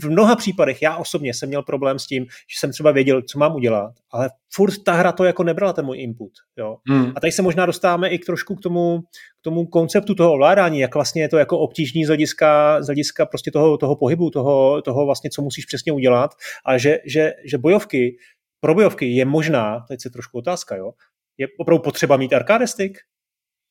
v 0.00 0.08
mnoha 0.08 0.36
případech 0.36 0.82
já 0.82 0.96
osobně 0.96 1.34
jsem 1.34 1.48
měl 1.48 1.62
problém 1.62 1.98
s 1.98 2.06
tím, 2.06 2.24
že 2.24 2.58
jsem 2.58 2.72
třeba 2.72 2.90
věděl, 2.90 3.22
co 3.22 3.38
mám 3.38 3.54
udělat, 3.54 3.94
ale 4.10 4.30
furt 4.52 4.84
ta 4.84 4.92
hra 4.92 5.12
to 5.12 5.24
jako 5.24 5.42
nebrala 5.42 5.72
ten 5.72 5.84
můj 5.84 5.98
input. 5.98 6.32
Jo? 6.58 6.76
Hmm. 6.88 7.12
A 7.16 7.20
tady 7.20 7.32
se 7.32 7.42
možná 7.42 7.66
dostáváme 7.66 8.08
i 8.08 8.18
k 8.18 8.26
trošku 8.26 8.54
k 8.54 8.60
tomu, 8.60 9.00
k 9.40 9.42
tomu 9.42 9.66
konceptu 9.66 10.14
toho 10.14 10.32
ovládání, 10.32 10.78
jak 10.78 10.94
vlastně 10.94 11.22
je 11.22 11.28
to 11.28 11.38
jako 11.38 11.58
obtížný 11.58 12.04
z 12.04 12.08
hlediska, 12.08 12.82
z 12.82 12.86
hlediska 12.86 13.26
prostě 13.26 13.50
toho, 13.50 13.76
toho 13.78 13.96
pohybu, 13.96 14.30
toho, 14.30 14.82
toho 14.82 15.06
vlastně, 15.06 15.30
co 15.30 15.42
musíš 15.42 15.64
přesně 15.64 15.92
udělat 15.92 16.30
a 16.66 16.78
že, 16.78 16.98
že, 17.06 17.32
že 17.44 17.58
bojovky, 17.58 18.16
pro 18.60 18.74
bojovky 18.74 19.06
je 19.06 19.24
možná, 19.24 19.80
teď 19.88 20.00
se 20.02 20.10
trošku 20.10 20.38
otázka, 20.38 20.76
jo, 20.76 20.92
je 21.38 21.46
opravdu 21.58 21.82
potřeba 21.82 22.16
mít 22.16 22.32
arcade 22.32 22.66
stick? 22.66 22.98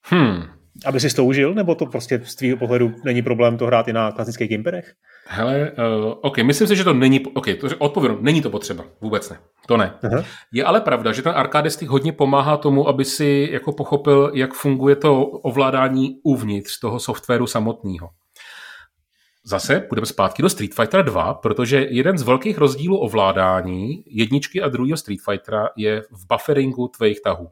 Hmm. 0.06 0.55
Aby 0.86 1.00
si 1.00 1.16
to 1.16 1.26
užil, 1.26 1.54
nebo 1.54 1.76
to 1.76 1.86
prostě 1.86 2.22
z 2.24 2.36
tvého 2.36 2.58
pohledu 2.58 2.94
není 3.06 3.22
problém 3.22 3.58
to 3.58 3.66
hrát 3.66 3.88
i 3.88 3.94
na 3.94 4.12
klasických 4.12 4.50
gimperech? 4.50 4.94
Hele, 5.28 5.72
uh, 5.72 6.14
OK, 6.22 6.38
myslím 6.38 6.68
si, 6.68 6.76
že 6.76 6.84
to 6.84 6.94
není, 6.94 7.26
OK, 7.26 7.46
to, 7.60 7.68
odpovím, 7.78 8.18
není 8.22 8.42
to 8.42 8.50
potřeba, 8.50 8.84
vůbec 9.02 9.30
ne, 9.30 9.38
to 9.68 9.78
ne. 9.78 9.94
Aha. 10.04 10.24
Je 10.54 10.64
ale 10.64 10.82
pravda, 10.82 11.12
že 11.12 11.22
ten 11.22 11.32
arcade 11.36 11.70
stick 11.70 11.92
hodně 11.92 12.12
pomáhá 12.12 12.58
tomu, 12.58 12.88
aby 12.88 13.06
si 13.06 13.50
jako 13.52 13.72
pochopil, 13.72 14.32
jak 14.34 14.54
funguje 14.54 14.96
to 14.96 15.26
ovládání 15.26 16.20
uvnitř 16.24 16.80
toho 16.80 17.00
softwaru 17.00 17.48
samotného. 17.48 18.10
Zase 19.48 19.80
půjdeme 19.80 20.06
zpátky 20.06 20.42
do 20.42 20.50
Street 20.50 20.74
Fighter 20.74 21.06
2, 21.06 21.34
protože 21.34 21.88
jeden 21.90 22.18
z 22.18 22.24
velkých 22.24 22.58
rozdílů 22.58 22.98
ovládání 22.98 24.04
jedničky 24.08 24.62
a 24.62 24.70
druhého 24.70 24.98
Street 24.98 25.20
Fightera 25.30 25.70
je 25.76 26.02
v 26.02 26.28
bufferingu 26.30 26.88
tvých 26.88 27.22
tahů. 27.22 27.50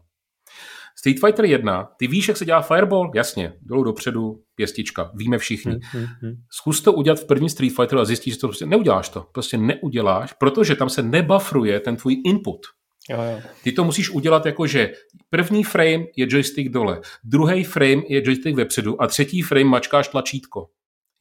Street 0.99 1.19
Fighter 1.19 1.45
1, 1.45 1.89
ty 1.97 2.07
víš, 2.07 2.27
jak 2.27 2.37
se 2.37 2.45
dělá 2.45 2.61
fireball? 2.61 3.11
Jasně, 3.15 3.53
dolů 3.61 3.83
dopředu, 3.83 4.39
pěstička, 4.55 5.11
víme 5.15 5.37
všichni. 5.37 5.79
Hmm, 5.81 6.05
hmm. 6.21 6.33
Zkus 6.51 6.81
to 6.81 6.93
udělat 6.93 7.19
v 7.19 7.27
první 7.27 7.49
Street 7.49 7.73
Fighter 7.75 7.99
a 7.99 8.05
zjistíš, 8.05 8.33
že 8.33 8.39
to 8.39 8.47
prostě 8.47 8.65
neuděláš 8.65 9.09
to. 9.09 9.25
Prostě 9.31 9.57
neuděláš, 9.57 10.33
protože 10.33 10.75
tam 10.75 10.89
se 10.89 11.03
nebafruje 11.03 11.79
ten 11.79 11.95
tvůj 11.95 12.21
input. 12.25 12.61
Jo, 13.09 13.21
jo. 13.21 13.41
Ty 13.63 13.71
to 13.71 13.83
musíš 13.83 14.09
udělat 14.09 14.45
jako, 14.45 14.67
že 14.67 14.91
první 15.29 15.63
frame 15.63 16.05
je 16.15 16.27
joystick 16.29 16.71
dole, 16.71 17.01
druhý 17.23 17.63
frame 17.63 18.01
je 18.09 18.21
joystick 18.25 18.57
vepředu 18.57 19.01
a 19.01 19.07
třetí 19.07 19.41
frame 19.41 19.65
mačkáš 19.65 20.07
tlačítko. 20.07 20.69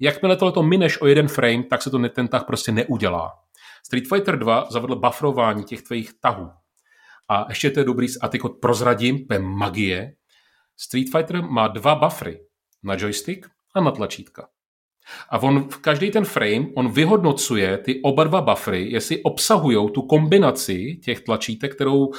Jakmile 0.00 0.36
tohle 0.36 0.68
mineš 0.68 1.00
o 1.00 1.06
jeden 1.06 1.28
frame, 1.28 1.62
tak 1.62 1.82
se 1.82 1.90
to 1.90 2.08
ten 2.08 2.28
tah 2.28 2.44
prostě 2.44 2.72
neudělá. 2.72 3.30
Street 3.86 4.08
Fighter 4.08 4.38
2 4.38 4.66
zavedl 4.70 4.96
buffrování 4.96 5.64
těch 5.64 5.82
tvých 5.82 6.12
tahů. 6.20 6.50
A 7.28 7.46
ještě 7.48 7.70
to 7.70 7.80
je 7.80 7.84
dobrý, 7.84 8.06
a 8.20 8.28
teď 8.28 8.40
prozradím, 8.60 9.26
to 9.26 9.34
je 9.34 9.40
magie. 9.40 10.14
Street 10.76 11.10
Fighter 11.12 11.42
má 11.42 11.68
dva 11.68 11.94
buffery 11.94 12.40
na 12.82 12.94
joystick 12.98 13.46
a 13.74 13.80
na 13.80 13.90
tlačítka. 13.90 14.48
A 15.30 15.38
on 15.42 15.68
v 15.68 15.78
každý 15.78 16.10
ten 16.10 16.24
frame, 16.24 16.66
on 16.76 16.92
vyhodnocuje 16.92 17.78
ty 17.78 18.00
oba 18.02 18.24
dva 18.24 18.40
buffery, 18.40 18.90
jestli 18.90 19.22
obsahují 19.22 19.90
tu 19.94 20.02
kombinaci 20.02 21.00
těch 21.04 21.20
tlačítek, 21.20 21.74
kterou 21.74 22.06
uh, 22.06 22.12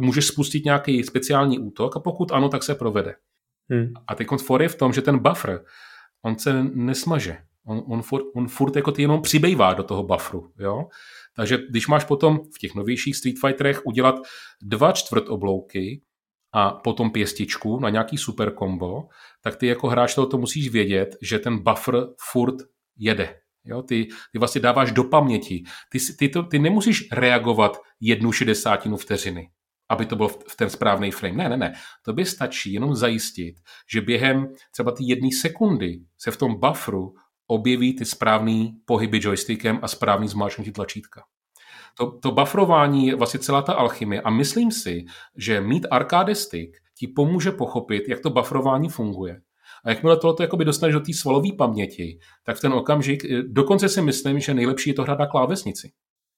můžeš 0.00 0.26
spustit 0.26 0.64
nějaký 0.64 1.04
speciální 1.04 1.58
útok 1.58 1.96
a 1.96 2.00
pokud 2.00 2.32
ano, 2.32 2.48
tak 2.48 2.62
se 2.62 2.74
provede. 2.74 3.14
Hmm. 3.70 3.92
A 4.06 4.14
teď 4.14 4.26
for 4.46 4.62
je 4.62 4.68
v 4.68 4.74
tom, 4.74 4.92
že 4.92 5.02
ten 5.02 5.18
buffer, 5.18 5.64
on 6.22 6.38
se 6.38 6.62
nesmaže. 6.62 7.38
On, 7.66 7.84
on, 7.88 8.02
furt, 8.02 8.24
on 8.34 8.48
furt 8.48 8.76
jako 8.76 8.92
ty 8.92 9.02
jenom 9.02 9.22
přibývá 9.22 9.74
do 9.74 9.82
toho 9.82 10.02
bufferu. 10.02 10.52
Jo? 10.58 10.88
Takže 11.36 11.58
když 11.70 11.86
máš 11.86 12.04
potom 12.04 12.38
v 12.54 12.58
těch 12.58 12.74
novějších 12.74 13.16
Street 13.16 13.36
Fighterech 13.40 13.86
udělat 13.86 14.14
dva 14.62 14.92
čtvrt 14.92 15.28
oblouky, 15.28 16.02
a 16.52 16.70
potom 16.70 17.10
pěstičku 17.10 17.80
na 17.80 17.90
nějaký 17.90 18.18
super 18.18 18.54
kombo, 18.54 19.08
tak 19.40 19.56
ty 19.56 19.66
jako 19.66 19.88
hráč 19.88 20.14
to 20.14 20.38
musíš 20.38 20.68
vědět, 20.68 21.16
že 21.22 21.38
ten 21.38 21.58
buffer 21.58 21.94
furt 22.32 22.54
jede. 22.96 23.40
Jo, 23.64 23.82
ty, 23.82 24.08
ty 24.32 24.38
vlastně 24.38 24.60
dáváš 24.60 24.92
do 24.92 25.04
paměti. 25.04 25.64
Ty, 25.92 25.98
ty, 26.18 26.28
to, 26.28 26.42
ty 26.42 26.58
nemusíš 26.58 27.08
reagovat 27.12 27.78
jednu 28.00 28.32
šedesátinu 28.32 28.96
vteřiny, 28.96 29.50
aby 29.88 30.06
to 30.06 30.16
byl 30.16 30.28
v 30.28 30.56
ten 30.56 30.70
správný 30.70 31.10
frame. 31.10 31.36
Ne, 31.36 31.48
ne, 31.48 31.56
ne. 31.56 31.74
To 32.04 32.12
by 32.12 32.24
stačí 32.24 32.72
jenom 32.72 32.94
zajistit, 32.94 33.54
že 33.92 34.00
během 34.00 34.48
třeba 34.72 34.92
ty 34.92 35.04
jedné 35.04 35.28
sekundy 35.40 36.00
se 36.18 36.30
v 36.30 36.36
tom 36.36 36.60
bufferu 36.60 37.14
objeví 37.46 37.96
ty 37.96 38.04
správné 38.04 38.68
pohyby 38.84 39.20
joystickem 39.22 39.78
a 39.82 39.88
správný 39.88 40.28
zmáčknutí 40.28 40.72
tlačítka. 40.72 41.22
To, 41.98 42.10
to 42.10 42.30
bufrování 42.30 43.06
je 43.06 43.14
vlastně 43.14 43.40
celá 43.40 43.62
ta 43.62 43.72
alchymie 43.72 44.22
a 44.22 44.30
myslím 44.30 44.72
si, 44.72 45.04
že 45.36 45.60
mít 45.60 45.86
arcade 45.90 46.34
stick 46.34 46.76
ti 46.98 47.08
pomůže 47.08 47.50
pochopit, 47.50 48.08
jak 48.08 48.20
to 48.20 48.30
bufrování 48.30 48.88
funguje. 48.88 49.40
A 49.84 49.90
jakmile 49.90 50.16
tohle 50.16 50.36
jakoby 50.40 50.64
dostaneš 50.64 50.92
do 50.92 51.00
té 51.00 51.12
svalové 51.12 51.48
paměti, 51.58 52.18
tak 52.44 52.56
v 52.56 52.60
ten 52.60 52.72
okamžik, 52.72 53.24
eh, 53.24 53.42
dokonce 53.42 53.88
si 53.88 54.02
myslím, 54.02 54.40
že 54.40 54.54
nejlepší 54.54 54.90
je 54.90 54.94
to 54.94 55.02
hrát 55.02 55.18
na 55.18 55.26
klávesnici. 55.26 55.92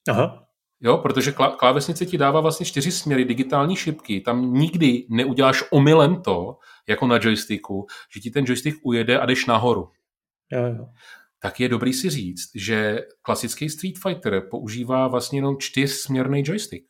Aha. 0.09 0.45
Jo, 0.81 0.99
protože 0.99 1.33
klávesnice 1.33 2.07
ti 2.07 2.19
dává 2.19 2.41
vlastně 2.41 2.67
čtyři 2.67 2.93
směry 2.93 3.25
digitální 3.25 3.77
šipky. 3.77 4.21
Tam 4.21 4.55
nikdy 4.55 5.07
neuděláš 5.11 5.65
omylem 5.71 6.23
to, 6.23 6.57
jako 6.89 7.07
na 7.07 7.19
joysticku, 7.23 7.87
že 8.15 8.21
ti 8.21 8.31
ten 8.31 8.45
joystick 8.49 8.79
ujede 8.83 9.19
a 9.19 9.27
jdeš 9.27 9.47
nahoru. 9.47 9.89
Jo, 10.53 10.63
jo 10.79 10.89
tak 11.43 11.61
je 11.61 11.69
dobrý 11.69 11.93
si 11.93 12.11
říct, 12.11 12.51
že 12.55 12.99
klasický 13.23 13.69
Street 13.69 13.99
Fighter 13.99 14.43
používá 14.51 15.09
vlastně 15.09 15.39
jenom 15.39 15.57
čtyřsměrný 15.59 16.43
joystick. 16.47 16.87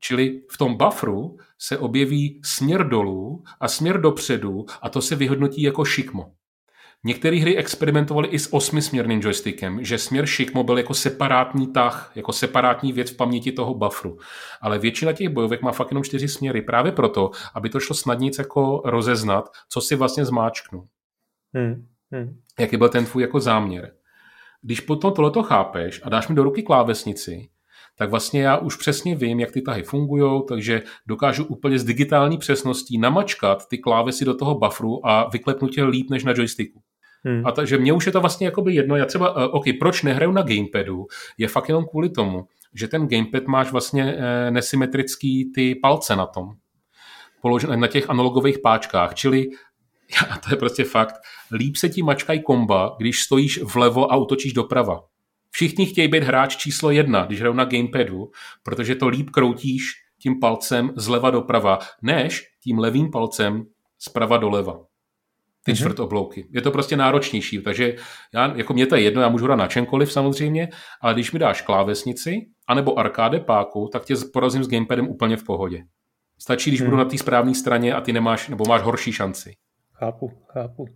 Čili 0.00 0.42
v 0.50 0.58
tom 0.58 0.76
bufferu 0.76 1.36
se 1.58 1.78
objeví 1.78 2.40
směr 2.44 2.88
dolů 2.88 3.44
a 3.60 3.68
směr 3.68 4.00
dopředu 4.00 4.66
a 4.82 4.88
to 4.88 5.02
se 5.02 5.16
vyhodnotí 5.16 5.62
jako 5.62 5.84
šikmo. 5.84 6.32
Některé 7.04 7.36
hry 7.36 7.56
experimentovaly 7.56 8.28
i 8.28 8.38
s 8.38 8.52
osmisměrným 8.52 9.20
joystickem, 9.20 9.84
že 9.84 9.98
směr 9.98 10.26
šikmo 10.26 10.64
byl 10.64 10.78
jako 10.78 10.94
separátní 10.94 11.72
tah, 11.72 12.12
jako 12.14 12.32
separátní 12.32 12.92
věc 12.92 13.10
v 13.10 13.16
paměti 13.16 13.52
toho 13.52 13.74
bufferu. 13.74 14.18
Ale 14.60 14.78
většina 14.78 15.12
těch 15.12 15.28
bojovek 15.28 15.62
má 15.62 15.72
fakt 15.72 15.90
jenom 15.90 16.04
čtyři 16.04 16.28
směry, 16.28 16.62
právě 16.62 16.92
proto, 16.92 17.30
aby 17.54 17.68
to 17.68 17.80
šlo 17.80 17.96
snadnic 17.96 18.38
jako 18.38 18.82
rozeznat, 18.84 19.48
co 19.68 19.80
si 19.80 19.96
vlastně 19.96 20.24
zmáčknu. 20.24 20.86
Hmm. 21.54 21.91
Hmm. 22.12 22.36
Jaký 22.58 22.76
byl 22.76 22.88
ten 22.88 23.04
tvůj 23.04 23.22
jako 23.22 23.40
záměr? 23.40 23.92
Když 24.62 24.80
potom 24.80 25.12
tohleto 25.12 25.42
chápeš 25.42 26.00
a 26.04 26.08
dáš 26.08 26.28
mi 26.28 26.34
do 26.34 26.42
ruky 26.42 26.62
klávesnici, 26.62 27.48
tak 27.98 28.10
vlastně 28.10 28.42
já 28.42 28.56
už 28.56 28.76
přesně 28.76 29.16
vím, 29.16 29.40
jak 29.40 29.52
ty 29.52 29.62
tahy 29.62 29.82
fungují, 29.82 30.42
takže 30.48 30.82
dokážu 31.06 31.44
úplně 31.44 31.78
s 31.78 31.84
digitální 31.84 32.38
přesností 32.38 32.98
namačkat 32.98 33.68
ty 33.68 33.78
klávesy 33.78 34.24
do 34.24 34.34
toho 34.34 34.58
bufferu 34.58 35.06
a 35.06 35.28
vyklepnu 35.28 35.68
tě 35.68 35.84
líp 35.84 36.10
než 36.10 36.24
na 36.24 36.32
joysticku. 36.36 36.80
Hmm. 37.24 37.46
A 37.46 37.52
takže 37.52 37.78
mně 37.78 37.92
už 37.92 38.06
je 38.06 38.12
to 38.12 38.20
vlastně 38.20 38.46
jakoby 38.46 38.74
jedno. 38.74 38.96
Já 38.96 39.06
třeba, 39.06 39.36
uh, 39.36 39.54
OK, 39.54 39.64
proč 39.80 40.02
nehraju 40.02 40.32
na 40.32 40.42
gamepadu, 40.42 41.06
je 41.38 41.48
fakt 41.48 41.68
jenom 41.68 41.84
kvůli 41.84 42.10
tomu, 42.10 42.46
že 42.74 42.88
ten 42.88 43.08
gamepad 43.08 43.46
máš 43.46 43.72
vlastně 43.72 44.04
uh, 44.14 44.20
nesymetrický 44.50 45.52
ty 45.54 45.74
palce 45.74 46.16
na 46.16 46.26
tom, 46.26 46.48
položené 47.42 47.76
na 47.76 47.86
těch 47.86 48.10
analogových 48.10 48.58
páčkách, 48.58 49.14
čili 49.14 49.48
a 50.30 50.38
to 50.38 50.50
je 50.50 50.56
prostě 50.56 50.84
fakt, 50.84 51.14
líp 51.52 51.76
se 51.76 51.88
ti 51.88 52.02
mačkají 52.02 52.42
komba, 52.42 52.96
když 52.98 53.20
stojíš 53.20 53.62
vlevo 53.62 54.12
a 54.12 54.16
utočíš 54.16 54.52
doprava. 54.52 55.00
Všichni 55.50 55.86
chtějí 55.86 56.08
být 56.08 56.22
hráč 56.22 56.56
číslo 56.56 56.90
jedna, 56.90 57.24
když 57.24 57.40
hrajou 57.40 57.54
na 57.54 57.64
gamepadu, 57.64 58.30
protože 58.62 58.94
to 58.94 59.08
líp 59.08 59.30
kroutíš 59.30 59.82
tím 60.22 60.40
palcem 60.40 60.92
zleva 60.96 61.30
doprava, 61.30 61.78
než 62.02 62.44
tím 62.62 62.78
levým 62.78 63.10
palcem 63.10 63.64
zprava 63.98 64.36
doleva. 64.36 64.80
Ty 65.64 65.72
mm-hmm. 65.72 65.76
čtvrt 65.76 66.00
oblouky. 66.00 66.46
Je 66.50 66.60
to 66.60 66.70
prostě 66.70 66.96
náročnější, 66.96 67.62
takže 67.62 67.96
já, 68.34 68.56
jako 68.56 68.72
mě 68.72 68.86
to 68.86 68.96
je 68.96 69.02
jedno, 69.02 69.22
já 69.22 69.28
můžu 69.28 69.44
hrát 69.44 69.56
na 69.56 69.66
čemkoliv 69.66 70.12
samozřejmě, 70.12 70.68
ale 71.00 71.14
když 71.14 71.32
mi 71.32 71.38
dáš 71.38 71.62
klávesnici 71.62 72.46
anebo 72.66 72.98
arkáde 72.98 73.40
páku, 73.40 73.88
tak 73.92 74.04
tě 74.04 74.14
porazím 74.32 74.64
s 74.64 74.68
gamepadem 74.68 75.08
úplně 75.08 75.36
v 75.36 75.44
pohodě. 75.44 75.84
Stačí, 76.38 76.70
když 76.70 76.80
mm. 76.80 76.86
budu 76.86 76.96
na 76.96 77.04
té 77.04 77.18
správné 77.18 77.54
straně 77.54 77.94
a 77.94 78.00
ty 78.00 78.12
nemáš, 78.12 78.48
nebo 78.48 78.64
máš 78.68 78.82
horší 78.82 79.12
šanci. 79.12 79.54
Chápu, 80.02 80.32
chápu. 80.46 80.86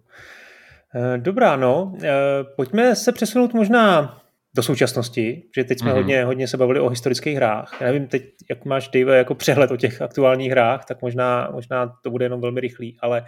Eh, 0.95 1.19
dobrá, 1.19 1.57
no, 1.57 1.93
eh, 2.03 2.11
pojďme 2.57 2.97
se 2.97 3.13
přesunout 3.13 3.55
možná 3.55 4.17
do 4.55 4.63
současnosti, 4.63 5.43
že 5.57 5.65
teď 5.65 5.79
jsme 5.79 5.91
mm-hmm. 5.91 5.95
hodně, 5.95 6.25
hodně 6.25 6.49
se 6.49 6.57
bavili 6.57 6.81
o 6.81 6.89
historických 6.89 7.37
hrách. 7.37 7.77
Já 7.81 7.87
nevím 7.87 8.07
teď, 8.07 8.23
jak 8.51 8.65
máš, 8.65 8.89
Dave, 8.89 9.19
jako 9.19 9.35
přehled 9.35 9.71
o 9.71 9.77
těch 9.77 10.03
aktuálních 10.03 10.51
hrách, 10.51 10.85
tak 10.85 11.03
možná, 11.03 11.51
možná 11.53 11.93
to 12.03 12.11
bude 12.11 12.25
jenom 12.25 12.41
velmi 12.41 12.61
rychlý, 12.61 12.97
ale 13.01 13.25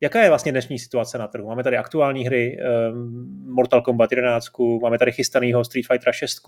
Jaká 0.00 0.22
je 0.22 0.28
vlastně 0.28 0.52
dnešní 0.52 0.78
situace 0.78 1.18
na 1.18 1.28
trhu? 1.28 1.48
Máme 1.48 1.62
tady 1.62 1.76
aktuální 1.76 2.24
hry, 2.24 2.58
um, 2.92 3.54
Mortal 3.54 3.82
Kombat 3.82 4.12
11, 4.12 4.48
máme 4.82 4.98
tady 4.98 5.12
chystanýho 5.12 5.64
Street 5.64 5.86
Fighter 5.86 6.12
6, 6.12 6.42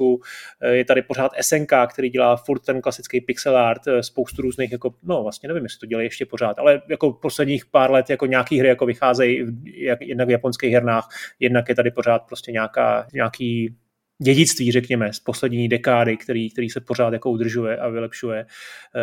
eh, 0.61 0.70
je 0.70 0.84
tady 0.84 1.03
pořád 1.03 1.32
SNK, 1.40 1.72
který 1.92 2.11
dělá 2.11 2.36
furt 2.36 2.59
ten 2.59 2.80
klasický 2.80 3.20
pixel 3.20 3.57
art, 3.57 3.86
eh, 3.86 4.03
spoustu 4.03 4.42
různých, 4.42 4.72
jako, 4.72 4.94
no 5.03 5.22
vlastně 5.22 5.46
nevím, 5.46 5.62
jestli 5.62 5.78
to 5.78 5.86
dělají 5.86 6.07
ještě 6.07 6.26
pořád, 6.26 6.59
ale 6.59 6.82
jako 6.88 7.12
posledních 7.12 7.66
pár 7.66 7.90
let 7.90 8.11
jako 8.11 8.26
nějaký 8.26 8.59
hry 8.59 8.68
jako 8.68 8.86
vycházejí 8.86 9.46
jak, 9.64 10.01
jednak 10.03 10.28
v 10.28 10.30
japonských 10.30 10.72
hernách, 10.72 11.09
jednak 11.40 11.68
je 11.68 11.74
tady 11.74 11.90
pořád 11.90 12.18
prostě 12.18 12.53
nějaká, 12.53 13.07
nějaký 13.12 13.76
dědictví, 14.18 14.72
řekněme, 14.72 15.12
z 15.12 15.20
poslední 15.20 15.68
dekády, 15.68 16.16
který, 16.16 16.50
který 16.50 16.70
se 16.70 16.80
pořád 16.80 17.12
jako 17.12 17.30
udržuje 17.30 17.76
a 17.76 17.88
vylepšuje. 17.88 18.46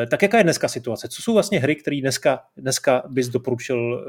Eh, 0.03 0.07
tak 0.07 0.21
jaká 0.21 0.37
je 0.37 0.43
dneska 0.43 0.67
situace? 0.67 1.07
Co 1.07 1.21
jsou 1.21 1.33
vlastně 1.33 1.59
hry, 1.59 1.75
které 1.75 2.01
dneska, 2.01 2.39
dneska 2.57 3.03
bys 3.07 3.27
doporučil 3.27 4.05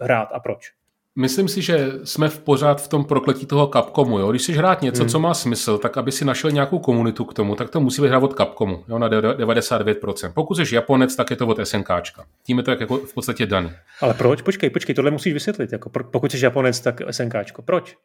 eh, 0.00 0.04
hrát 0.04 0.28
a 0.32 0.40
proč? 0.40 0.72
Myslím 1.16 1.48
si, 1.48 1.62
že 1.62 1.92
jsme 2.04 2.28
v 2.28 2.38
pořád 2.38 2.82
v 2.82 2.88
tom 2.88 3.04
prokletí 3.04 3.46
toho 3.46 3.66
Capcomu. 3.66 4.18
Jo? 4.18 4.30
Když 4.30 4.42
si 4.42 4.52
hrát 4.52 4.82
něco, 4.82 5.02
hmm. 5.02 5.08
co 5.08 5.18
má 5.18 5.34
smysl, 5.34 5.78
tak 5.78 5.96
aby 5.96 6.12
si 6.12 6.24
našel 6.24 6.50
nějakou 6.50 6.78
komunitu 6.78 7.24
k 7.24 7.34
tomu, 7.34 7.54
tak 7.54 7.70
to 7.70 7.80
musí 7.80 8.02
být 8.02 8.08
hrát 8.08 8.22
od 8.22 8.36
Capcomu 8.36 8.84
jo? 8.88 8.98
na 8.98 9.08
99%. 9.08 10.32
Pokud 10.34 10.54
jsi 10.54 10.74
Japonec, 10.74 11.16
tak 11.16 11.30
je 11.30 11.36
to 11.36 11.46
od 11.46 11.58
SNKčka. 11.64 12.24
Tím 12.42 12.58
je 12.58 12.62
to 12.64 12.70
jako 12.70 12.96
v 12.96 13.14
podstatě 13.14 13.46
daný. 13.46 13.70
Ale 14.00 14.14
proč? 14.14 14.42
Počkej, 14.42 14.70
počkej, 14.70 14.94
tohle 14.94 15.10
musíš 15.10 15.32
vysvětlit. 15.32 15.72
Jako, 15.72 15.90
pokud 15.90 16.32
jsi 16.32 16.44
Japonec, 16.44 16.80
tak 16.80 17.00
SNKčko. 17.10 17.62
Proč? 17.62 17.96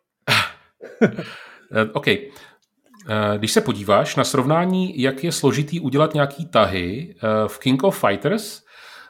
Eh, 1.72 1.90
OK. 1.94 2.08
Eh, 2.08 2.28
když 3.38 3.52
se 3.52 3.62
podíváš 3.62 4.16
na 4.16 4.24
srovnání, 4.24 5.02
jak 5.02 5.24
je 5.24 5.32
složitý 5.32 5.80
udělat 5.80 6.14
nějaký 6.14 6.46
tahy 6.46 7.16
eh, 7.16 7.48
v 7.48 7.60
King 7.60 7.84
of 7.84 8.00
Fighters 8.00 8.62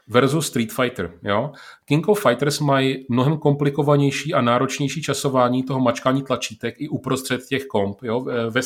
versus 0.08 0.47
Street 0.47 0.74
Fighter. 0.74 1.12
Jo? 1.24 1.51
King 1.86 2.08
of 2.08 2.22
Fighters 2.22 2.60
mají 2.60 3.06
mnohem 3.10 3.38
komplikovanější 3.38 4.34
a 4.34 4.41
náročnější 4.41 5.01
časování 5.01 5.64
toho 5.64 5.80
mačkání 5.80 6.24
tlačítek 6.24 6.76
i 6.78 6.89
uprostřed 6.89 7.41
těch 7.45 7.66
komp. 7.66 8.03
Jo? 8.03 8.22
Ve, 8.49 8.62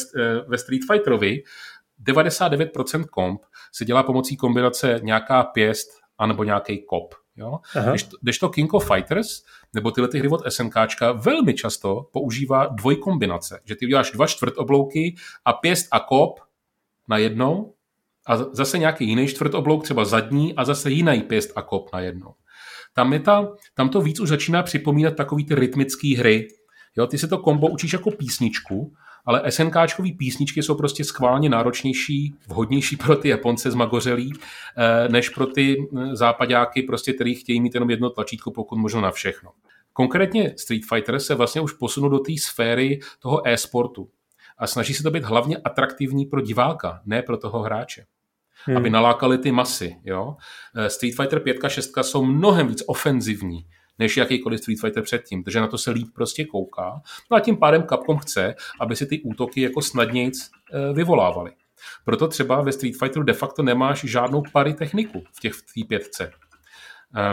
ve 0.48 0.58
Street 0.58 0.82
Fighterovi 0.92 1.44
99% 2.08 3.06
komp 3.06 3.42
se 3.74 3.86
dělá 3.86 4.04
pomocí 4.04 4.38
kombinace 4.38 5.00
nějaká 5.04 5.44
pěst 5.44 5.90
anebo 6.18 6.44
nějaký 6.44 6.86
kop. 6.86 7.16
Jo? 7.36 7.60
Když, 7.90 8.04
to, 8.04 8.18
když 8.22 8.40
to 8.40 8.50
King 8.50 8.74
of 8.74 8.88
Fighters 8.88 9.28
nebo 9.74 9.92
tyhle 9.92 10.08
ty 10.08 10.20
hry 10.20 10.28
od 10.28 10.42
SNKčka 10.50 11.12
velmi 11.12 11.54
často 11.54 12.10
používá 12.12 12.66
dvojkombinace, 12.66 13.60
že 13.66 13.76
ty 13.76 13.86
uděláš 13.86 14.12
dva 14.12 14.28
čtvrt 14.28 14.54
oblouky 14.58 15.16
a 15.46 15.54
pěst 15.54 15.88
a 15.92 16.00
kop 16.00 16.40
na 17.08 17.18
jednou 17.18 17.74
a 18.28 18.38
zase 18.38 18.78
nějaký 18.78 19.08
jiný 19.08 19.28
čtvrt 19.28 19.54
oblouk, 19.54 19.84
třeba 19.84 20.06
zadní 20.06 20.56
a 20.56 20.66
zase 20.66 20.92
jiný 20.92 21.22
pěst 21.22 21.52
a 21.56 21.62
kop 21.62 21.94
na 21.94 22.00
jednou. 22.00 22.34
Tam, 22.94 23.14
je 23.14 23.20
ta, 23.20 23.48
tam 23.74 23.90
to 23.90 24.02
víc 24.02 24.20
už 24.20 24.30
začíná 24.30 24.64
připomínat 24.64 25.16
takový 25.16 25.46
ty 25.46 25.56
rytmické 25.56 26.18
hry. 26.18 26.48
Jo, 26.98 27.08
ty 27.08 27.18
se 27.18 27.28
to 27.28 27.38
kombo 27.38 27.68
učíš 27.68 27.94
jako 27.94 28.12
písničku 28.12 28.94
ale 29.26 29.52
SNKčkový 29.52 30.14
písničky 30.14 30.64
jsou 30.64 30.76
prostě 30.76 31.04
schválně 31.04 31.50
náročnější, 31.50 32.34
vhodnější 32.48 32.98
pro 32.98 33.16
ty 33.16 33.30
Japonce 33.30 33.72
zmagořelí, 33.72 34.34
eh, 34.78 35.10
než 35.10 35.30
pro 35.30 35.46
ty 35.46 35.78
eh, 35.78 36.16
západáky, 36.16 36.82
prostě, 36.82 37.14
který 37.14 37.36
chtějí 37.36 37.62
mít 37.62 37.74
jenom 37.74 37.90
jedno 37.90 38.10
tlačítko, 38.10 38.52
pokud 38.52 38.76
možno 38.76 39.02
na 39.02 39.12
všechno. 39.12 39.52
Konkrétně 39.94 40.54
Street 40.58 40.84
Fighter 40.94 41.20
se 41.20 41.36
vlastně 41.36 41.62
už 41.62 41.74
posunul 41.74 42.10
do 42.10 42.20
té 42.20 42.32
sféry 42.40 43.00
toho 43.20 43.48
e-sportu 43.48 44.10
a 44.58 44.68
snaží 44.68 44.94
se 44.94 45.04
to 45.04 45.12
být 45.12 45.24
hlavně 45.24 45.58
atraktivní 45.58 46.26
pro 46.26 46.42
diváka, 46.42 47.02
ne 47.06 47.22
pro 47.22 47.38
toho 47.38 47.60
hráče. 47.60 48.06
Hmm. 48.66 48.78
Aby 48.78 48.90
nalákali 48.90 49.38
ty 49.38 49.52
masy. 49.52 49.96
Jo? 50.04 50.36
Eh, 50.76 50.90
Street 50.90 51.16
Fighter 51.16 51.40
5 51.40 51.66
a 51.66 51.70
6 51.70 51.92
jsou 52.02 52.26
mnohem 52.26 52.68
víc 52.68 52.84
ofenzivní 52.88 53.66
než 54.00 54.18
jakýkoliv 54.18 54.60
Street 54.60 54.80
Fighter 54.80 55.04
předtím, 55.04 55.44
protože 55.44 55.60
na 55.60 55.68
to 55.68 55.78
se 55.78 55.92
líp 55.92 56.08
prostě 56.14 56.46
kouká. 56.46 57.02
No 57.32 57.38
a 57.38 57.40
tím 57.40 57.58
pádem 57.58 57.84
Capcom 57.84 58.18
chce, 58.18 58.56
aby 58.80 58.96
si 58.96 59.06
ty 59.06 59.22
útoky 59.22 59.62
jako 59.62 59.82
snadnějc 59.82 60.50
eh, 60.74 60.94
vyvolávaly. 60.94 61.52
Proto 62.06 62.28
třeba 62.28 62.62
ve 62.62 62.72
Street 62.72 62.96
Fighteru 63.00 63.24
de 63.24 63.34
facto 63.34 63.64
nemáš 63.64 64.04
žádnou 64.04 64.44
pary 64.54 64.74
techniku 64.74 65.24
v 65.34 65.40
těch 65.40 65.54
v 65.54 65.62
té 65.62 65.88
pětce. 65.88 66.32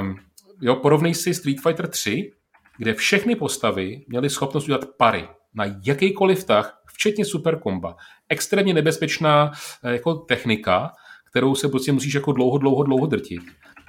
Um, 0.01 0.19
jo, 0.61 0.77
porovnej 0.77 1.15
si 1.15 1.35
Street 1.35 1.61
Fighter 1.61 1.89
3, 1.89 2.33
kde 2.79 2.95
všechny 2.95 3.37
postavy 3.37 4.05
měly 4.09 4.31
schopnost 4.31 4.65
udělat 4.65 4.85
pary 4.99 5.29
na 5.55 5.65
jakýkoliv 5.85 6.45
tah, 6.45 6.83
včetně 6.87 7.25
superkomba. 7.25 7.97
Extrémně 8.29 8.75
nebezpečná 8.75 9.53
eh, 9.85 9.93
jako 9.93 10.15
technika, 10.15 10.93
kterou 11.31 11.55
se 11.55 11.69
prostě 11.69 11.93
musíš 11.93 12.15
jako 12.15 12.33
dlouho, 12.33 12.59
dlouho, 12.59 12.83
dlouho 12.83 13.07
drtit. 13.07 13.43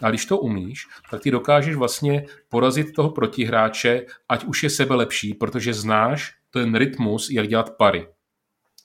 A 0.03 0.09
když 0.09 0.25
to 0.25 0.37
umíš, 0.37 0.87
tak 1.11 1.21
ty 1.21 1.31
dokážeš 1.31 1.75
vlastně 1.75 2.25
porazit 2.49 2.93
toho 2.95 3.09
protihráče, 3.09 4.05
ať 4.29 4.45
už 4.45 4.63
je 4.63 4.69
sebe 4.69 4.95
lepší, 4.95 5.33
protože 5.33 5.73
znáš 5.73 6.33
ten 6.49 6.75
rytmus, 6.75 7.29
jak 7.29 7.47
dělat 7.47 7.77
pary. 7.77 8.07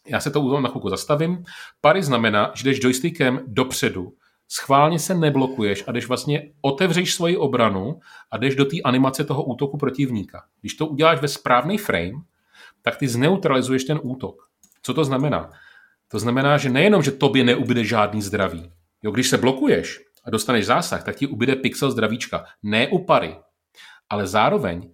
Já 0.09 0.21
se 0.21 0.31
to 0.31 0.61
na 0.61 0.69
chvilku 0.69 0.89
zastavím. 0.89 1.45
Pary 1.81 2.03
znamená, 2.03 2.53
že 2.55 2.65
jdeš 2.65 2.81
joystickem 2.83 3.41
dopředu, 3.47 4.13
schválně 4.49 4.99
se 4.99 5.15
neblokuješ 5.15 5.85
a 5.87 5.93
jdeš 5.93 6.09
vlastně 6.09 6.51
otevřeš 6.61 7.15
svoji 7.15 7.37
obranu 7.37 8.01
a 8.31 8.37
jdeš 8.37 8.55
do 8.55 8.65
té 8.65 8.77
animace 8.85 9.25
toho 9.25 9.45
útoku 9.45 9.79
protivníka. 9.79 10.45
Když 10.61 10.75
to 10.75 10.87
uděláš 10.87 11.21
ve 11.21 11.29
správný 11.29 11.79
frame, 11.79 12.13
tak 12.83 12.97
ty 12.97 13.09
zneutralizuješ 13.09 13.85
ten 13.85 14.01
útok. 14.03 14.49
Co 14.83 14.95
to 14.95 15.05
znamená? 15.05 15.51
To 16.09 16.19
znamená, 16.19 16.59
že 16.59 16.71
nejenom, 16.71 17.03
že 17.03 17.11
tobě 17.11 17.45
neubyde 17.45 17.85
žádný 17.85 18.23
zdraví. 18.23 18.73
Jo, 19.03 19.11
když 19.11 19.29
se 19.29 19.39
blokuješ 19.39 20.01
a 20.25 20.31
dostaneš 20.31 20.67
zásah, 20.67 21.05
tak 21.05 21.17
ti 21.17 21.27
ubyde 21.27 21.57
pixel 21.57 21.91
zdravíčka. 21.91 22.45
Ne 22.63 22.89
u 22.89 23.05
pary. 23.05 23.37
Ale 24.09 24.27
zároveň, 24.27 24.93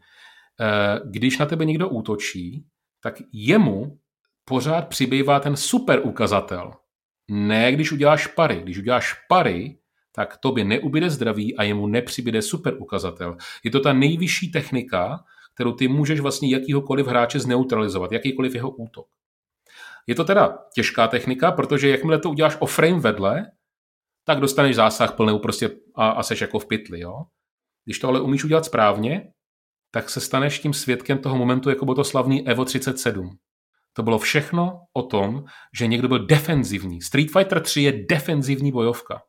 eh, 0.60 1.00
když 1.04 1.38
na 1.38 1.46
tebe 1.46 1.64
někdo 1.64 1.88
útočí, 1.88 2.64
tak 3.02 3.14
jemu 3.32 3.98
pořád 4.44 4.88
přibývá 4.88 5.40
ten 5.40 5.56
super 5.56 6.00
ukazatel. 6.04 6.72
Ne, 7.30 7.72
když 7.72 7.92
uděláš 7.92 8.26
pary. 8.26 8.60
Když 8.62 8.78
uděláš 8.78 9.14
pary, 9.28 9.78
tak 10.12 10.36
tobě 10.36 10.64
neubyde 10.64 11.10
zdraví 11.10 11.56
a 11.56 11.62
jemu 11.62 11.86
nepřibyde 11.86 12.42
super 12.42 12.74
ukazatel. 12.78 13.36
Je 13.64 13.70
to 13.70 13.80
ta 13.80 13.92
nejvyšší 13.92 14.50
technika, 14.50 15.24
kterou 15.54 15.72
ty 15.72 15.88
můžeš 15.88 16.20
vlastně 16.20 16.50
jakýhokoliv 16.50 17.06
hráče 17.06 17.40
zneutralizovat, 17.40 18.12
jakýkoliv 18.12 18.54
jeho 18.54 18.70
útok. 18.70 19.06
Je 20.06 20.14
to 20.14 20.24
teda 20.24 20.58
těžká 20.74 21.08
technika, 21.08 21.52
protože 21.52 21.88
jakmile 21.88 22.18
to 22.18 22.30
uděláš 22.30 22.56
o 22.60 22.66
frame 22.66 23.00
vedle, 23.00 23.46
tak 24.28 24.40
dostaneš 24.40 24.76
zásah 24.76 25.16
plnou 25.16 25.38
prostě 25.38 25.70
a, 25.94 26.08
a 26.10 26.22
seš 26.22 26.40
jako 26.40 26.58
v 26.58 26.66
pytli. 26.66 27.00
Jo? 27.00 27.24
Když 27.84 27.98
to 27.98 28.08
ale 28.08 28.20
umíš 28.20 28.44
udělat 28.44 28.64
správně, 28.64 29.32
tak 29.90 30.10
se 30.10 30.20
staneš 30.20 30.58
tím 30.58 30.72
svědkem 30.72 31.18
toho 31.18 31.36
momentu, 31.36 31.70
jako 31.70 31.84
bylo 31.84 31.94
to 31.94 32.04
slavný 32.04 32.48
Evo 32.48 32.64
37. 32.64 33.36
To 33.92 34.02
bylo 34.02 34.18
všechno 34.18 34.80
o 34.92 35.02
tom, 35.02 35.44
že 35.78 35.86
někdo 35.86 36.08
byl 36.08 36.26
defenzivní. 36.26 37.02
Street 37.02 37.30
Fighter 37.30 37.60
3 37.60 37.82
je 37.82 38.04
defenzivní 38.08 38.72
bojovka. 38.72 39.22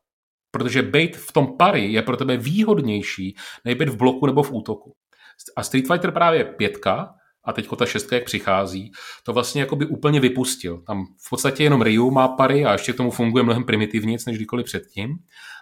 Protože 0.50 0.82
být 0.82 1.16
v 1.16 1.32
tom 1.32 1.56
pary 1.56 1.92
je 1.92 2.02
pro 2.02 2.16
tebe 2.16 2.36
výhodnější, 2.36 3.36
než 3.64 3.74
být 3.74 3.88
v 3.88 3.96
bloku 3.96 4.26
nebo 4.26 4.42
v 4.42 4.52
útoku. 4.52 4.92
A 5.56 5.62
Street 5.62 5.86
Fighter 5.86 6.12
právě 6.12 6.44
pětka 6.44 7.14
a 7.44 7.52
teď 7.52 7.68
ta 7.78 7.86
šestka, 7.86 8.16
jak 8.16 8.24
přichází, 8.24 8.92
to 9.24 9.32
vlastně 9.32 9.60
jako 9.60 9.76
by 9.76 9.86
úplně 9.86 10.20
vypustil. 10.20 10.82
Tam 10.86 11.06
v 11.26 11.30
podstatě 11.30 11.64
jenom 11.64 11.82
Ryu 11.82 12.10
má 12.10 12.28
pary 12.28 12.64
a 12.64 12.72
ještě 12.72 12.92
k 12.92 12.96
tomu 12.96 13.10
funguje 13.10 13.44
mnohem 13.44 13.64
primitivnějc 13.64 14.26
než 14.26 14.36
kdykoliv 14.36 14.66
předtím 14.66 15.18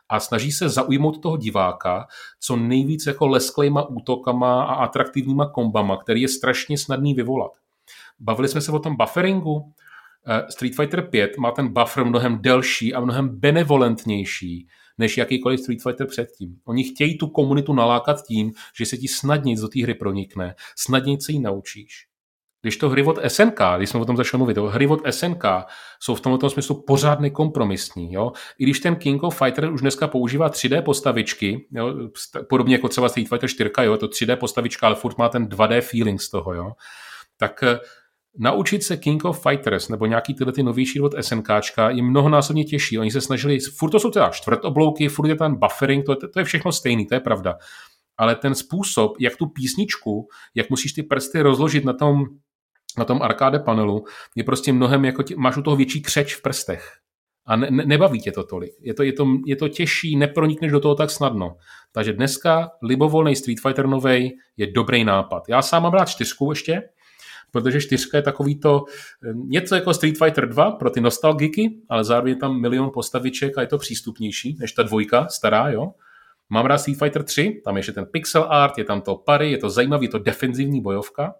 a 0.08 0.20
snaží 0.20 0.52
se 0.52 0.68
zaujmout 0.68 1.22
toho 1.22 1.36
diváka 1.36 2.06
co 2.40 2.56
nejvíc 2.56 3.06
jako 3.06 3.26
lesklejma 3.26 3.88
útokama 3.88 4.64
a 4.64 4.74
atraktivníma 4.74 5.50
kombama, 5.50 5.96
který 5.96 6.22
je 6.22 6.28
strašně 6.28 6.78
snadný 6.78 7.14
vyvolat. 7.14 7.52
Bavili 8.20 8.48
jsme 8.48 8.60
se 8.60 8.72
o 8.72 8.78
tom 8.78 8.96
bufferingu. 8.96 9.72
Eh, 10.26 10.46
Street 10.50 10.76
Fighter 10.76 11.02
5 11.02 11.38
má 11.38 11.50
ten 11.50 11.72
buffer 11.72 12.04
mnohem 12.04 12.38
delší 12.42 12.94
a 12.94 13.00
mnohem 13.00 13.28
benevolentnější 13.40 14.68
než 14.98 15.16
jakýkoliv 15.16 15.60
Street 15.60 15.82
Fighter 15.82 16.06
předtím. 16.06 16.56
Oni 16.64 16.84
chtějí 16.84 17.18
tu 17.18 17.26
komunitu 17.26 17.74
nalákat 17.74 18.22
tím, 18.26 18.52
že 18.78 18.86
se 18.86 18.96
ti 18.96 19.08
snadněji 19.08 19.56
do 19.56 19.68
té 19.68 19.82
hry 19.82 19.94
pronikne, 19.94 20.54
snadněji 20.76 21.20
se 21.20 21.32
ji 21.32 21.40
naučíš. 21.40 22.08
Když 22.62 22.76
to 22.76 22.88
hry 22.88 23.02
od 23.02 23.18
SNK, 23.28 23.60
když 23.76 23.90
jsme 23.90 24.00
o 24.00 24.04
tom 24.04 24.16
začali 24.16 24.38
mluvit, 24.38 24.56
hry 24.58 24.86
od 24.86 25.00
SNK 25.10 25.44
jsou 26.00 26.14
v 26.14 26.20
tomto 26.20 26.50
smyslu 26.50 26.82
pořád 26.82 27.20
nekompromisní. 27.20 28.12
Jo? 28.12 28.32
I 28.58 28.64
když 28.64 28.80
ten 28.80 28.96
King 28.96 29.22
of 29.22 29.38
Fighter 29.38 29.72
už 29.72 29.80
dneska 29.80 30.08
používá 30.08 30.50
3D 30.50 30.82
postavičky, 30.82 31.66
jo? 31.70 31.94
podobně 32.48 32.74
jako 32.74 32.88
třeba 32.88 33.08
Street 33.08 33.28
Fighter 33.28 33.48
4, 33.48 33.70
jo? 33.82 33.96
to 33.96 34.06
3D 34.06 34.36
postavička, 34.36 34.86
ale 34.86 34.96
furt 34.96 35.18
má 35.18 35.28
ten 35.28 35.46
2D 35.46 35.80
feeling 35.80 36.20
z 36.20 36.30
toho, 36.30 36.54
jo? 36.54 36.72
tak 37.36 37.62
eh, 37.62 37.78
naučit 38.38 38.82
se 38.82 38.96
King 38.96 39.24
of 39.24 39.42
Fighters 39.42 39.88
nebo 39.88 40.06
nějaký 40.06 40.34
tyhle 40.34 40.52
ty 40.52 40.62
novější 40.62 41.00
od 41.00 41.14
SNKčka 41.20 41.90
je 41.90 42.02
mnohonásobně 42.02 42.64
těžší. 42.64 42.98
Oni 42.98 43.10
se 43.10 43.20
snažili, 43.20 43.58
furt 43.60 43.90
to 43.90 44.00
jsou 44.00 44.10
teda 44.10 44.28
čtvrtoblouky, 44.28 45.08
furt 45.08 45.28
je 45.28 45.36
ten 45.36 45.56
buffering, 45.56 46.06
to, 46.06 46.16
to 46.16 46.38
je 46.38 46.44
všechno 46.44 46.72
stejný, 46.72 47.06
to 47.06 47.14
je 47.14 47.20
pravda. 47.20 47.58
Ale 48.16 48.34
ten 48.34 48.54
způsob, 48.54 49.12
jak 49.20 49.36
tu 49.36 49.46
písničku, 49.46 50.28
jak 50.54 50.70
musíš 50.70 50.92
ty 50.92 51.02
prsty 51.02 51.40
rozložit 51.40 51.84
na 51.84 51.92
tom, 51.92 52.24
na 52.98 53.04
tom 53.04 53.22
arkáde 53.22 53.58
panelu, 53.58 54.04
je 54.36 54.44
prostě 54.44 54.72
mnohem, 54.72 55.04
jako 55.04 55.22
tě, 55.22 55.36
máš 55.36 55.56
u 55.56 55.62
toho 55.62 55.76
větší 55.76 56.02
křeč 56.02 56.34
v 56.34 56.42
prstech. 56.42 56.92
A 57.46 57.56
ne, 57.56 57.68
ne, 57.70 57.84
nebaví 57.86 58.20
tě 58.20 58.32
to 58.32 58.44
tolik. 58.44 58.72
Je 58.80 58.94
to, 58.94 59.02
je, 59.02 59.12
to, 59.12 59.26
je 59.46 59.56
to 59.56 59.68
těžší, 59.68 60.16
nepronikneš 60.16 60.72
do 60.72 60.80
toho 60.80 60.94
tak 60.94 61.10
snadno. 61.10 61.56
Takže 61.92 62.12
dneska 62.12 62.70
libovolný 62.82 63.36
Street 63.36 63.60
Fighter 63.60 63.86
novej 63.86 64.36
je 64.56 64.66
dobrý 64.72 65.04
nápad. 65.04 65.42
Já 65.48 65.62
sám 65.62 65.82
mám 65.82 65.92
rád 65.92 66.08
čtyřku 66.08 66.50
ještě, 66.52 66.82
protože 67.50 67.80
čtyřka 67.80 68.16
je 68.18 68.22
takový 68.22 68.60
to 68.60 68.84
eh, 69.24 69.32
něco 69.34 69.74
jako 69.74 69.94
Street 69.94 70.18
Fighter 70.18 70.48
2 70.48 70.70
pro 70.70 70.90
ty 70.90 71.00
nostalgiky, 71.00 71.70
ale 71.88 72.04
zároveň 72.04 72.32
je 72.32 72.36
tam 72.36 72.60
milion 72.60 72.90
postaviček 72.94 73.58
a 73.58 73.60
je 73.60 73.66
to 73.66 73.78
přístupnější 73.78 74.56
než 74.60 74.72
ta 74.72 74.82
dvojka 74.82 75.28
stará, 75.28 75.70
jo. 75.70 75.92
Mám 76.50 76.66
rád 76.66 76.78
Street 76.78 76.98
Fighter 76.98 77.22
3, 77.22 77.60
tam 77.64 77.76
je 77.76 77.78
ještě 77.78 77.92
ten 77.92 78.06
pixel 78.06 78.46
art, 78.48 78.78
je 78.78 78.84
tam 78.84 79.00
to 79.00 79.16
pary, 79.16 79.50
je 79.50 79.58
to 79.58 79.70
zajímavý, 79.70 80.06
je 80.06 80.10
to 80.10 80.18
defenzivní 80.18 80.80
bojovka. 80.80 81.34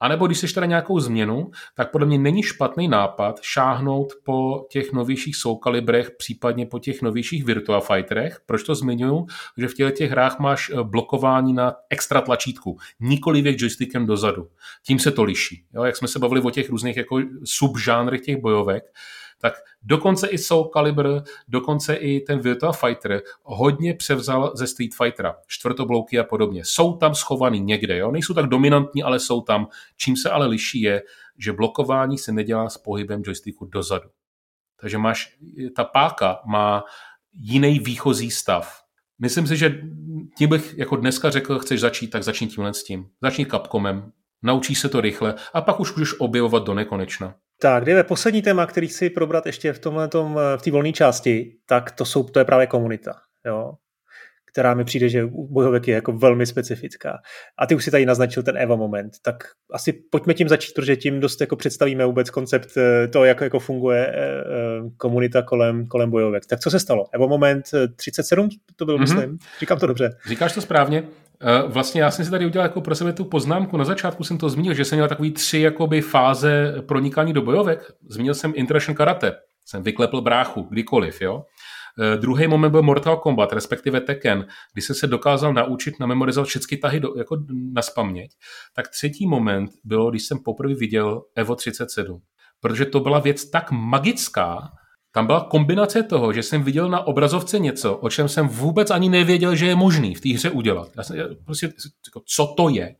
A 0.00 0.08
nebo 0.08 0.26
když 0.26 0.38
chceš 0.38 0.52
teda 0.52 0.66
nějakou 0.66 1.00
změnu, 1.00 1.50
tak 1.74 1.90
podle 1.90 2.06
mě 2.06 2.18
není 2.18 2.42
špatný 2.42 2.88
nápad 2.88 3.40
šáhnout 3.42 4.12
po 4.24 4.66
těch 4.70 4.92
novějších 4.92 5.36
Soul 5.36 5.60
Calibrech, 5.64 6.10
případně 6.10 6.66
po 6.66 6.78
těch 6.78 7.02
novějších 7.02 7.44
Virtua 7.44 7.80
Fighterech. 7.80 8.40
Proč 8.46 8.62
to 8.62 8.74
zmiňuji? 8.74 9.26
Že 9.58 9.68
v 9.68 9.74
těchto 9.74 9.96
těch 9.96 10.10
hrách 10.10 10.38
máš 10.38 10.70
eh, 10.70 10.82
blokování 10.82 11.52
na 11.52 11.74
extra 11.90 12.20
tlačítku, 12.20 12.78
nikoli 13.00 13.42
věk 13.42 13.60
joystickem 13.60 14.06
dozadu. 14.06 14.48
Tím 14.86 14.98
se 14.98 15.10
to 15.10 15.24
liší. 15.24 15.64
Jo? 15.74 15.84
Jak 15.84 15.96
jsme 15.96 16.08
se 16.08 16.18
bavili 16.18 16.40
o 16.40 16.50
těch 16.50 16.70
různých 16.70 16.96
jako 16.96 17.20
subžánrech 17.44 18.20
těch 18.20 18.36
bojovek, 18.36 18.84
tak 19.50 19.62
dokonce 19.82 20.28
i 20.28 20.38
Soul 20.38 20.64
Calibur, 20.64 21.22
dokonce 21.48 21.94
i 21.94 22.20
ten 22.20 22.40
Virtua 22.40 22.72
Fighter 22.72 23.22
hodně 23.42 23.94
převzal 23.94 24.52
ze 24.54 24.66
Street 24.66 24.94
Fightera, 24.94 25.36
čtvrtoblouky 25.46 26.18
a 26.18 26.24
podobně. 26.24 26.64
Jsou 26.64 26.96
tam 26.96 27.14
schovaný 27.14 27.60
někde, 27.60 27.98
jo? 27.98 28.10
nejsou 28.10 28.34
tak 28.34 28.46
dominantní, 28.46 29.02
ale 29.02 29.18
jsou 29.18 29.40
tam. 29.40 29.66
Čím 29.96 30.16
se 30.16 30.30
ale 30.30 30.46
liší 30.46 30.82
je, 30.82 31.02
že 31.38 31.52
blokování 31.52 32.18
se 32.18 32.32
nedělá 32.32 32.68
s 32.68 32.78
pohybem 32.78 33.22
joysticku 33.26 33.66
dozadu. 33.66 34.08
Takže 34.80 34.98
máš, 34.98 35.36
ta 35.76 35.84
páka 35.84 36.38
má 36.46 36.84
jiný 37.32 37.78
výchozí 37.78 38.30
stav. 38.30 38.82
Myslím 39.18 39.46
si, 39.46 39.56
že 39.56 39.80
tím 40.38 40.50
bych 40.50 40.78
jako 40.78 40.96
dneska 40.96 41.30
řekl, 41.30 41.58
chceš 41.58 41.80
začít, 41.80 42.08
tak 42.08 42.22
začni 42.22 42.46
tímhle 42.46 42.74
s 42.74 42.84
tím. 42.84 43.08
Začni 43.22 43.46
Capcomem, 43.46 44.12
naučí 44.42 44.74
se 44.74 44.88
to 44.88 45.00
rychle 45.00 45.34
a 45.54 45.60
pak 45.60 45.80
už 45.80 45.94
můžeš 45.94 46.20
objevovat 46.20 46.64
do 46.64 46.74
nekonečna. 46.74 47.34
Tak, 47.60 47.84
jdeme 47.84 48.04
poslední 48.04 48.42
téma, 48.42 48.66
který 48.66 48.88
chci 48.88 49.10
probrat 49.10 49.46
ještě 49.46 49.72
v 49.72 49.78
tomhle 49.78 50.08
v 50.56 50.62
té 50.64 50.70
volné 50.70 50.92
části, 50.92 51.56
tak 51.66 51.90
to, 51.90 52.04
jsou, 52.04 52.24
to 52.24 52.38
je 52.38 52.44
právě 52.44 52.66
komunita. 52.66 53.12
Jo? 53.46 53.72
která 54.56 54.74
mi 54.74 54.84
přijde, 54.84 55.08
že 55.08 55.24
u 55.24 55.48
bojovek 55.48 55.88
je 55.88 55.94
jako 55.94 56.12
velmi 56.12 56.46
specifická. 56.46 57.18
A 57.58 57.66
ty 57.66 57.74
už 57.74 57.84
si 57.84 57.90
tady 57.90 58.06
naznačil 58.06 58.42
ten 58.42 58.56
Eva 58.56 58.76
moment, 58.76 59.12
tak 59.22 59.36
asi 59.72 59.92
pojďme 59.92 60.34
tím 60.34 60.48
začít, 60.48 60.74
protože 60.74 60.96
tím 60.96 61.20
dost 61.20 61.40
jako 61.40 61.56
představíme 61.56 62.06
vůbec 62.06 62.30
koncept 62.30 62.68
eh, 62.76 63.08
to, 63.08 63.24
jak 63.24 63.40
jako 63.40 63.58
funguje 63.58 64.06
eh, 64.06 64.14
eh, 64.14 64.44
komunita 64.96 65.42
kolem, 65.42 65.86
kolem 65.86 66.10
bojovek. 66.10 66.46
Tak 66.46 66.60
co 66.60 66.70
se 66.70 66.80
stalo? 66.80 67.04
Evo 67.12 67.28
moment 67.28 67.64
37 67.96 68.48
to 68.76 68.84
byl, 68.84 68.96
mm-hmm. 68.96 69.00
myslím. 69.00 69.38
Říkám 69.60 69.78
to 69.78 69.86
dobře. 69.86 70.10
Říkáš 70.28 70.52
to 70.52 70.60
správně. 70.60 71.04
Eh, 71.40 71.62
vlastně 71.68 72.02
já 72.02 72.10
jsem 72.10 72.24
si 72.24 72.30
tady 72.30 72.46
udělal 72.46 72.68
jako 72.68 72.80
pro 72.80 72.94
sebe 72.94 73.12
tu 73.12 73.24
poznámku. 73.24 73.76
Na 73.76 73.84
začátku 73.84 74.24
jsem 74.24 74.38
to 74.38 74.48
zmínil, 74.48 74.74
že 74.74 74.84
jsem 74.84 74.96
měl 74.96 75.08
takový 75.08 75.30
tři 75.30 75.60
jakoby, 75.60 76.00
fáze 76.00 76.74
pronikání 76.88 77.32
do 77.32 77.42
bojovek. 77.42 77.92
Zmínil 78.08 78.34
jsem 78.34 78.52
International 78.56 78.96
Karate. 78.96 79.32
Jsem 79.64 79.82
vyklepl 79.82 80.20
bráchu, 80.20 80.62
kdykoliv, 80.62 81.20
jo. 81.20 81.34
Uh, 81.98 82.20
druhý 82.20 82.46
moment 82.46 82.70
byl 82.70 82.82
Mortal 82.82 83.16
Kombat, 83.16 83.52
respektive 83.52 84.00
Tekken, 84.00 84.46
kdy 84.72 84.82
jsem 84.82 84.96
se 84.96 85.06
dokázal 85.06 85.54
naučit 85.54 86.00
na 86.00 86.06
memorizovat 86.06 86.48
všechny 86.48 86.76
tahy 86.76 87.00
do, 87.00 87.14
jako 87.18 87.36
na 87.72 87.82
spaměť. 87.82 88.30
Tak 88.74 88.88
třetí 88.88 89.26
moment 89.26 89.70
bylo, 89.84 90.10
když 90.10 90.22
jsem 90.24 90.38
poprvé 90.38 90.74
viděl 90.74 91.22
Evo 91.34 91.54
37. 91.54 92.20
Protože 92.60 92.84
to 92.84 93.00
byla 93.00 93.18
věc 93.18 93.50
tak 93.50 93.70
magická, 93.70 94.70
tam 95.16 95.26
byla 95.26 95.44
kombinace 95.50 96.02
toho, 96.02 96.32
že 96.32 96.42
jsem 96.42 96.62
viděl 96.62 96.88
na 96.88 97.06
obrazovce 97.06 97.58
něco, 97.58 97.96
o 97.96 98.10
čem 98.10 98.28
jsem 98.28 98.48
vůbec 98.48 98.90
ani 98.90 99.08
nevěděl, 99.08 99.56
že 99.56 99.66
je 99.66 99.76
možný 99.76 100.14
v 100.14 100.20
té 100.20 100.28
hře 100.28 100.50
udělat. 100.50 100.88
Já 100.96 101.02
jsem 101.02 101.16
prostě, 101.44 101.66
jako, 102.06 102.22
co 102.26 102.54
to 102.56 102.68
je? 102.68 102.96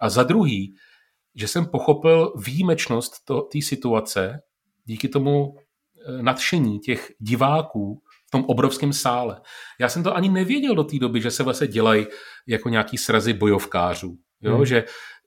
A 0.00 0.08
za 0.08 0.22
druhý, 0.22 0.74
že 1.34 1.48
jsem 1.48 1.66
pochopil 1.66 2.32
výjimečnost 2.36 3.12
té 3.52 3.62
situace 3.62 4.40
díky 4.84 5.08
tomu 5.08 5.54
eh, 5.56 6.22
nadšení 6.22 6.78
těch 6.78 7.10
diváků 7.18 8.02
v 8.26 8.30
tom 8.30 8.44
obrovském 8.44 8.92
sále. 8.92 9.40
Já 9.80 9.88
jsem 9.88 10.02
to 10.02 10.16
ani 10.16 10.28
nevěděl 10.28 10.74
do 10.74 10.84
té 10.84 10.98
doby, 10.98 11.20
že 11.20 11.30
se 11.30 11.42
vlastně 11.42 11.66
dělají 11.66 12.06
jako 12.46 12.68
nějaký 12.68 12.98
srazy 12.98 13.32
bojovkářů. 13.32 14.16
Jo? 14.42 14.56
Hmm. 14.56 14.66
Že 14.66 14.84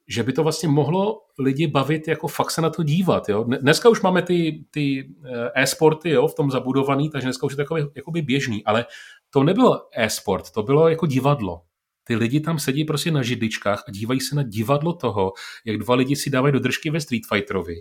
že 0.08 0.24
by 0.24 0.34
to 0.34 0.43
vlastně 0.43 0.70
mohlo 0.70 1.22
lidi 1.39 1.68
bavit, 1.68 2.08
jako 2.08 2.28
fakt 2.28 2.52
se 2.52 2.62
na 2.62 2.70
to 2.70 2.84
dívat. 2.84 3.30
Jo? 3.30 3.43
Dneska 3.43 3.89
už 3.89 4.02
máme 4.02 4.22
ty, 4.22 4.66
ty 4.72 5.10
eh, 5.26 5.52
e-sporty 5.56 6.10
jo, 6.10 6.28
v 6.28 6.36
tom 6.36 6.52
zabudovaný, 6.52 7.10
takže 7.10 7.28
dneska 7.28 7.45
už 7.45 7.54
je 7.54 7.58
takový, 7.58 7.84
jakoby 7.95 8.22
běžný, 8.22 8.66
ale 8.66 8.86
to 9.30 9.43
nebylo 9.43 9.82
e-sport, 9.97 10.52
to 10.52 10.64
bylo 10.64 10.89
jako 10.89 11.06
divadlo. 11.06 11.62
Ty 12.04 12.16
lidi 12.16 12.39
tam 12.39 12.60
sedí 12.60 12.86
prostě 12.86 13.12
na 13.12 13.24
židličkách 13.24 13.84
a 13.88 13.91
dívají 13.91 14.20
se 14.20 14.36
na 14.36 14.43
divadlo 14.43 14.93
toho, 14.93 15.34
jak 15.66 15.78
dva 15.78 15.95
lidi 15.95 16.16
si 16.16 16.30
dávají 16.30 16.54
do 16.54 16.60
držky 16.60 16.89
ve 16.89 17.02
Street 17.02 17.24
Fighterovi. 17.30 17.76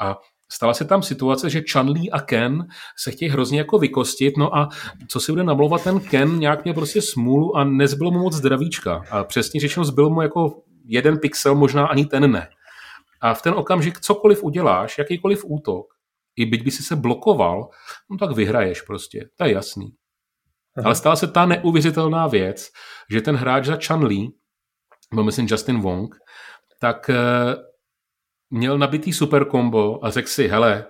A 0.00 0.18
stala 0.52 0.74
se 0.74 0.84
tam 0.84 1.02
situace, 1.02 1.50
že 1.50 1.62
Li 1.84 2.10
a 2.10 2.20
Ken 2.20 2.66
se 2.96 3.10
chtějí 3.10 3.30
hrozně 3.30 3.58
jako 3.58 3.78
vykostit, 3.78 4.36
no 4.36 4.56
a 4.56 4.68
co 5.08 5.20
si 5.20 5.32
bude 5.32 5.44
namlouvat 5.44 5.84
ten 5.84 6.00
Ken, 6.00 6.38
nějak 6.38 6.64
měl 6.64 6.74
prostě 6.74 7.02
smůlu 7.02 7.56
a 7.56 7.64
nezbylo 7.64 8.10
mu 8.10 8.18
moc 8.18 8.34
zdravíčka. 8.34 9.02
A 9.10 9.24
přesně 9.24 9.60
řečeno, 9.60 9.84
zbyl 9.84 10.10
mu 10.10 10.22
jako 10.22 10.62
jeden 10.88 11.18
pixel, 11.18 11.54
možná 11.54 11.86
ani 11.86 12.06
ten 12.06 12.32
ne. 12.32 12.48
A 13.20 13.34
v 13.34 13.42
ten 13.42 13.54
okamžik 13.54 14.00
cokoliv 14.00 14.42
uděláš, 14.42 14.98
jakýkoliv 14.98 15.44
útok, 15.44 15.86
i 16.36 16.46
byť 16.46 16.62
by 16.64 16.70
si 16.70 16.82
se 16.82 16.96
blokoval, 16.96 17.68
no 18.10 18.18
tak 18.18 18.30
vyhraješ 18.30 18.82
prostě, 18.82 19.28
to 19.36 19.44
je 19.44 19.52
jasný. 19.52 19.88
Aha. 20.76 20.84
Ale 20.86 20.94
stala 20.94 21.16
se 21.16 21.26
ta 21.26 21.46
neuvěřitelná 21.46 22.26
věc, 22.26 22.68
že 23.10 23.20
ten 23.20 23.36
hráč 23.36 23.64
za 23.64 23.78
Chan 23.86 24.04
Li, 24.04 24.28
byl 25.14 25.24
myslím 25.24 25.46
Justin 25.50 25.80
Wong, 25.80 26.14
tak 26.80 27.10
e, 27.10 27.16
měl 28.50 28.78
nabitý 28.78 29.12
super 29.12 29.50
combo 29.50 30.04
a 30.04 30.10
řekl 30.10 30.28
si, 30.28 30.48
hele, 30.48 30.86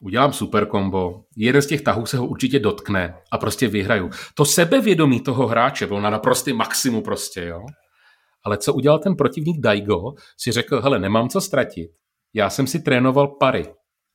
udělám 0.00 0.32
super 0.32 0.66
combo, 0.70 1.24
jeden 1.36 1.62
z 1.62 1.66
těch 1.66 1.82
tahů 1.82 2.06
se 2.06 2.16
ho 2.16 2.26
určitě 2.26 2.58
dotkne 2.58 3.14
a 3.32 3.38
prostě 3.38 3.68
vyhraju. 3.68 4.10
To 4.34 4.44
sebevědomí 4.44 5.20
toho 5.20 5.46
hráče 5.46 5.86
bylo 5.86 6.00
na 6.00 6.10
naprostý 6.10 6.52
maximu 6.52 7.02
prostě, 7.02 7.44
jo. 7.44 7.60
Ale 8.48 8.58
co 8.58 8.74
udělal 8.74 8.98
ten 8.98 9.16
protivník 9.16 9.60
Daigo, 9.60 10.12
si 10.36 10.52
řekl, 10.52 10.80
hele, 10.80 10.98
nemám 10.98 11.28
co 11.28 11.40
ztratit. 11.40 11.90
Já 12.34 12.50
jsem 12.50 12.66
si 12.66 12.82
trénoval 12.82 13.28
pary, 13.28 13.66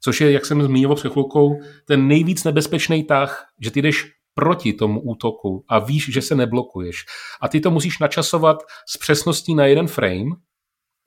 což 0.04 0.22
je, 0.22 0.32
jak 0.32 0.46
jsem 0.46 0.64
zmínil 0.64 0.96
před 0.96 1.12
chvilkou, 1.12 1.60
ten 1.88 2.08
nejvíc 2.08 2.44
nebezpečný 2.44 3.04
tah, 3.04 3.46
že 3.62 3.72
ty 3.72 3.82
jdeš 3.82 4.12
proti 4.34 4.74
tomu 4.74 5.02
útoku 5.02 5.66
a 5.70 5.80
víš, 5.80 6.10
že 6.14 6.22
se 6.22 6.36
neblokuješ. 6.36 7.06
A 7.42 7.48
ty 7.48 7.60
to 7.60 7.72
musíš 7.72 8.00
načasovat 8.00 8.58
s 8.90 8.98
přesností 8.98 9.56
na 9.56 9.66
jeden 9.66 9.88
frame, 9.88 10.30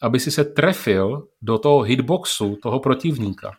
aby 0.03 0.20
si 0.20 0.31
se 0.31 0.45
trefil 0.45 1.29
do 1.43 1.59
toho 1.59 1.83
hitboxu 1.83 2.57
toho 2.62 2.81
protivníka. 2.81 3.53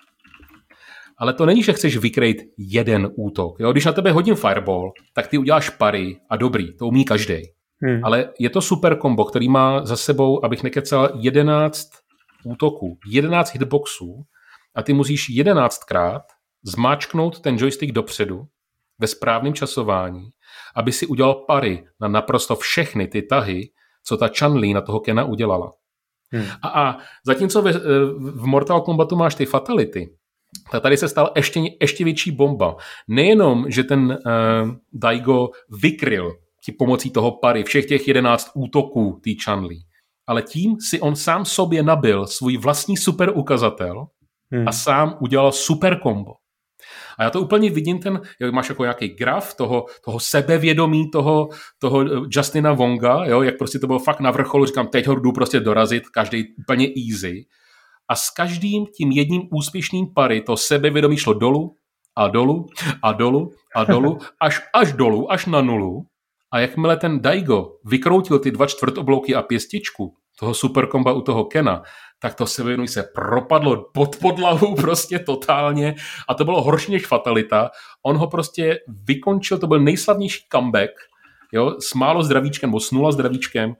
Ale 1.17 1.33
to 1.33 1.45
není, 1.45 1.63
že 1.63 1.73
chceš 1.73 1.97
vykrejt 1.97 2.37
jeden 2.57 3.09
útok. 3.15 3.59
Jo? 3.59 3.71
Když 3.71 3.85
na 3.85 3.91
tebe 3.91 4.11
hodím 4.11 4.35
fireball, 4.35 4.91
tak 5.13 5.27
ty 5.27 5.37
uděláš 5.37 5.69
pary 5.69 6.19
a 6.29 6.35
dobrý, 6.35 6.73
to 6.77 6.87
umí 6.87 7.05
každý. 7.05 7.56
Hmm. 7.81 8.05
Ale 8.05 8.29
je 8.39 8.49
to 8.49 8.61
super 8.61 8.97
kombo, 8.97 9.25
který 9.25 9.49
má 9.49 9.85
za 9.85 9.95
sebou, 9.97 10.45
abych 10.45 10.63
nekecal, 10.63 11.09
11 11.15 11.89
útoků, 12.43 12.97
11 13.07 13.53
hitboxů 13.53 14.23
a 14.75 14.83
ty 14.83 14.93
musíš 14.93 15.29
11krát 15.29 16.21
zmáčknout 16.63 17.39
ten 17.39 17.57
joystick 17.57 17.93
dopředu 17.93 18.45
ve 18.99 19.07
správném 19.07 19.53
časování, 19.53 20.29
aby 20.75 20.91
si 20.91 21.07
udělal 21.07 21.33
pary 21.33 21.83
na 22.01 22.07
naprosto 22.07 22.55
všechny 22.55 23.07
ty 23.07 23.21
tahy, 23.21 23.69
co 24.03 24.17
ta 24.17 24.27
Chun-Li 24.27 24.73
na 24.73 24.81
toho 24.81 24.99
Kena 24.99 25.23
udělala. 25.23 25.73
Hmm. 26.31 26.45
A, 26.61 26.67
a 26.67 26.97
zatímco 27.25 27.61
v, 27.61 27.73
v 28.19 28.45
Mortal 28.45 28.81
Kombatu 28.81 29.15
máš 29.15 29.35
ty 29.35 29.45
fatality, 29.45 30.09
tak 30.71 30.83
tady 30.83 30.97
se 30.97 31.09
stala 31.09 31.31
ještě, 31.35 31.59
ještě 31.81 32.03
větší 32.03 32.31
bomba. 32.31 32.75
Nejenom, 33.07 33.71
že 33.71 33.83
ten 33.83 33.99
uh, 34.01 34.71
Daigo 34.93 35.49
vykryl 35.81 36.35
pomocí 36.71 37.09
toho 37.09 37.31
pary 37.31 37.63
všech 37.63 37.85
těch 37.85 38.07
jedenáct 38.07 38.51
útoků 38.55 39.19
té 39.23 39.29
Chanli. 39.43 39.75
Ale 40.27 40.41
tím 40.41 40.75
si 40.89 40.99
on 40.99 41.15
sám 41.15 41.45
sobě 41.45 41.83
nabil 41.83 42.27
svůj 42.27 42.57
vlastní 42.57 42.97
super 42.97 43.31
ukazatel 43.35 44.05
hmm. 44.51 44.67
a 44.67 44.71
sám 44.71 45.17
udělal 45.21 45.51
super 45.51 45.99
kombo. 45.99 46.31
A 47.19 47.23
já 47.23 47.29
to 47.29 47.41
úplně 47.41 47.69
vidím, 47.69 47.99
ten, 47.99 48.21
jak 48.41 48.53
máš 48.53 48.69
jako 48.69 48.83
nějaký 48.83 49.07
graf 49.07 49.53
toho, 49.53 49.85
toho 50.05 50.19
sebevědomí 50.19 51.11
toho, 51.11 51.49
toho 51.79 52.01
eh, 52.01 52.27
Justina 52.29 52.73
Wonga, 52.73 53.25
jo, 53.25 53.41
jak 53.41 53.57
prostě 53.57 53.79
to 53.79 53.87
bylo 53.87 53.99
fakt 53.99 54.19
na 54.19 54.31
vrcholu, 54.31 54.65
říkám, 54.65 54.87
teď 54.87 55.07
ho 55.07 55.15
jdu 55.15 55.31
prostě 55.31 55.59
dorazit, 55.59 56.09
každý 56.09 56.45
úplně 56.59 56.87
easy. 56.87 57.45
A 58.09 58.15
s 58.15 58.29
každým 58.29 58.85
tím 58.97 59.11
jedním 59.11 59.41
úspěšným 59.51 60.13
pary 60.13 60.41
to 60.41 60.57
sebevědomí 60.57 61.17
šlo 61.17 61.33
dolů 61.33 61.75
a 62.15 62.27
dolů 62.27 62.65
a 63.03 63.11
dolů 63.11 63.51
a 63.75 63.83
dolů, 63.83 64.17
až, 64.39 64.61
až 64.73 64.93
dolů, 64.93 65.31
až 65.31 65.45
na 65.45 65.61
nulu. 65.61 66.05
A 66.51 66.59
jakmile 66.59 66.97
ten 66.97 67.21
Daigo 67.21 67.77
vykroutil 67.85 68.39
ty 68.39 68.51
dva 68.51 68.67
čtvrtoblouky 68.67 69.35
a 69.35 69.41
pěstičku 69.41 70.15
toho 70.39 70.53
superkomba 70.53 71.13
u 71.13 71.21
toho 71.21 71.45
Kena, 71.45 71.83
tak 72.19 72.35
to 72.35 72.47
se 72.47 72.63
se 72.85 73.03
propadlo 73.15 73.89
pod 73.93 74.15
podlahu 74.15 74.75
prostě 74.81 75.19
totálně 75.19 75.95
a 76.29 76.33
to 76.33 76.45
bylo 76.45 76.61
horší 76.61 76.91
než 76.91 77.07
fatalita. 77.07 77.69
On 78.03 78.17
ho 78.17 78.27
prostě 78.27 78.79
vykončil, 78.87 79.57
to 79.57 79.67
byl 79.67 79.79
nejslavnější 79.79 80.45
comeback, 80.51 80.91
jo, 81.53 81.75
s 81.79 81.93
málo 81.93 82.23
zdravíčkem, 82.23 82.69
nebo 82.69 82.79
s 82.79 82.91
nula 82.91 83.11
zdravíčkem, 83.11 83.75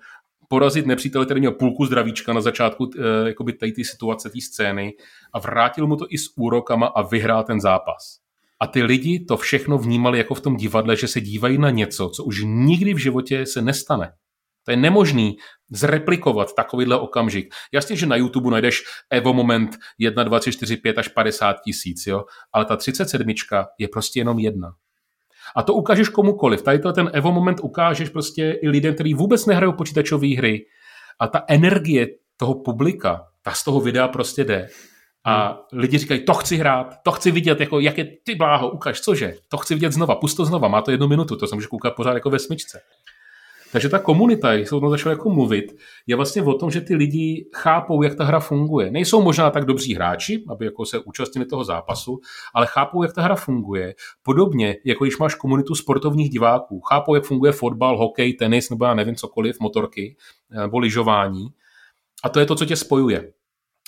porazit 0.48 0.86
nepřítele, 0.86 1.26
který 1.26 1.40
měl 1.40 1.52
půlku 1.52 1.86
zdravíčka 1.86 2.34
na 2.34 2.42
začátku 2.42 2.90
e, 3.00 3.28
jakoby 3.28 3.54
té 3.54 3.68
situace, 3.84 4.30
té 4.30 4.42
scény 4.42 4.94
a 5.34 5.40
vrátil 5.40 5.88
mu 5.88 5.96
to 5.96 6.06
i 6.10 6.18
s 6.18 6.38
úrokama 6.38 6.88
a 6.88 7.02
vyhrál 7.02 7.44
ten 7.44 7.62
zápas. 7.62 8.27
A 8.60 8.68
ty 8.68 8.84
lidi 8.84 9.26
to 9.26 9.38
všechno 9.38 9.78
vnímali 9.78 10.18
jako 10.18 10.36
v 10.36 10.42
tom 10.42 10.58
divadle, 10.58 10.96
že 10.96 11.08
se 11.08 11.22
dívají 11.22 11.58
na 11.58 11.70
něco, 11.70 12.10
co 12.10 12.24
už 12.24 12.42
nikdy 12.46 12.94
v 12.94 12.98
životě 12.98 13.46
se 13.46 13.62
nestane. 13.62 14.12
To 14.64 14.72
je 14.72 14.78
nemožný 14.78 15.38
zreplikovat 15.70 16.56
takovýhle 16.56 17.00
okamžik. 17.00 17.54
Jasně, 17.72 17.96
že 17.96 18.06
na 18.06 18.16
YouTube 18.16 18.52
najdeš 18.52 18.84
Evo 19.10 19.34
moment 19.34 19.78
1, 19.98 20.24
2, 20.24 20.40
3, 20.40 20.52
4, 20.52 20.78
5 20.78 20.98
až 20.98 21.08
50 21.08 21.56
tisíc, 21.64 22.08
jo? 22.08 22.24
ale 22.54 22.66
ta 22.66 22.76
37 22.76 23.34
je 23.80 23.88
prostě 23.88 24.20
jenom 24.20 24.40
jedna. 24.40 24.74
A 25.56 25.64
to 25.64 25.74
ukážeš 25.74 26.10
komukoliv. 26.10 26.62
Tady 26.62 26.80
ten 26.80 27.10
Evo 27.14 27.32
moment 27.32 27.60
ukážeš 27.64 28.10
prostě 28.10 28.60
i 28.62 28.70
lidem, 28.70 28.94
kteří 28.94 29.14
vůbec 29.14 29.46
nehrajou 29.46 29.74
počítačové 29.74 30.36
hry. 30.38 30.66
A 31.20 31.28
ta 31.28 31.44
energie 31.48 32.08
toho 32.38 32.56
publika, 32.56 33.28
ta 33.42 33.52
z 33.52 33.64
toho 33.64 33.82
videa 33.82 34.08
prostě 34.08 34.44
jde. 34.44 34.68
A 35.28 35.48
hmm. 35.48 35.82
lidi 35.82 35.98
říkají, 35.98 36.26
to 36.26 36.34
chci 36.34 36.58
hrát, 36.58 36.96
to 37.04 37.12
chci 37.12 37.32
vidět, 37.32 37.60
jako 37.60 37.80
jak 37.80 37.98
je 37.98 38.18
ty 38.24 38.36
bláho, 38.36 38.70
ukaž, 38.70 39.02
cože, 39.02 39.36
to 39.48 39.58
chci 39.58 39.74
vidět 39.74 39.92
znova, 39.92 40.16
pust 40.16 40.38
to 40.38 40.46
znova, 40.46 40.68
má 40.68 40.82
to 40.82 40.92
jednu 40.92 41.08
minutu, 41.08 41.36
to 41.36 41.48
se 41.48 41.56
může 41.56 41.68
koukat 41.68 41.96
pořád 41.96 42.14
jako 42.14 42.30
ve 42.30 42.40
smyčce. 42.40 42.82
Takže 43.72 43.90
ta 43.90 44.00
komunita, 44.00 44.54
jak 44.54 44.68
se 44.68 44.76
o 44.76 44.80
tom 44.80 44.90
začalo 44.90 45.14
jako 45.14 45.30
mluvit, 45.30 45.76
je 46.08 46.16
vlastně 46.16 46.42
o 46.42 46.54
tom, 46.54 46.72
že 46.72 46.82
ty 46.82 46.96
lidi 46.96 47.50
chápou, 47.56 48.02
jak 48.04 48.16
ta 48.16 48.24
hra 48.24 48.40
funguje. 48.40 48.92
Nejsou 48.92 49.22
možná 49.22 49.50
tak 49.50 49.66
dobří 49.66 49.96
hráči, 49.96 50.44
aby 50.50 50.66
jako 50.66 50.86
se 50.86 51.00
účastnili 51.00 51.46
toho 51.46 51.64
zápasu, 51.64 52.20
ale 52.54 52.68
chápou, 52.68 53.04
jak 53.04 53.14
ta 53.14 53.22
hra 53.22 53.36
funguje. 53.36 53.96
Podobně, 54.24 54.76
jako 54.86 55.04
když 55.04 55.18
máš 55.18 55.36
komunitu 55.36 55.76
sportovních 55.76 56.30
diváků, 56.30 56.82
chápou, 56.82 57.16
jak 57.16 57.24
funguje 57.24 57.52
fotbal, 57.52 57.98
hokej, 57.98 58.34
tenis 58.34 58.70
nebo 58.70 58.86
já 58.86 58.94
nevím 58.94 59.16
cokoliv, 59.16 59.60
motorky 59.60 60.16
nebo 60.62 60.80
lyžování. 60.80 61.48
A 62.24 62.30
to 62.30 62.40
je 62.40 62.46
to, 62.46 62.56
co 62.56 62.66
tě 62.66 62.76
spojuje. 62.76 63.32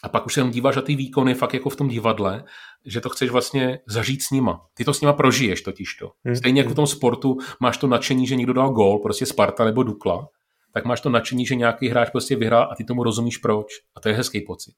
A 0.03 0.09
pak 0.09 0.25
už 0.25 0.33
se 0.33 0.39
jenom 0.39 0.51
díváš 0.51 0.75
na 0.75 0.81
ty 0.81 0.95
výkony 0.95 1.33
fakt 1.33 1.53
jako 1.53 1.69
v 1.69 1.75
tom 1.75 1.87
divadle, 1.87 2.43
že 2.85 3.01
to 3.01 3.09
chceš 3.09 3.29
vlastně 3.29 3.79
zažít 3.87 4.23
s 4.23 4.31
nima. 4.31 4.61
Ty 4.73 4.83
to 4.85 4.93
s 4.93 5.01
nima 5.01 5.13
prožiješ 5.13 5.61
totiž 5.61 5.95
to. 5.95 6.11
Hmm. 6.25 6.35
Stejně 6.35 6.61
jako 6.61 6.73
v 6.73 6.75
tom 6.75 6.87
sportu 6.87 7.37
máš 7.61 7.77
to 7.77 7.87
nadšení, 7.87 8.27
že 8.27 8.35
někdo 8.35 8.53
dal 8.53 8.69
gól, 8.69 8.99
prostě 8.99 9.25
Sparta 9.25 9.65
nebo 9.65 9.83
Dukla, 9.83 10.27
tak 10.73 10.85
máš 10.85 11.01
to 11.01 11.09
nadšení, 11.09 11.45
že 11.45 11.55
nějaký 11.55 11.87
hráč 11.87 12.09
prostě 12.09 12.35
vyhrál 12.35 12.69
a 12.71 12.75
ty 12.75 12.83
tomu 12.83 13.03
rozumíš 13.03 13.37
proč. 13.37 13.67
A 13.95 13.99
to 13.99 14.09
je 14.09 14.15
hezký 14.15 14.41
pocit. 14.41 14.73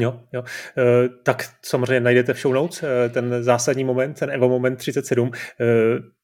Jo, 0.00 0.20
jo. 0.32 0.42
E, 0.78 1.08
tak 1.22 1.44
samozřejmě 1.62 2.00
najdete 2.00 2.34
v 2.34 2.40
show 2.40 2.54
notes 2.54 2.82
e, 2.82 3.08
ten 3.08 3.42
zásadní 3.42 3.84
moment, 3.84 4.18
ten 4.18 4.30
Evo 4.30 4.48
moment 4.48 4.76
37. 4.76 5.30
E, 5.60 5.64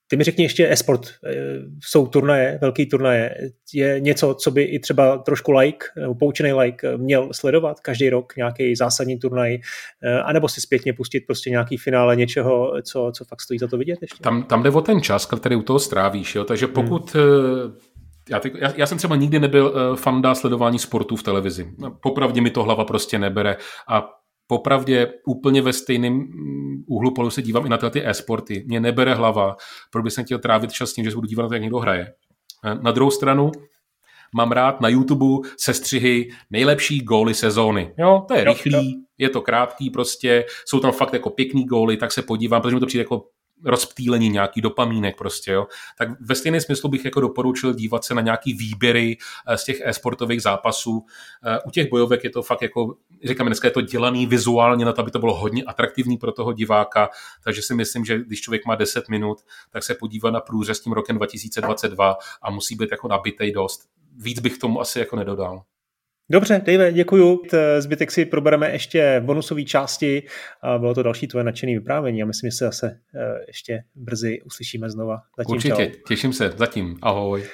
ty 0.09 0.17
mi 0.17 0.25
řekni 0.25 0.45
ještě 0.45 0.71
e-sport. 0.71 1.01
Eh, 1.07 1.35
jsou 1.85 2.07
turnaje, 2.07 2.59
velký 2.61 2.87
turnaje. 2.87 3.35
Je 3.75 4.01
něco, 4.01 4.35
co 4.35 4.51
by 4.51 4.63
i 4.63 4.79
třeba 4.79 5.19
trošku 5.19 5.53
like, 5.53 5.87
nebo 6.01 6.15
poučený 6.15 6.53
like 6.53 6.97
měl 6.97 7.29
sledovat 7.33 7.81
každý 7.81 8.11
rok, 8.11 8.37
nějaký 8.37 8.77
zásadní 8.77 9.19
turnaj, 9.19 9.55
eh, 10.03 10.21
anebo 10.21 10.49
si 10.49 10.61
zpětně 10.61 10.93
pustit 10.93 11.21
prostě 11.21 11.51
nějaký 11.51 11.77
finále 11.77 12.17
něčeho, 12.17 12.73
co, 12.83 13.13
co 13.15 13.25
fakt 13.25 13.41
stojí 13.41 13.59
za 13.59 13.67
to 13.67 13.79
vidět 13.79 13.99
ještě? 14.03 14.23
Tam, 14.23 14.43
tam 14.43 14.63
jde 14.63 14.71
o 14.71 14.81
ten 14.81 15.01
čas, 15.01 15.27
který 15.27 15.57
u 15.57 15.63
toho 15.63 15.79
strávíš. 15.79 16.35
Jo? 16.35 16.45
Takže 16.45 16.67
pokud 16.67 17.15
hmm 17.15 17.75
já, 18.31 18.41
ty, 18.41 18.53
já, 18.59 18.73
já 18.77 18.87
jsem 18.87 18.99
třeba 18.99 19.17
nikdy 19.17 19.41
nebyl 19.41 19.67
uh, 19.67 19.97
fanda 19.97 20.35
sledování 20.35 20.79
sportu 20.79 21.17
v 21.17 21.23
televizi. 21.23 21.73
Popravdě 22.03 22.41
mi 22.41 22.51
to 22.51 22.63
hlava 22.63 22.85
prostě 22.85 23.19
nebere 23.19 23.57
a 23.89 24.09
popravdě 24.47 25.13
úplně 25.27 25.63
ve 25.63 25.73
stejném 25.73 26.13
mm, 26.13 26.85
úhlu 26.87 27.15
polu 27.15 27.31
se 27.31 27.43
dívám 27.43 27.67
i 27.67 27.69
na 27.69 27.79
ty 27.79 28.07
e-sporty. 28.07 28.65
Mě 28.67 28.81
nebere 28.81 29.15
hlava, 29.15 29.57
proč 29.91 30.03
bych 30.03 30.13
jsem 30.13 30.25
chtěl 30.25 30.39
trávit 30.39 30.73
čas 30.73 30.93
tím, 30.93 31.05
že 31.05 31.11
se 31.11 31.15
budu 31.15 31.29
dívat 31.29 31.43
na 31.43 31.49
to, 31.49 31.55
jak 31.55 31.63
někdo 31.63 31.79
hraje. 31.79 32.13
Na 32.83 32.93
druhou 32.93 33.11
stranu, 33.11 33.53
mám 34.35 34.53
rád 34.53 34.81
na 34.81 34.89
YouTube 34.89 35.49
sestřihy 35.59 36.29
nejlepší 36.51 37.01
góly 37.01 37.35
sezóny. 37.35 37.95
Jo, 37.99 38.25
to 38.29 38.35
je 38.35 38.45
rychlý, 38.45 39.05
je 39.19 39.29
to 39.29 39.41
krátký 39.41 39.91
prostě, 39.91 40.45
jsou 40.67 40.81
tam 40.81 40.93
fakt 40.93 41.13
jako 41.13 41.31
pěkný 41.31 41.65
góly, 41.65 41.97
tak 41.97 42.13
se 42.13 42.23
podívám, 42.23 42.63
protože 42.63 42.75
mi 42.75 42.81
to 42.81 42.87
přijde 42.87 43.03
jako 43.03 43.25
rozptýlení, 43.65 44.29
nějaký 44.29 44.61
dopamínek 44.61 45.17
prostě, 45.19 45.53
jo. 45.53 45.67
Tak 45.99 46.09
ve 46.21 46.35
stejném 46.35 46.61
smyslu 46.61 46.89
bych 46.89 47.05
jako 47.05 47.21
doporučil 47.21 47.75
dívat 47.75 48.05
se 48.05 48.15
na 48.15 48.21
nějaký 48.21 48.53
výběry 48.53 49.17
eh, 49.47 49.59
z 49.59 49.65
těch 49.65 49.81
e-sportových 49.81 50.43
zápasů. 50.43 51.05
Eh, 51.45 51.59
u 51.67 51.71
těch 51.71 51.91
bojovek 51.91 52.25
je 52.25 52.31
to 52.31 52.43
fakt 52.43 52.63
jako, 52.63 52.95
říkáme 53.25 53.49
dneska 53.49 53.69
je 53.69 53.73
to 53.73 53.81
dělaný 53.81 54.27
vizuálně 54.27 54.85
na 54.85 54.93
to, 54.93 55.01
aby 55.01 55.11
to 55.11 55.19
bylo 55.19 55.35
hodně 55.35 55.63
atraktivní 55.63 56.17
pro 56.17 56.33
toho 56.33 56.53
diváka, 56.53 57.09
takže 57.45 57.63
si 57.63 57.75
myslím, 57.75 58.05
že 58.05 58.19
když 58.19 58.41
člověk 58.41 58.67
má 58.67 58.75
10 58.75 59.09
minut, 59.09 59.39
tak 59.71 59.85
se 59.85 59.95
podívá 59.95 60.31
na 60.31 60.41
průřez 60.41 60.81
tím 60.81 60.93
rokem 60.93 61.17
2022 61.17 62.17
a 62.43 62.51
musí 62.51 62.77
být 62.77 62.91
jako 62.91 63.09
nabitej 63.09 63.53
dost. 63.53 63.89
Víc 64.17 64.41
bych 64.41 64.59
tomu 64.59 64.81
asi 64.81 64.99
jako 64.99 65.17
nedodal. 65.17 65.63
Dobře, 66.31 66.63
Dave, 66.67 66.93
děkuju. 66.93 67.43
Zbytek 67.79 68.11
si 68.11 68.25
probereme 68.25 68.73
ještě 68.73 69.21
v 69.21 69.25
bonusové 69.25 69.63
části. 69.63 70.23
A 70.63 70.79
bylo 70.79 70.95
to 70.95 71.03
další 71.03 71.27
tvoje 71.27 71.45
nadšené 71.45 71.73
vyprávění 71.73 72.23
a 72.23 72.27
myslím, 72.27 72.51
že 72.51 72.57
se 72.57 72.65
zase 72.65 73.01
eh, 73.15 73.45
ještě 73.47 73.85
brzy 73.95 74.43
uslyšíme 74.43 74.91
znova. 74.91 75.17
Zatím 75.39 75.57
Určitě, 75.57 75.87
čau. 75.87 76.03
těším 76.09 76.33
se. 76.33 76.53
Zatím. 76.57 76.97
Ahoj. 77.03 77.45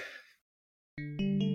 thank 1.18 1.42
you 1.42 1.49